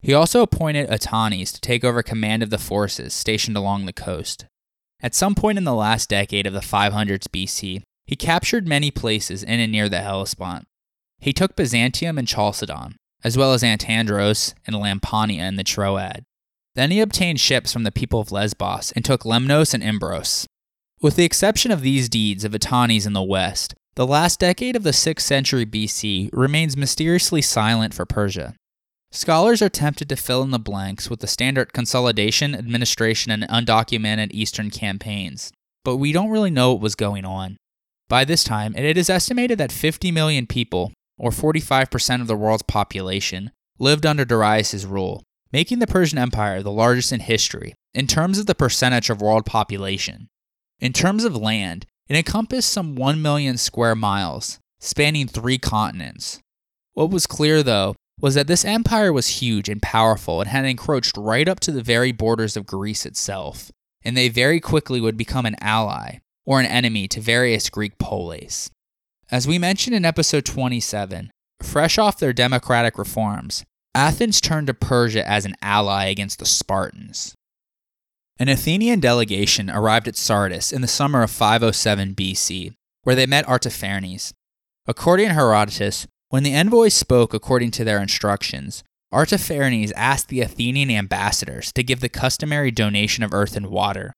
He 0.00 0.12
also 0.12 0.42
appointed 0.42 0.90
Otanes 0.90 1.52
to 1.52 1.60
take 1.60 1.84
over 1.84 2.02
command 2.02 2.42
of 2.42 2.50
the 2.50 2.58
forces 2.58 3.14
stationed 3.14 3.56
along 3.56 3.86
the 3.86 3.92
coast. 3.92 4.46
At 5.00 5.14
some 5.14 5.36
point 5.36 5.56
in 5.56 5.64
the 5.64 5.72
last 5.72 6.08
decade 6.08 6.46
of 6.48 6.52
the 6.52 6.60
500s 6.60 7.28
BC, 7.28 7.82
he 8.06 8.16
captured 8.16 8.66
many 8.66 8.90
places 8.90 9.44
in 9.44 9.60
and 9.60 9.70
near 9.70 9.88
the 9.88 10.00
Hellespont. 10.00 10.64
He 11.20 11.32
took 11.32 11.54
Byzantium 11.54 12.18
and 12.18 12.26
Chalcedon, 12.26 12.96
as 13.24 13.36
well 13.36 13.52
as 13.52 13.62
Antandros 13.62 14.54
and 14.66 14.76
Lamponium 14.76 15.48
in 15.48 15.56
the 15.56 15.64
Troad. 15.64 16.24
Then 16.74 16.90
he 16.90 17.00
obtained 17.00 17.40
ships 17.40 17.72
from 17.72 17.84
the 17.84 17.92
people 17.92 18.20
of 18.20 18.32
Lesbos 18.32 18.92
and 18.92 19.04
took 19.04 19.22
Lemnos 19.22 19.74
and 19.74 19.82
Imbros. 19.82 20.46
With 21.00 21.16
the 21.16 21.24
exception 21.24 21.70
of 21.70 21.82
these 21.82 22.08
deeds 22.08 22.44
of 22.44 22.52
Otanes 22.52 23.06
in 23.06 23.12
the 23.12 23.22
west, 23.22 23.74
the 23.94 24.06
last 24.06 24.40
decade 24.40 24.74
of 24.74 24.84
the 24.84 24.90
6th 24.90 25.20
century 25.20 25.66
BC 25.66 26.30
remains 26.32 26.76
mysteriously 26.76 27.42
silent 27.42 27.92
for 27.92 28.06
Persia. 28.06 28.54
Scholars 29.10 29.60
are 29.60 29.68
tempted 29.68 30.08
to 30.08 30.16
fill 30.16 30.42
in 30.42 30.50
the 30.50 30.58
blanks 30.58 31.10
with 31.10 31.20
the 31.20 31.26
standard 31.26 31.74
consolidation, 31.74 32.54
administration, 32.54 33.30
and 33.30 33.42
undocumented 33.48 34.30
Eastern 34.30 34.70
campaigns, 34.70 35.52
but 35.84 35.96
we 35.98 36.12
don't 36.12 36.30
really 36.30 36.50
know 36.50 36.72
what 36.72 36.80
was 36.80 36.94
going 36.94 37.26
on. 37.26 37.58
By 38.08 38.24
this 38.24 38.42
time, 38.42 38.74
it 38.74 38.96
is 38.96 39.10
estimated 39.10 39.58
that 39.58 39.72
50 39.72 40.10
million 40.10 40.46
people, 40.46 40.92
or 41.22 41.30
45% 41.30 42.20
of 42.20 42.26
the 42.26 42.36
world's 42.36 42.64
population, 42.64 43.52
lived 43.78 44.04
under 44.04 44.24
Darius' 44.24 44.84
rule, 44.84 45.22
making 45.52 45.78
the 45.78 45.86
Persian 45.86 46.18
Empire 46.18 46.62
the 46.62 46.72
largest 46.72 47.12
in 47.12 47.20
history 47.20 47.74
in 47.94 48.08
terms 48.08 48.40
of 48.40 48.46
the 48.46 48.56
percentage 48.56 49.08
of 49.08 49.22
world 49.22 49.46
population. 49.46 50.28
In 50.80 50.92
terms 50.92 51.24
of 51.24 51.36
land, 51.36 51.86
it 52.08 52.16
encompassed 52.16 52.72
some 52.72 52.96
1 52.96 53.22
million 53.22 53.56
square 53.56 53.94
miles, 53.94 54.58
spanning 54.80 55.28
three 55.28 55.58
continents. 55.58 56.40
What 56.94 57.10
was 57.10 57.28
clear, 57.28 57.62
though, 57.62 57.94
was 58.20 58.34
that 58.34 58.48
this 58.48 58.64
empire 58.64 59.12
was 59.12 59.40
huge 59.40 59.68
and 59.68 59.80
powerful 59.80 60.40
and 60.40 60.50
had 60.50 60.64
encroached 60.64 61.16
right 61.16 61.48
up 61.48 61.60
to 61.60 61.70
the 61.70 61.82
very 61.82 62.10
borders 62.10 62.56
of 62.56 62.66
Greece 62.66 63.06
itself, 63.06 63.70
and 64.04 64.16
they 64.16 64.28
very 64.28 64.58
quickly 64.58 65.00
would 65.00 65.16
become 65.16 65.46
an 65.46 65.56
ally 65.60 66.18
or 66.44 66.58
an 66.58 66.66
enemy 66.66 67.06
to 67.06 67.20
various 67.20 67.70
Greek 67.70 67.96
polis. 67.98 68.70
As 69.32 69.48
we 69.48 69.58
mentioned 69.58 69.96
in 69.96 70.04
episode 70.04 70.44
27, 70.44 71.30
fresh 71.62 71.96
off 71.96 72.18
their 72.18 72.34
democratic 72.34 72.98
reforms, 72.98 73.64
Athens 73.94 74.42
turned 74.42 74.66
to 74.66 74.74
Persia 74.74 75.26
as 75.26 75.46
an 75.46 75.54
ally 75.62 76.04
against 76.04 76.38
the 76.38 76.44
Spartans. 76.44 77.34
An 78.38 78.50
Athenian 78.50 79.00
delegation 79.00 79.70
arrived 79.70 80.06
at 80.06 80.16
Sardis 80.16 80.70
in 80.70 80.82
the 80.82 80.86
summer 80.86 81.22
of 81.22 81.30
507 81.30 82.14
BC, 82.14 82.74
where 83.04 83.16
they 83.16 83.24
met 83.24 83.46
Artaphernes. 83.46 84.34
According 84.86 85.28
to 85.28 85.34
Herodotus, 85.34 86.06
when 86.28 86.42
the 86.42 86.52
envoys 86.52 86.92
spoke 86.92 87.32
according 87.32 87.70
to 87.70 87.84
their 87.84 88.02
instructions, 88.02 88.84
Artaphernes 89.14 89.92
asked 89.96 90.28
the 90.28 90.42
Athenian 90.42 90.90
ambassadors 90.90 91.72
to 91.72 91.82
give 91.82 92.00
the 92.00 92.10
customary 92.10 92.70
donation 92.70 93.24
of 93.24 93.32
earth 93.32 93.56
and 93.56 93.68
water. 93.68 94.12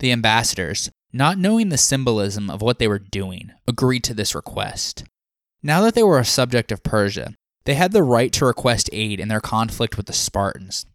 The 0.00 0.10
ambassadors, 0.10 0.90
not 1.12 1.38
knowing 1.38 1.68
the 1.68 1.78
symbolism 1.78 2.50
of 2.50 2.62
what 2.62 2.78
they 2.78 2.88
were 2.88 2.98
doing, 2.98 3.52
agreed 3.66 4.04
to 4.04 4.14
this 4.14 4.34
request. 4.34 5.04
Now 5.62 5.80
that 5.82 5.94
they 5.94 6.02
were 6.02 6.18
a 6.18 6.24
subject 6.24 6.70
of 6.70 6.82
Persia, 6.82 7.34
they 7.64 7.74
had 7.74 7.92
the 7.92 8.02
right 8.02 8.32
to 8.34 8.46
request 8.46 8.90
aid 8.92 9.18
in 9.18 9.28
their 9.28 9.40
conflict 9.40 9.96
with 9.96 10.06
the 10.06 10.12
Spartans. 10.12 10.86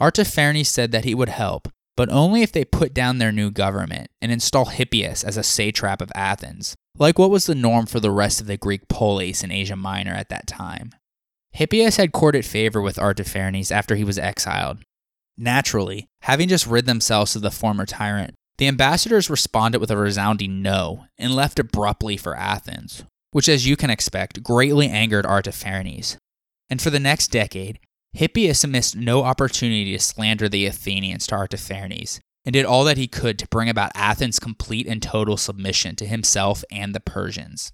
Artaphernes 0.00 0.66
said 0.66 0.92
that 0.92 1.04
he 1.04 1.14
would 1.14 1.28
help, 1.28 1.68
but 1.96 2.10
only 2.10 2.42
if 2.42 2.52
they 2.52 2.64
put 2.64 2.94
down 2.94 3.18
their 3.18 3.32
new 3.32 3.50
government 3.50 4.10
and 4.20 4.32
install 4.32 4.66
Hippias 4.66 5.24
as 5.24 5.36
a 5.36 5.42
satrap 5.42 6.00
of 6.00 6.12
Athens, 6.14 6.74
like 6.98 7.18
what 7.18 7.30
was 7.30 7.46
the 7.46 7.54
norm 7.54 7.86
for 7.86 8.00
the 8.00 8.10
rest 8.10 8.40
of 8.40 8.46
the 8.46 8.56
Greek 8.56 8.88
polis 8.88 9.42
in 9.42 9.50
Asia 9.50 9.76
Minor 9.76 10.12
at 10.12 10.28
that 10.28 10.46
time. 10.46 10.92
Hippias 11.52 11.96
had 11.96 12.12
courted 12.12 12.44
favor 12.44 12.80
with 12.80 12.96
Artaphernes 12.96 13.72
after 13.72 13.96
he 13.96 14.04
was 14.04 14.18
exiled. 14.18 14.78
Naturally, 15.36 16.06
having 16.22 16.48
just 16.48 16.66
rid 16.66 16.86
themselves 16.86 17.34
of 17.34 17.42
the 17.42 17.50
former 17.50 17.86
tyrant, 17.86 18.34
the 18.60 18.68
ambassadors 18.68 19.30
responded 19.30 19.78
with 19.80 19.90
a 19.90 19.96
resounding 19.96 20.60
no 20.60 21.06
and 21.16 21.34
left 21.34 21.58
abruptly 21.58 22.18
for 22.18 22.36
Athens, 22.36 23.04
which, 23.30 23.48
as 23.48 23.66
you 23.66 23.74
can 23.74 23.88
expect, 23.88 24.42
greatly 24.42 24.86
angered 24.86 25.24
Artaphernes. 25.24 26.18
And 26.68 26.80
for 26.80 26.90
the 26.90 27.00
next 27.00 27.28
decade, 27.28 27.78
Hippias 28.12 28.68
missed 28.68 28.94
no 28.94 29.22
opportunity 29.22 29.92
to 29.92 29.98
slander 29.98 30.46
the 30.46 30.66
Athenians 30.66 31.26
to 31.28 31.36
Artaphernes, 31.36 32.20
and 32.44 32.52
did 32.52 32.66
all 32.66 32.84
that 32.84 32.98
he 32.98 33.08
could 33.08 33.38
to 33.38 33.48
bring 33.48 33.70
about 33.70 33.92
Athens' 33.94 34.38
complete 34.38 34.86
and 34.86 35.02
total 35.02 35.38
submission 35.38 35.96
to 35.96 36.06
himself 36.06 36.62
and 36.70 36.94
the 36.94 37.00
Persians. 37.00 37.72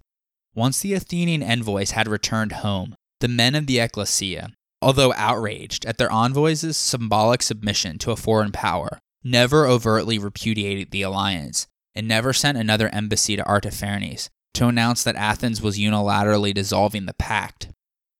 Once 0.54 0.78
the 0.78 0.94
Athenian 0.94 1.42
envoys 1.42 1.90
had 1.90 2.06
returned 2.06 2.52
home, 2.52 2.94
the 3.18 3.26
men 3.26 3.56
of 3.56 3.66
the 3.66 3.80
ecclesia, 3.80 4.50
although 4.80 5.12
outraged 5.14 5.84
at 5.84 5.98
their 5.98 6.12
envoys' 6.12 6.76
symbolic 6.76 7.42
submission 7.42 7.98
to 7.98 8.12
a 8.12 8.16
foreign 8.16 8.52
power, 8.52 9.00
never 9.26 9.66
overtly 9.66 10.18
repudiated 10.18 10.90
the 10.90 11.02
alliance 11.02 11.66
and 11.96 12.06
never 12.06 12.32
sent 12.32 12.56
another 12.56 12.88
embassy 12.90 13.34
to 13.34 13.42
Artaphernes 13.42 14.28
to 14.54 14.68
announce 14.68 15.02
that 15.02 15.16
Athens 15.16 15.60
was 15.60 15.78
unilaterally 15.78 16.54
dissolving 16.54 17.06
the 17.06 17.14
pact. 17.14 17.68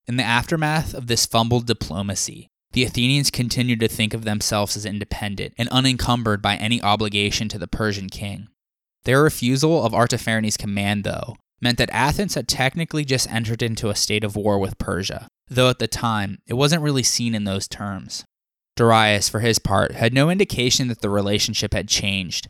In 0.09 0.17
the 0.17 0.25
aftermath 0.25 0.95
of 0.95 1.07
this 1.07 1.25
fumbled 1.25 1.67
diplomacy, 1.67 2.49
the 2.73 2.85
Athenians 2.85 3.31
continued 3.31 3.81
to 3.81 3.89
think 3.89 4.15
of 4.15 4.25
themselves 4.25 4.77
as 4.77 4.85
independent 4.85 5.55
and 5.57 5.69
unencumbered 5.69 6.43
by 6.43 6.57
any 6.57 6.83
obligation 6.83 7.49
to 7.49 7.59
the 7.59 7.69
Persian 7.69 8.09
king. 8.09 8.49
Their 9.05 9.23
refusal 9.23 9.85
of 9.85 9.93
Artaphernes' 9.93 10.59
command, 10.59 11.05
though, 11.05 11.37
meant 11.61 11.79
that 11.79 11.91
Athens 11.91 12.35
had 12.35 12.49
technically 12.49 13.05
just 13.05 13.31
entered 13.31 13.63
into 13.63 13.89
a 13.89 13.95
state 13.95 14.25
of 14.25 14.37
war 14.37 14.59
with 14.59 14.79
Persia, 14.79 15.29
though 15.49 15.71
at 15.71 15.79
the 15.79 15.87
time 15.87 16.39
it 16.47 16.55
wasn't 16.55 16.83
really 16.83 17.05
seen 17.05 17.35
in 17.35 17.45
those 17.45 17.69
terms. 17.69 18.25
Darius, 18.77 19.29
for 19.29 19.41
his 19.41 19.59
part, 19.59 19.93
had 19.93 20.13
no 20.13 20.31
indication 20.31 20.89
that 20.89 21.01
the 21.01 21.11
relationship 21.11 21.73
had 21.73 21.89
changed. 21.89 22.49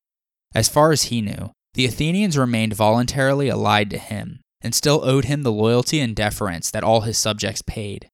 As 0.54 0.68
far 0.68 0.92
as 0.92 1.04
he 1.04 1.20
knew, 1.20 1.52
the 1.74 1.86
Athenians 1.86 2.36
remained 2.36 2.74
voluntarily 2.74 3.48
allied 3.48 3.90
to 3.90 3.98
him 3.98 4.40
and 4.60 4.74
still 4.74 5.04
owed 5.04 5.26
him 5.26 5.42
the 5.42 5.52
loyalty 5.52 6.00
and 6.00 6.16
deference 6.16 6.70
that 6.70 6.82
all 6.82 7.02
his 7.02 7.18
subjects 7.18 7.62
paid. 7.62 8.08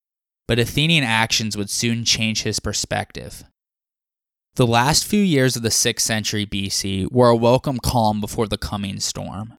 But 0.47 0.59
Athenian 0.59 1.05
actions 1.05 1.57
would 1.57 1.71
soon 1.71 2.05
change 2.05 2.43
his 2.43 2.61
perspective. 2.61 3.45
The 4.57 4.67
last 4.67 5.07
few 5.07 5.23
years 5.23 5.57
of 5.57 5.63
the 5.63 5.71
6th 5.71 6.01
century 6.01 6.45
BC 6.45 7.11
were 7.11 7.31
a 7.31 7.37
welcome 7.37 7.79
calm 7.79 8.21
before 8.21 8.49
the 8.49 8.59
coming 8.59 9.01
storm. 9.01 9.55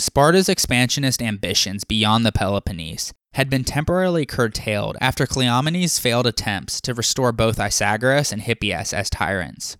Sparta's 0.00 0.48
expansionist 0.48 1.22
ambitions 1.22 1.84
beyond 1.84 2.26
the 2.26 2.32
Peloponnese 2.32 3.12
had 3.34 3.48
been 3.48 3.64
temporarily 3.64 4.26
curtailed 4.26 4.96
after 5.00 5.26
Cleomenes' 5.26 5.98
failed 5.98 6.26
attempts 6.26 6.80
to 6.82 6.94
restore 6.94 7.32
both 7.32 7.58
Isagoras 7.58 8.32
and 8.32 8.42
Hippias 8.42 8.92
as 8.92 9.08
tyrants. 9.08 9.76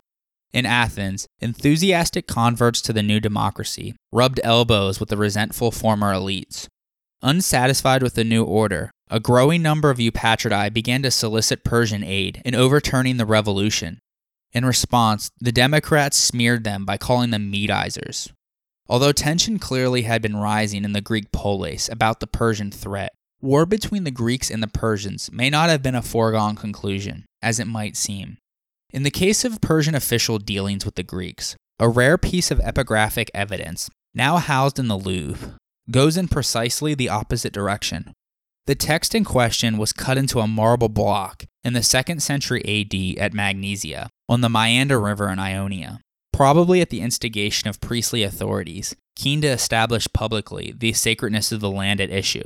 In 0.53 0.67
Athens, 0.67 1.27
enthusiastic 1.41 2.27
converts 2.27 2.83
to 2.83 2.93
the 2.93 3.03
new 3.03 3.21
democracy 3.21 3.95
rubbed 4.13 4.41
elbows 4.45 5.01
with 5.01 5.09
the 5.09 5.17
resentful 5.17 5.71
former 5.71 6.13
elites. 6.13 6.67
Unsatisfied 7.23 8.03
with 8.03 8.15
the 8.15 8.25
new 8.25 8.43
order, 8.45 8.91
a 9.09 9.21
growing 9.21 9.63
number 9.63 9.91
of 9.91 9.99
Eupatridae 9.99 10.73
began 10.73 11.03
to 11.03 11.11
solicit 11.11 11.65
Persian 11.65 12.03
aid 12.03 12.43
in 12.45 12.55
overturning 12.55 13.17
the 13.17 13.27
revolution. 13.27 13.99
In 14.53 14.67
response, 14.67 15.31
the 15.41 15.53
Democrats 15.53 16.17
smeared 16.17 16.65
them 16.65 16.85
by 16.85 16.99
calling 16.99 17.31
them 17.31 17.51
Medizers. 17.51 18.31
Although 18.89 19.13
tension 19.13 19.59
clearly 19.59 20.03
had 20.03 20.21
been 20.21 20.37
rising 20.37 20.85
in 20.85 20.93
the 20.93 21.01
Greek 21.01 21.33
polis 21.33 21.89
about 21.89 22.21
the 22.21 22.27
Persian 22.27 22.71
threat, 22.71 23.13
war 23.43 23.67
between 23.67 24.05
the 24.05 24.11
Greeks 24.11 24.51
and 24.51 24.63
the 24.63 24.69
Persians 24.69 25.31
may 25.33 25.51
not 25.51 25.69
have 25.69 25.83
been 25.83 25.95
a 25.95 26.03
foregone 26.03 26.57
conclusion, 26.57 27.25
as 27.43 27.59
it 27.59 27.67
might 27.67 27.97
seem. 27.97 28.39
In 28.91 29.03
the 29.03 29.11
case 29.11 29.45
of 29.45 29.61
Persian 29.61 29.95
official 29.95 30.39
dealings 30.39 30.85
with 30.85 30.95
the 30.95 31.03
Greeks, 31.03 31.57
a 31.79 31.89
rare 31.89 32.17
piece 32.17 32.51
of 32.51 32.59
epigraphic 32.59 33.29
evidence, 33.35 33.91
now 34.15 34.37
housed 34.37 34.79
in 34.79 34.89
the 34.89 34.99
Louvre, 34.99 35.57
goes 35.91 36.17
in 36.17 36.29
precisely 36.29 36.95
the 36.95 37.09
opposite 37.09 37.53
direction. 37.53 38.13
The 38.67 38.75
text 38.77 39.15
in 39.15 39.25
question 39.25 39.77
was 39.77 39.93
cut 39.93 40.17
into 40.17 40.39
a 40.39 40.47
marble 40.47 40.89
block 40.89 41.45
in 41.65 41.73
the 41.73 41.81
2nd 41.81 42.21
century 42.21 42.63
AD 42.63 43.21
at 43.21 43.35
Magnesia, 43.35 44.09
on 44.29 44.41
the 44.41 44.49
Maeander 44.49 45.03
River 45.03 45.29
in 45.31 45.39
Ionia, 45.39 46.01
probably 46.33 46.81
at 46.81 46.91
the 46.91 47.01
instigation 47.01 47.69
of 47.69 47.81
priestly 47.81 48.23
authorities, 48.23 48.95
keen 49.17 49.41
to 49.41 49.49
establish 49.49 50.07
publicly 50.15 50.73
the 50.77 50.93
sacredness 50.93 51.51
of 51.51 51.61
the 51.61 51.71
land 51.71 52.01
at 52.01 52.11
issue. 52.11 52.45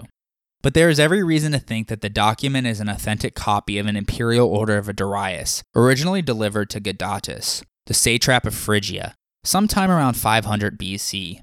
But 0.63 0.75
there 0.75 0.89
is 0.89 0.99
every 0.99 1.23
reason 1.23 1.53
to 1.53 1.59
think 1.59 1.89
that 1.89 2.01
the 2.01 2.09
document 2.09 2.67
is 2.67 2.81
an 2.81 2.89
authentic 2.89 3.35
copy 3.35 3.79
of 3.79 3.87
an 3.87 3.97
imperial 3.97 4.49
order 4.49 4.79
of 4.79 4.95
Darius, 4.97 5.63
originally 5.75 6.23
delivered 6.23 6.71
to 6.71 6.81
Gadatas, 6.81 7.63
the 7.87 7.95
satrap 7.95 8.47
of 8.47 8.55
Phrygia, 8.55 9.15
sometime 9.45 9.91
around 9.91 10.15
500 10.15 10.79
BC. 10.79 11.41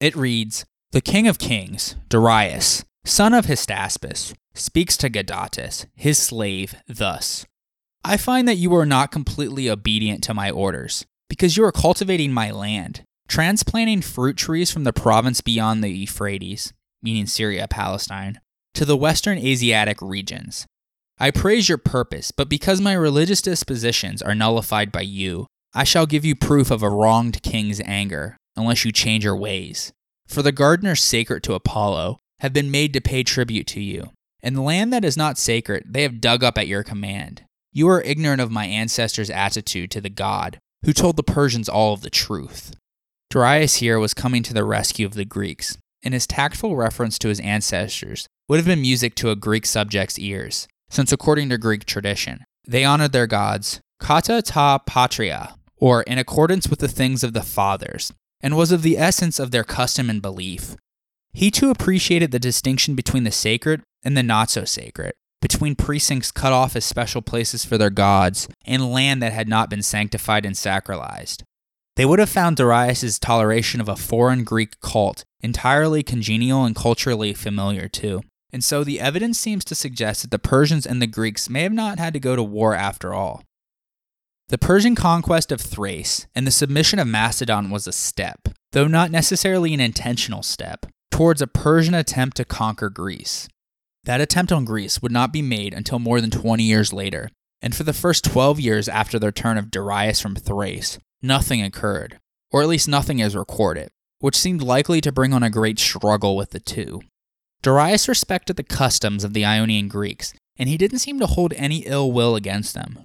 It 0.00 0.14
reads 0.14 0.66
The 0.92 1.00
king 1.00 1.26
of 1.26 1.38
kings, 1.38 1.96
Darius, 2.08 2.84
son 3.04 3.32
of 3.32 3.46
Hystaspes, 3.46 4.34
speaks 4.54 4.96
to 4.98 5.08
Gadatas, 5.08 5.86
his 5.94 6.18
slave, 6.18 6.74
thus 6.86 7.46
I 8.04 8.16
find 8.16 8.46
that 8.48 8.56
you 8.56 8.74
are 8.74 8.86
not 8.86 9.10
completely 9.10 9.68
obedient 9.68 10.22
to 10.24 10.34
my 10.34 10.50
orders, 10.50 11.04
because 11.28 11.56
you 11.56 11.64
are 11.64 11.72
cultivating 11.72 12.32
my 12.32 12.50
land, 12.50 13.02
transplanting 13.28 14.02
fruit 14.02 14.36
trees 14.36 14.70
from 14.70 14.84
the 14.84 14.92
province 14.92 15.40
beyond 15.40 15.82
the 15.82 15.90
Euphrates, 15.90 16.72
meaning 17.02 17.26
Syria, 17.26 17.66
Palestine, 17.68 18.40
to 18.74 18.84
the 18.84 18.96
Western 18.96 19.38
Asiatic 19.38 20.00
regions. 20.00 20.66
I 21.18 21.30
praise 21.30 21.68
your 21.68 21.78
purpose, 21.78 22.30
but 22.30 22.48
because 22.48 22.80
my 22.80 22.92
religious 22.92 23.42
dispositions 23.42 24.22
are 24.22 24.34
nullified 24.34 24.92
by 24.92 25.00
you, 25.00 25.46
I 25.74 25.84
shall 25.84 26.06
give 26.06 26.24
you 26.24 26.36
proof 26.36 26.70
of 26.70 26.82
a 26.82 26.90
wronged 26.90 27.42
king's 27.42 27.80
anger, 27.84 28.36
unless 28.56 28.84
you 28.84 28.92
change 28.92 29.24
your 29.24 29.36
ways. 29.36 29.92
For 30.26 30.42
the 30.42 30.52
gardeners 30.52 31.02
sacred 31.02 31.42
to 31.44 31.54
Apollo 31.54 32.20
have 32.40 32.52
been 32.52 32.70
made 32.70 32.92
to 32.92 33.00
pay 33.00 33.22
tribute 33.22 33.66
to 33.68 33.80
you, 33.80 34.12
and 34.42 34.54
the 34.54 34.62
land 34.62 34.92
that 34.92 35.04
is 35.04 35.16
not 35.16 35.38
sacred 35.38 35.84
they 35.86 36.02
have 36.02 36.20
dug 36.20 36.44
up 36.44 36.56
at 36.56 36.68
your 36.68 36.84
command. 36.84 37.42
You 37.72 37.88
are 37.88 38.02
ignorant 38.02 38.40
of 38.40 38.50
my 38.50 38.66
ancestors' 38.66 39.30
attitude 39.30 39.90
to 39.90 40.00
the 40.00 40.10
god, 40.10 40.58
who 40.84 40.92
told 40.92 41.16
the 41.16 41.22
Persians 41.22 41.68
all 41.68 41.92
of 41.92 42.02
the 42.02 42.10
truth. 42.10 42.74
Darius 43.30 43.76
here 43.76 43.98
was 43.98 44.14
coming 44.14 44.42
to 44.44 44.54
the 44.54 44.64
rescue 44.64 45.04
of 45.04 45.14
the 45.14 45.24
Greeks, 45.24 45.76
and 46.02 46.14
his 46.14 46.26
tactful 46.26 46.76
reference 46.76 47.18
to 47.18 47.28
his 47.28 47.40
ancestors 47.40 48.26
would 48.48 48.58
have 48.58 48.66
been 48.66 48.80
music 48.80 49.14
to 49.16 49.30
a 49.30 49.36
Greek 49.36 49.66
subject's 49.66 50.18
ears, 50.18 50.68
since 50.90 51.12
according 51.12 51.48
to 51.50 51.58
Greek 51.58 51.84
tradition, 51.84 52.44
they 52.66 52.84
honored 52.84 53.12
their 53.12 53.26
gods 53.26 53.80
kata 54.00 54.42
ta 54.42 54.78
patria, 54.78 55.56
or 55.76 56.02
in 56.02 56.18
accordance 56.18 56.68
with 56.68 56.78
the 56.78 56.88
things 56.88 57.24
of 57.24 57.32
the 57.32 57.42
fathers, 57.42 58.12
and 58.40 58.56
was 58.56 58.72
of 58.72 58.82
the 58.82 58.96
essence 58.96 59.38
of 59.38 59.50
their 59.50 59.64
custom 59.64 60.08
and 60.08 60.22
belief. 60.22 60.76
He 61.32 61.50
too 61.50 61.70
appreciated 61.70 62.30
the 62.30 62.38
distinction 62.38 62.94
between 62.94 63.24
the 63.24 63.30
sacred 63.30 63.82
and 64.04 64.16
the 64.16 64.22
not 64.22 64.50
so 64.50 64.64
sacred, 64.64 65.12
between 65.40 65.74
precincts 65.74 66.30
cut 66.30 66.52
off 66.52 66.76
as 66.76 66.84
special 66.84 67.22
places 67.22 67.64
for 67.64 67.78
their 67.78 67.90
gods 67.90 68.48
and 68.64 68.92
land 68.92 69.22
that 69.22 69.32
had 69.32 69.48
not 69.48 69.70
been 69.70 69.82
sanctified 69.82 70.44
and 70.44 70.54
sacralized. 70.54 71.42
They 71.98 72.06
would 72.06 72.20
have 72.20 72.30
found 72.30 72.56
Darius's 72.56 73.18
toleration 73.18 73.80
of 73.80 73.88
a 73.88 73.96
foreign 73.96 74.44
Greek 74.44 74.80
cult 74.80 75.24
entirely 75.40 76.04
congenial 76.04 76.64
and 76.64 76.76
culturally 76.76 77.34
familiar 77.34 77.88
too. 77.88 78.22
And 78.52 78.62
so 78.62 78.84
the 78.84 79.00
evidence 79.00 79.36
seems 79.36 79.64
to 79.64 79.74
suggest 79.74 80.22
that 80.22 80.30
the 80.30 80.38
Persians 80.38 80.86
and 80.86 81.02
the 81.02 81.08
Greeks 81.08 81.50
may 81.50 81.64
have 81.64 81.72
not 81.72 81.98
had 81.98 82.12
to 82.12 82.20
go 82.20 82.36
to 82.36 82.42
war 82.42 82.72
after 82.72 83.12
all. 83.12 83.42
The 84.46 84.58
Persian 84.58 84.94
conquest 84.94 85.50
of 85.50 85.60
Thrace 85.60 86.28
and 86.36 86.46
the 86.46 86.52
submission 86.52 87.00
of 87.00 87.08
Macedon 87.08 87.68
was 87.68 87.88
a 87.88 87.92
step, 87.92 88.46
though 88.70 88.86
not 88.86 89.10
necessarily 89.10 89.74
an 89.74 89.80
intentional 89.80 90.44
step, 90.44 90.86
towards 91.10 91.42
a 91.42 91.48
Persian 91.48 91.94
attempt 91.94 92.36
to 92.36 92.44
conquer 92.44 92.90
Greece. 92.90 93.48
That 94.04 94.20
attempt 94.20 94.52
on 94.52 94.64
Greece 94.64 95.02
would 95.02 95.10
not 95.10 95.32
be 95.32 95.42
made 95.42 95.74
until 95.74 95.98
more 95.98 96.20
than 96.20 96.30
20 96.30 96.62
years 96.62 96.92
later, 96.92 97.28
and 97.60 97.74
for 97.74 97.82
the 97.82 97.92
first 97.92 98.24
12 98.24 98.60
years 98.60 98.88
after 98.88 99.18
the 99.18 99.26
return 99.26 99.58
of 99.58 99.72
Darius 99.72 100.20
from 100.20 100.36
Thrace, 100.36 101.00
nothing 101.22 101.62
occurred, 101.62 102.18
or 102.50 102.62
at 102.62 102.68
least 102.68 102.88
nothing 102.88 103.18
is 103.18 103.36
recorded, 103.36 103.90
which 104.20 104.36
seemed 104.36 104.62
likely 104.62 105.00
to 105.00 105.12
bring 105.12 105.32
on 105.32 105.42
a 105.42 105.50
great 105.50 105.78
struggle 105.78 106.36
with 106.36 106.50
the 106.50 106.60
two. 106.60 107.02
Darius 107.62 108.08
respected 108.08 108.56
the 108.56 108.62
customs 108.62 109.24
of 109.24 109.34
the 109.34 109.44
Ionian 109.44 109.88
Greeks, 109.88 110.32
and 110.56 110.68
he 110.68 110.76
didn't 110.76 111.00
seem 111.00 111.18
to 111.18 111.26
hold 111.26 111.52
any 111.54 111.78
ill 111.78 112.12
will 112.12 112.36
against 112.36 112.74
them. 112.74 113.04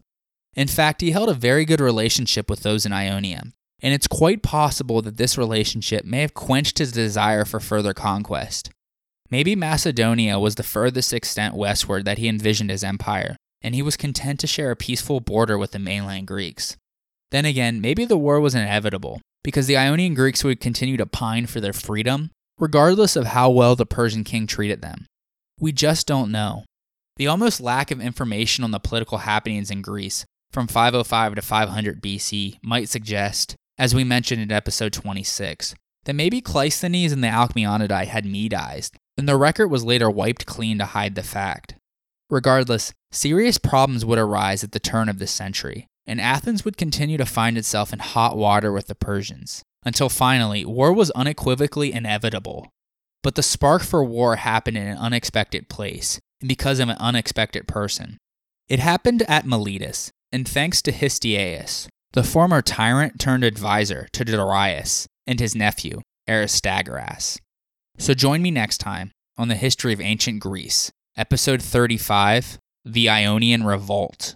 In 0.55 0.68
fact, 0.68 1.01
he 1.01 1.11
held 1.11 1.30
a 1.30 1.34
very 1.34 1.66
good 1.66 1.82
relationship 1.82 2.49
with 2.49 2.61
those 2.61 2.86
in 2.86 2.93
Ionia, 2.93 3.43
and 3.82 3.93
it's 3.93 4.07
quite 4.07 4.43
possible 4.43 5.01
that 5.01 5.18
this 5.18 5.38
relationship 5.38 6.05
may 6.05 6.22
have 6.22 6.34
quenched 6.34 6.78
his 6.78 6.91
desire 6.91 7.45
for 7.45 7.59
further 7.59 7.93
conquest. 7.93 8.70
Maybe 9.30 9.55
Macedonia 9.55 10.38
was 10.38 10.55
the 10.55 10.64
furthest 10.64 11.11
extent 11.11 11.55
westward 11.55 12.05
that 12.05 12.20
he 12.20 12.28
envisioned 12.28 12.70
his 12.70 12.84
empire, 12.84 13.36
and 13.64 13.74
he 13.74 13.82
was 13.82 13.97
content 13.97 14.39
to 14.41 14.47
share 14.47 14.70
a 14.70 14.76
peaceful 14.76 15.20
border 15.20 15.57
with 15.57 15.72
the 15.72 15.80
mainland 15.80 16.28
Greeks. 16.28 16.78
Then 17.34 17.46
again, 17.46 17.82
maybe 17.82 18.06
the 18.06 18.16
war 18.16 18.40
was 18.40 18.54
inevitable, 18.54 19.20
because 19.44 19.66
the 19.66 19.76
Ionian 19.76 20.14
Greeks 20.14 20.44
would 20.44 20.60
continue 20.60 20.98
to 20.98 21.08
pine 21.08 21.48
for 21.48 21.60
their 21.60 21.74
freedom, 21.74 22.30
regardless 22.60 23.16
of 23.16 23.26
how 23.26 23.50
well 23.50 23.76
the 23.76 23.88
Persian 23.88 24.24
king 24.24 24.46
treated 24.46 24.84
them. 24.84 25.08
We 25.60 25.72
just 25.72 26.06
don't 26.06 26.32
know. 26.32 26.64
The 27.18 27.26
almost 27.26 27.60
lack 27.60 27.90
of 27.90 28.00
information 28.00 28.64
on 28.64 28.70
the 28.70 28.80
political 28.80 29.18
happenings 29.18 29.72
in 29.72 29.82
Greece 29.82 30.26
from 30.52 30.68
505 30.68 31.34
to 31.34 31.42
500 31.42 32.04
BC 32.04 32.60
might 32.62 32.88
suggest, 32.88 33.56
as 33.80 33.96
we 33.96 34.04
mentioned 34.04 34.40
in 34.40 34.52
episode 34.52 34.94
26, 34.94 35.74
that 36.06 36.14
maybe 36.14 36.40
Cleisthenes 36.40 37.12
and 37.12 37.24
the 37.24 37.30
Alcmeonidae 37.30 38.06
had 38.06 38.26
Medized, 38.26 38.92
and 39.18 39.28
the 39.28 39.38
record 39.38 39.70
was 39.70 39.84
later 39.84 40.08
wiped 40.08 40.46
clean 40.46 40.78
to 40.78 40.86
hide 40.86 41.16
the 41.16 41.24
fact. 41.24 41.74
Regardless, 42.30 42.94
serious 43.12 43.58
problems 43.58 44.06
would 44.06 44.20
arise 44.20 44.64
at 44.64 44.72
the 44.72 44.80
turn 44.80 45.10
of 45.10 45.18
this 45.18 45.32
century, 45.32 45.88
and 46.06 46.20
Athens 46.20 46.66
would 46.66 46.78
continue 46.78 47.18
to 47.18 47.26
find 47.26 47.58
itself 47.58 47.93
in 47.93 47.99
hot 47.99 48.38
water 48.38 48.72
with 48.72 48.88
the 48.88 48.95
Persians, 48.95 49.64
until 49.86 50.10
finally, 50.10 50.66
war 50.66 50.93
was 50.93 51.12
unequivocally 51.12 51.93
inevitable. 51.93 52.70
But 53.22 53.36
the 53.36 53.43
spark 53.43 53.84
for 53.84 54.04
war 54.04 54.36
happened 54.38 54.78
in 54.78 54.88
an 54.88 54.97
unexpected 54.97 55.70
place, 55.70 56.20
and 56.41 56.49
because 56.49 56.80
of 56.80 56.89
an 56.89 56.97
unexpected 56.99 57.68
person. 57.68 58.18
It 58.68 58.80
happened 58.80 59.24
at 59.24 59.45
Miletus, 59.45 60.12
and 60.32 60.47
thanks 60.47 60.82
to 60.82 60.91
Histiaeus, 60.91 61.88
the 62.14 62.24
former 62.24 62.62
tyrant 62.62 63.20
turned 63.20 63.43
advisor 63.43 64.08
to 64.14 64.26
Darius 64.26 65.08
and 65.26 65.39
his 65.39 65.56
nephew, 65.56 66.01
Aristagoras. 66.28 67.39
So 67.97 68.14
join 68.14 68.41
me 68.41 68.51
next 68.51 68.80
time 68.80 69.12
on 69.38 69.47
the 69.47 69.56
history 69.56 69.93
of 69.93 70.01
ancient 70.01 70.39
Greece, 70.39 70.91
episode 71.18 71.62
35 71.62 72.58
The 72.86 73.10
Ionian 73.10 73.64
Revolt. 73.64 74.36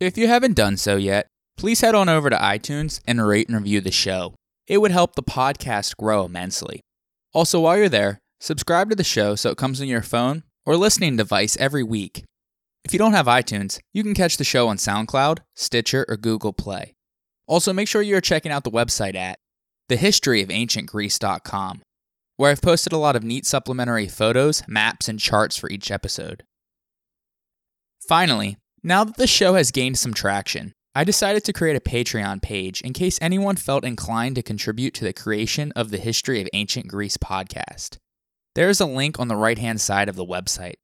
If 0.00 0.16
you 0.16 0.28
haven't 0.28 0.54
done 0.54 0.78
so 0.78 0.96
yet, 0.96 1.26
please 1.58 1.82
head 1.82 1.94
on 1.94 2.08
over 2.08 2.30
to 2.30 2.36
iTunes 2.36 3.00
and 3.06 3.24
rate 3.26 3.48
and 3.48 3.58
review 3.58 3.82
the 3.82 3.90
show. 3.90 4.34
It 4.66 4.78
would 4.78 4.92
help 4.92 5.14
the 5.14 5.22
podcast 5.22 5.98
grow 5.98 6.24
immensely. 6.24 6.80
Also, 7.34 7.60
while 7.60 7.76
you're 7.76 7.90
there, 7.90 8.18
subscribe 8.40 8.88
to 8.88 8.96
the 8.96 9.04
show 9.04 9.34
so 9.34 9.50
it 9.50 9.58
comes 9.58 9.78
on 9.78 9.88
your 9.88 10.00
phone 10.00 10.42
or 10.64 10.78
listening 10.78 11.16
device 11.18 11.54
every 11.58 11.82
week. 11.82 12.24
If 12.82 12.94
you 12.94 12.98
don't 12.98 13.12
have 13.12 13.26
iTunes, 13.26 13.78
you 13.92 14.02
can 14.02 14.14
catch 14.14 14.38
the 14.38 14.44
show 14.44 14.68
on 14.68 14.78
SoundCloud, 14.78 15.40
Stitcher, 15.54 16.06
or 16.08 16.16
Google 16.16 16.54
Play. 16.54 16.94
Also, 17.46 17.74
make 17.74 17.86
sure 17.86 18.00
you're 18.00 18.22
checking 18.22 18.50
out 18.50 18.64
the 18.64 18.70
website 18.70 19.14
at 19.14 19.38
thehistoryofancientgreece.com, 19.90 21.82
where 22.38 22.50
I've 22.50 22.62
posted 22.62 22.94
a 22.94 22.98
lot 22.98 23.16
of 23.16 23.22
neat 23.22 23.44
supplementary 23.44 24.08
photos, 24.08 24.62
maps, 24.66 25.10
and 25.10 25.20
charts 25.20 25.58
for 25.58 25.68
each 25.68 25.90
episode. 25.90 26.42
Finally, 28.08 28.56
now 28.82 29.04
that 29.04 29.16
the 29.16 29.26
show 29.26 29.54
has 29.54 29.70
gained 29.70 29.98
some 29.98 30.14
traction, 30.14 30.72
I 30.94 31.04
decided 31.04 31.44
to 31.44 31.52
create 31.52 31.76
a 31.76 31.80
Patreon 31.80 32.42
page 32.42 32.80
in 32.80 32.92
case 32.92 33.18
anyone 33.20 33.56
felt 33.56 33.84
inclined 33.84 34.36
to 34.36 34.42
contribute 34.42 34.94
to 34.94 35.04
the 35.04 35.12
creation 35.12 35.72
of 35.76 35.90
the 35.90 35.98
History 35.98 36.40
of 36.40 36.48
Ancient 36.52 36.88
Greece 36.88 37.16
podcast. 37.16 37.98
There 38.54 38.68
is 38.68 38.80
a 38.80 38.86
link 38.86 39.20
on 39.20 39.28
the 39.28 39.36
right 39.36 39.58
hand 39.58 39.80
side 39.80 40.08
of 40.08 40.16
the 40.16 40.26
website. 40.26 40.74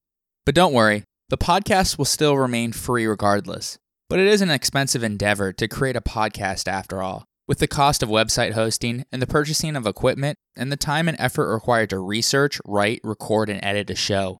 But 0.44 0.54
don't 0.54 0.72
worry, 0.72 1.02
the 1.28 1.38
podcast 1.38 1.98
will 1.98 2.04
still 2.04 2.36
remain 2.36 2.72
free 2.72 3.06
regardless. 3.06 3.78
But 4.08 4.20
it 4.20 4.28
is 4.28 4.40
an 4.40 4.50
expensive 4.50 5.02
endeavor 5.02 5.52
to 5.54 5.66
create 5.66 5.96
a 5.96 6.00
podcast 6.00 6.68
after 6.68 7.02
all, 7.02 7.24
with 7.48 7.58
the 7.58 7.66
cost 7.66 8.02
of 8.02 8.08
website 8.08 8.52
hosting 8.52 9.04
and 9.10 9.20
the 9.20 9.26
purchasing 9.26 9.74
of 9.74 9.86
equipment 9.86 10.38
and 10.54 10.70
the 10.70 10.76
time 10.76 11.08
and 11.08 11.16
effort 11.18 11.52
required 11.52 11.90
to 11.90 11.98
research, 11.98 12.60
write, 12.64 13.00
record, 13.02 13.48
and 13.48 13.58
edit 13.64 13.90
a 13.90 13.96
show. 13.96 14.38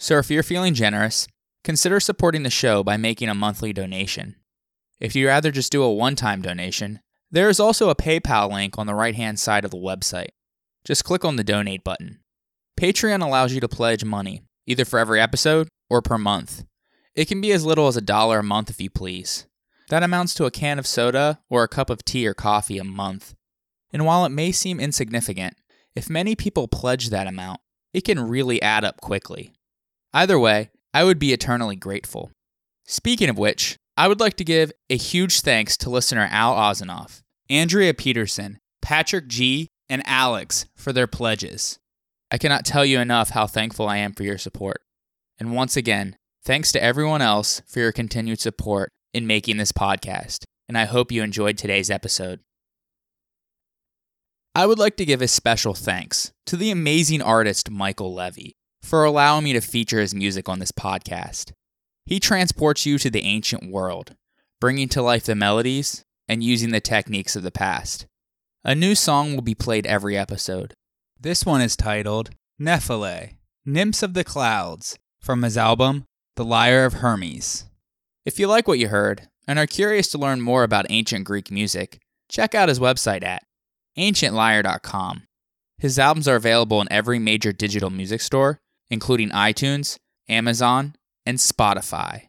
So 0.00 0.18
if 0.18 0.28
you're 0.28 0.42
feeling 0.42 0.74
generous, 0.74 1.28
consider 1.64 1.98
supporting 1.98 2.44
the 2.44 2.50
show 2.50 2.84
by 2.84 2.96
making 2.96 3.28
a 3.28 3.34
monthly 3.34 3.72
donation. 3.72 4.36
If 5.00 5.16
you'd 5.16 5.26
rather 5.26 5.50
just 5.50 5.72
do 5.72 5.82
a 5.82 5.92
one 5.92 6.14
time 6.14 6.42
donation, 6.42 7.00
there 7.30 7.48
is 7.48 7.58
also 7.58 7.90
a 7.90 7.96
PayPal 7.96 8.52
link 8.52 8.78
on 8.78 8.86
the 8.86 8.94
right 8.94 9.16
hand 9.16 9.40
side 9.40 9.64
of 9.64 9.72
the 9.72 9.76
website. 9.76 10.28
Just 10.84 11.04
click 11.04 11.24
on 11.24 11.36
the 11.36 11.42
donate 11.42 11.82
button. 11.82 12.20
Patreon 12.78 13.22
allows 13.22 13.52
you 13.52 13.60
to 13.60 13.68
pledge 13.68 14.04
money, 14.04 14.42
either 14.66 14.84
for 14.84 14.98
every 14.98 15.20
episode 15.20 15.68
or 15.90 16.02
per 16.02 16.18
month. 16.18 16.64
It 17.14 17.26
can 17.26 17.40
be 17.40 17.52
as 17.52 17.64
little 17.64 17.88
as 17.88 17.96
a 17.96 18.02
dollar 18.02 18.40
a 18.40 18.44
month 18.44 18.70
if 18.70 18.80
you 18.80 18.90
please. 18.90 19.46
That 19.88 20.02
amounts 20.02 20.34
to 20.34 20.44
a 20.44 20.50
can 20.50 20.78
of 20.78 20.86
soda 20.86 21.40
or 21.48 21.62
a 21.62 21.68
cup 21.68 21.90
of 21.90 22.04
tea 22.04 22.26
or 22.26 22.34
coffee 22.34 22.78
a 22.78 22.84
month. 22.84 23.34
And 23.92 24.04
while 24.04 24.24
it 24.24 24.30
may 24.30 24.52
seem 24.52 24.80
insignificant, 24.80 25.56
if 25.94 26.10
many 26.10 26.34
people 26.34 26.66
pledge 26.68 27.10
that 27.10 27.26
amount, 27.26 27.60
it 27.92 28.02
can 28.02 28.28
really 28.28 28.60
add 28.60 28.84
up 28.84 29.00
quickly. 29.00 29.52
Either 30.12 30.38
way, 30.38 30.70
I 30.94 31.02
would 31.02 31.18
be 31.18 31.32
eternally 31.32 31.74
grateful. 31.74 32.30
Speaking 32.86 33.28
of 33.28 33.36
which, 33.36 33.76
I 33.96 34.06
would 34.06 34.20
like 34.20 34.34
to 34.34 34.44
give 34.44 34.70
a 34.88 34.96
huge 34.96 35.40
thanks 35.40 35.76
to 35.78 35.90
listener 35.90 36.28
Al 36.30 36.54
Ozanoff, 36.54 37.20
Andrea 37.50 37.92
Peterson, 37.92 38.58
Patrick 38.80 39.26
G, 39.26 39.66
and 39.88 40.04
Alex 40.06 40.66
for 40.76 40.92
their 40.92 41.08
pledges. 41.08 41.80
I 42.30 42.38
cannot 42.38 42.64
tell 42.64 42.84
you 42.84 43.00
enough 43.00 43.30
how 43.30 43.48
thankful 43.48 43.88
I 43.88 43.96
am 43.96 44.12
for 44.12 44.22
your 44.22 44.38
support. 44.38 44.82
And 45.36 45.52
once 45.52 45.76
again, 45.76 46.16
thanks 46.44 46.70
to 46.72 46.82
everyone 46.82 47.22
else 47.22 47.60
for 47.66 47.80
your 47.80 47.92
continued 47.92 48.40
support 48.40 48.90
in 49.12 49.26
making 49.26 49.56
this 49.56 49.72
podcast. 49.72 50.44
And 50.68 50.78
I 50.78 50.84
hope 50.84 51.10
you 51.10 51.24
enjoyed 51.24 51.58
today's 51.58 51.90
episode. 51.90 52.38
I 54.54 54.66
would 54.66 54.78
like 54.78 54.96
to 54.98 55.04
give 55.04 55.20
a 55.20 55.28
special 55.28 55.74
thanks 55.74 56.30
to 56.46 56.56
the 56.56 56.70
amazing 56.70 57.20
artist 57.20 57.68
Michael 57.68 58.14
Levy 58.14 58.54
for 58.84 59.04
allowing 59.04 59.44
me 59.44 59.52
to 59.52 59.60
feature 59.60 60.00
his 60.00 60.14
music 60.14 60.48
on 60.48 60.58
this 60.58 60.72
podcast. 60.72 61.52
He 62.06 62.20
transports 62.20 62.86
you 62.86 62.98
to 62.98 63.10
the 63.10 63.24
ancient 63.24 63.70
world, 63.70 64.14
bringing 64.60 64.88
to 64.90 65.02
life 65.02 65.24
the 65.24 65.34
melodies 65.34 66.04
and 66.28 66.42
using 66.42 66.70
the 66.70 66.80
techniques 66.80 67.34
of 67.34 67.42
the 67.42 67.50
past. 67.50 68.06
A 68.62 68.74
new 68.74 68.94
song 68.94 69.34
will 69.34 69.42
be 69.42 69.54
played 69.54 69.86
every 69.86 70.16
episode, 70.16 70.74
this 71.24 71.46
one 71.46 71.62
is 71.62 71.74
titled 71.74 72.30
Nephile, 72.60 73.36
Nymphs 73.64 74.02
of 74.02 74.12
the 74.12 74.24
Clouds, 74.24 74.98
from 75.22 75.40
his 75.40 75.56
album 75.56 76.04
The 76.36 76.44
Lyre 76.44 76.84
of 76.84 76.94
Hermes. 76.94 77.64
If 78.26 78.38
you 78.38 78.46
like 78.46 78.68
what 78.68 78.78
you 78.78 78.88
heard 78.88 79.28
and 79.48 79.58
are 79.58 79.66
curious 79.66 80.08
to 80.08 80.18
learn 80.18 80.42
more 80.42 80.64
about 80.64 80.84
ancient 80.90 81.24
Greek 81.24 81.50
music, 81.50 81.98
check 82.28 82.54
out 82.54 82.68
his 82.68 82.78
website 82.78 83.24
at 83.24 83.42
ancientlyre.com. 83.96 85.22
His 85.78 85.98
albums 85.98 86.28
are 86.28 86.36
available 86.36 86.82
in 86.82 86.92
every 86.92 87.18
major 87.18 87.52
digital 87.52 87.88
music 87.88 88.20
store, 88.20 88.60
including 88.90 89.30
iTunes, 89.30 89.98
Amazon, 90.28 90.94
and 91.26 91.38
Spotify. 91.38 92.28